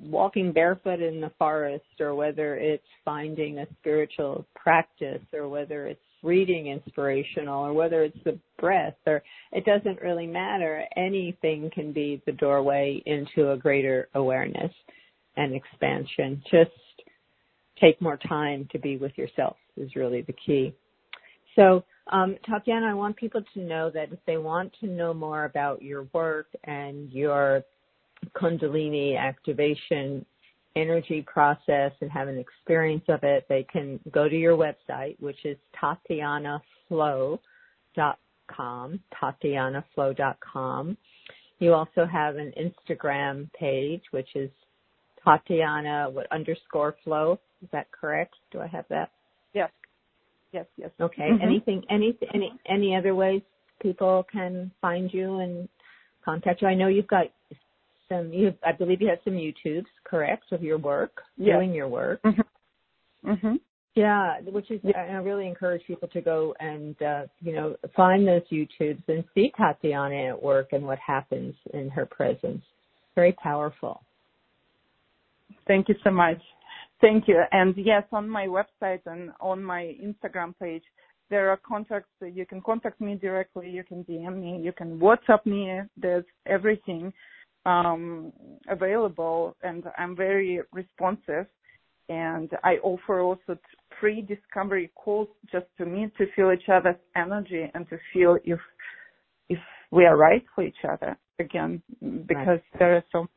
walking 0.01 0.53
barefoot 0.53 1.01
in 1.01 1.21
the 1.21 1.31
forest 1.39 1.85
or 2.01 2.15
whether 2.15 2.57
it's 2.57 2.83
finding 3.05 3.59
a 3.59 3.67
spiritual 3.81 4.47
practice 4.55 5.23
or 5.33 5.49
whether 5.49 5.87
it's 5.87 6.01
reading 6.23 6.69
inspirational 6.69 7.67
or 7.67 7.73
whether 7.73 8.03
it's 8.03 8.19
the 8.25 8.39
breath 8.59 8.95
or 9.07 9.23
it 9.53 9.65
doesn't 9.65 10.01
really 10.01 10.27
matter 10.27 10.85
anything 10.97 11.71
can 11.75 11.93
be 11.93 12.23
the 12.27 12.33
doorway 12.33 13.03
into 13.07 13.51
a 13.51 13.57
greater 13.57 14.09
awareness 14.15 14.73
and 15.37 15.55
expansion 15.55 16.43
just 16.51 16.71
take 17.81 18.01
more 18.01 18.17
time 18.17 18.69
to 18.73 18.79
be 18.79 18.97
with 18.97 19.17
yourself 19.19 19.57
is 19.77 19.95
really 19.97 20.23
the 20.23 20.35
key. 20.35 20.75
So, 21.57 21.85
um, 22.11 22.37
Tatiana, 22.49 22.87
I 22.87 22.95
want 22.95 23.17
people 23.17 23.43
to 23.55 23.61
know 23.61 23.91
that 23.91 24.13
if 24.13 24.19
they 24.27 24.37
want 24.37 24.73
to 24.81 24.87
know 24.87 25.13
more 25.13 25.45
about 25.45 25.83
your 25.83 26.07
work 26.13 26.47
and 26.65 27.11
your 27.13 27.63
Kundalini 28.37 29.19
activation 29.19 30.25
energy 30.75 31.23
process 31.23 31.93
and 32.01 32.11
have 32.11 32.29
an 32.29 32.39
experience 32.39 33.05
of 33.09 33.23
it, 33.23 33.45
they 33.49 33.63
can 33.65 34.01
go 34.11 34.29
to 34.29 34.37
your 34.37 34.57
website, 34.57 35.21
which 35.21 35.45
is 35.45 35.57
tatianaflow.com, 35.83 37.41
tatianaflow.com. 39.23 40.97
You 41.59 41.75
also 41.75 42.07
have 42.11 42.37
an 42.37 42.53
Instagram 42.59 43.53
page, 43.53 44.03
which 44.11 44.35
is 44.35 44.51
Tatiana 45.25 46.11
what 46.11 46.27
underscore 46.33 46.97
flow. 47.05 47.39
Is 47.63 47.69
that 47.73 47.87
correct? 47.93 48.35
Do 48.51 48.61
I 48.61 48.67
have 48.67 48.85
that? 48.91 49.11
Yes. 49.55 49.71
Yes. 50.53 50.67
Yes. 50.77 50.91
Okay. 51.01 51.31
Mhm. 51.31 51.43
Anything? 51.43 51.85
Any? 51.89 52.19
Any? 52.35 52.53
Any 52.67 52.97
other 52.97 53.15
ways 53.15 53.43
people 53.81 54.25
can 54.25 54.71
find 54.81 55.13
you 55.15 55.39
and 55.39 55.69
contact 56.25 56.63
you? 56.63 56.69
I 56.69 56.75
know 56.75 56.89
you've 56.89 57.07
got 57.07 57.31
some. 58.13 58.33
You, 58.33 58.55
I 58.65 58.73
believe 58.73 59.01
you 59.01 59.09
have 59.09 59.19
some 59.25 59.35
YouTubes, 59.35 59.87
correct, 60.05 60.53
of 60.53 60.63
your 60.63 60.79
work, 60.79 61.23
Yes. 61.37 61.57
doing 61.57 61.73
your 61.75 61.89
work. 61.89 62.21
Mhm. 62.23 62.45
Mhm. 63.25 63.61
Yeah, 63.95 64.41
which 64.41 64.71
is 64.71 64.81
Yeah. 64.83 65.03
I 65.03 65.17
really 65.17 65.47
encourage 65.47 65.85
people 65.87 66.09
to 66.09 66.21
go 66.21 66.55
and 66.61 67.01
uh, 67.03 67.27
you 67.41 67.53
know 67.53 67.77
find 67.95 68.27
those 68.27 68.47
YouTubes 68.49 69.07
and 69.09 69.25
see 69.35 69.51
Tatiana 69.57 70.29
at 70.33 70.43
work 70.43 70.73
and 70.73 70.87
what 70.87 70.99
happens 70.99 71.55
in 71.75 71.91
her 71.91 72.07
presence. 72.07 72.65
Very 73.15 73.33
powerful. 73.33 74.03
Thank 75.67 75.89
you 75.89 75.95
so 76.03 76.11
much. 76.11 76.41
Thank 77.01 77.29
you. 77.29 77.43
And 77.53 77.77
yes, 77.77 78.05
on 78.13 78.29
my 78.29 78.47
website 78.47 79.01
and 79.07 79.31
on 79.41 79.63
my 79.63 79.97
Instagram 80.03 80.55
page, 80.59 80.85
there 81.31 81.51
are 81.51 81.57
contacts. 81.59 82.09
You 82.21 82.47
can 82.47 82.61
contact 82.63 83.01
me 83.01 83.15
directly. 83.17 83.69
You 83.71 83.85
can 83.85 84.05
DM 84.05 84.41
me. 84.41 84.61
You 84.63 84.73
can 84.73 84.99
WhatsApp 84.99 85.45
me. 85.47 85.81
There's 85.97 86.25
everything 86.47 87.13
um, 87.67 88.33
available, 88.69 89.57
and 89.63 89.85
I'm 89.99 90.17
very 90.17 90.61
responsive. 90.73 91.47
And 92.09 92.51
I 92.65 92.75
offer 92.83 93.21
also 93.21 93.57
free 94.01 94.23
discovery 94.23 94.91
calls 94.95 95.29
just 95.51 95.67
to 95.79 95.87
meet, 95.87 96.15
to 96.17 96.27
feel 96.35 96.53
each 96.53 96.69
other's 96.69 96.97
energy, 97.17 97.71
and 97.75 97.89
to 97.91 97.99
feel 98.13 98.37
if 98.45 98.59
if 99.49 99.59
we 99.91 100.05
are 100.05 100.17
right 100.17 100.45
for 100.55 100.65
each 100.65 100.85
other. 100.89 101.17
Again, 101.39 101.83
because 102.27 102.61
there 102.79 102.97
are 102.97 103.05
some 103.11 103.29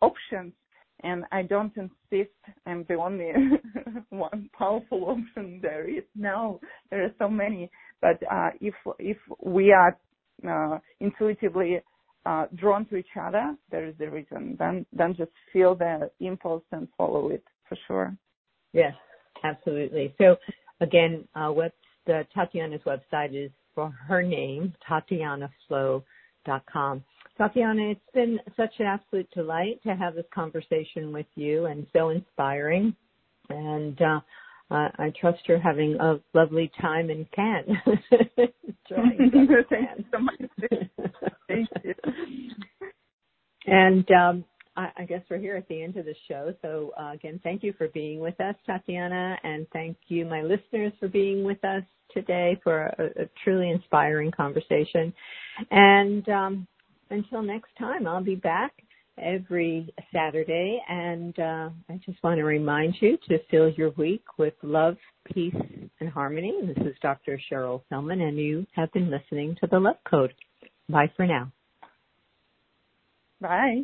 options 0.00 0.52
and 1.02 1.24
I 1.32 1.42
don't 1.42 1.72
insist 1.76 2.30
I'm 2.66 2.84
the 2.88 2.94
only 2.94 3.32
one 4.10 4.50
powerful 4.56 5.04
option 5.04 5.58
there 5.60 5.88
is. 5.88 6.04
No, 6.14 6.60
there 6.90 7.04
are 7.04 7.14
so 7.18 7.28
many. 7.28 7.70
But 8.00 8.22
uh, 8.30 8.50
if 8.60 8.74
if 8.98 9.16
we 9.42 9.72
are 9.72 9.96
uh, 10.48 10.78
intuitively 11.00 11.80
drawn 12.54 12.86
to 12.86 12.96
each 12.96 13.16
other, 13.20 13.54
there 13.70 13.86
is 13.86 13.94
the 13.98 14.10
reason. 14.10 14.56
Then 14.58 14.86
then 14.92 15.14
just 15.14 15.32
feel 15.52 15.74
the 15.74 16.10
impulse 16.20 16.64
and 16.72 16.88
follow 16.96 17.28
it 17.30 17.44
for 17.68 17.76
sure. 17.86 18.16
Yes, 18.72 18.94
absolutely. 19.44 20.14
So 20.18 20.36
again, 20.80 21.28
uh, 21.34 21.52
Tatiana's 22.06 22.80
website 22.86 23.34
is 23.34 23.50
for 23.74 23.90
her 24.08 24.22
name, 24.22 24.72
TatianaFlow.com. 24.88 27.04
Tatiana, 27.38 27.90
it's 27.90 28.00
been 28.12 28.38
such 28.56 28.74
an 28.78 28.86
absolute 28.86 29.28
delight 29.34 29.80
to 29.84 29.96
have 29.96 30.14
this 30.14 30.26
conversation 30.34 31.12
with 31.12 31.26
you 31.34 31.66
and 31.66 31.86
so 31.92 32.08
inspiring. 32.10 32.94
And 33.48 34.00
uh, 34.00 34.20
uh, 34.72 34.88
I 34.98 35.12
trust 35.20 35.40
you're 35.46 35.60
having 35.60 35.96
a 36.00 36.18
lovely 36.34 36.70
time 36.80 37.10
in 37.10 37.26
Cannes. 37.34 37.76
Thank 38.88 39.34
you 39.34 39.46
so 40.12 40.18
much. 40.18 40.40
Thank 41.48 41.68
you. 41.84 41.94
And 43.66 44.10
um, 44.10 44.44
I, 44.76 44.88
I 44.98 45.04
guess 45.04 45.22
we're 45.30 45.38
here 45.38 45.56
at 45.56 45.68
the 45.68 45.82
end 45.82 45.96
of 45.96 46.06
the 46.06 46.14
show. 46.28 46.54
So 46.62 46.92
uh, 46.98 47.12
again, 47.12 47.40
thank 47.44 47.62
you 47.62 47.72
for 47.76 47.88
being 47.88 48.20
with 48.20 48.40
us, 48.40 48.54
Tatiana, 48.66 49.36
and 49.44 49.66
thank 49.72 49.96
you, 50.08 50.24
my 50.24 50.42
listeners, 50.42 50.92
for 50.98 51.08
being 51.08 51.44
with 51.44 51.62
us 51.64 51.82
today 52.12 52.58
for 52.64 52.86
a, 52.98 53.22
a 53.22 53.28
truly 53.44 53.70
inspiring 53.70 54.30
conversation. 54.30 55.12
And 55.70 56.28
um, 56.28 56.66
until 57.10 57.42
next 57.42 57.70
time, 57.78 58.06
I'll 58.06 58.24
be 58.24 58.34
back 58.36 58.72
every 59.18 59.92
Saturday, 60.12 60.80
and 60.88 61.38
uh, 61.38 61.70
I 61.88 62.00
just 62.04 62.22
want 62.22 62.38
to 62.38 62.44
remind 62.44 62.94
you 63.00 63.18
to 63.28 63.38
fill 63.50 63.70
your 63.70 63.90
week 63.90 64.24
with 64.38 64.54
love, 64.62 64.96
peace, 65.32 65.54
and 66.00 66.08
harmony. 66.08 66.52
This 66.62 66.86
is 66.86 66.94
Dr. 67.02 67.40
Cheryl 67.50 67.82
Tillman, 67.88 68.20
and 68.20 68.38
you 68.38 68.66
have 68.74 68.92
been 68.92 69.10
listening 69.10 69.56
to 69.60 69.66
the 69.66 69.78
Love 69.78 69.96
Code. 70.08 70.34
Bye 70.88 71.10
for 71.16 71.26
now. 71.26 71.52
Bye. 73.40 73.82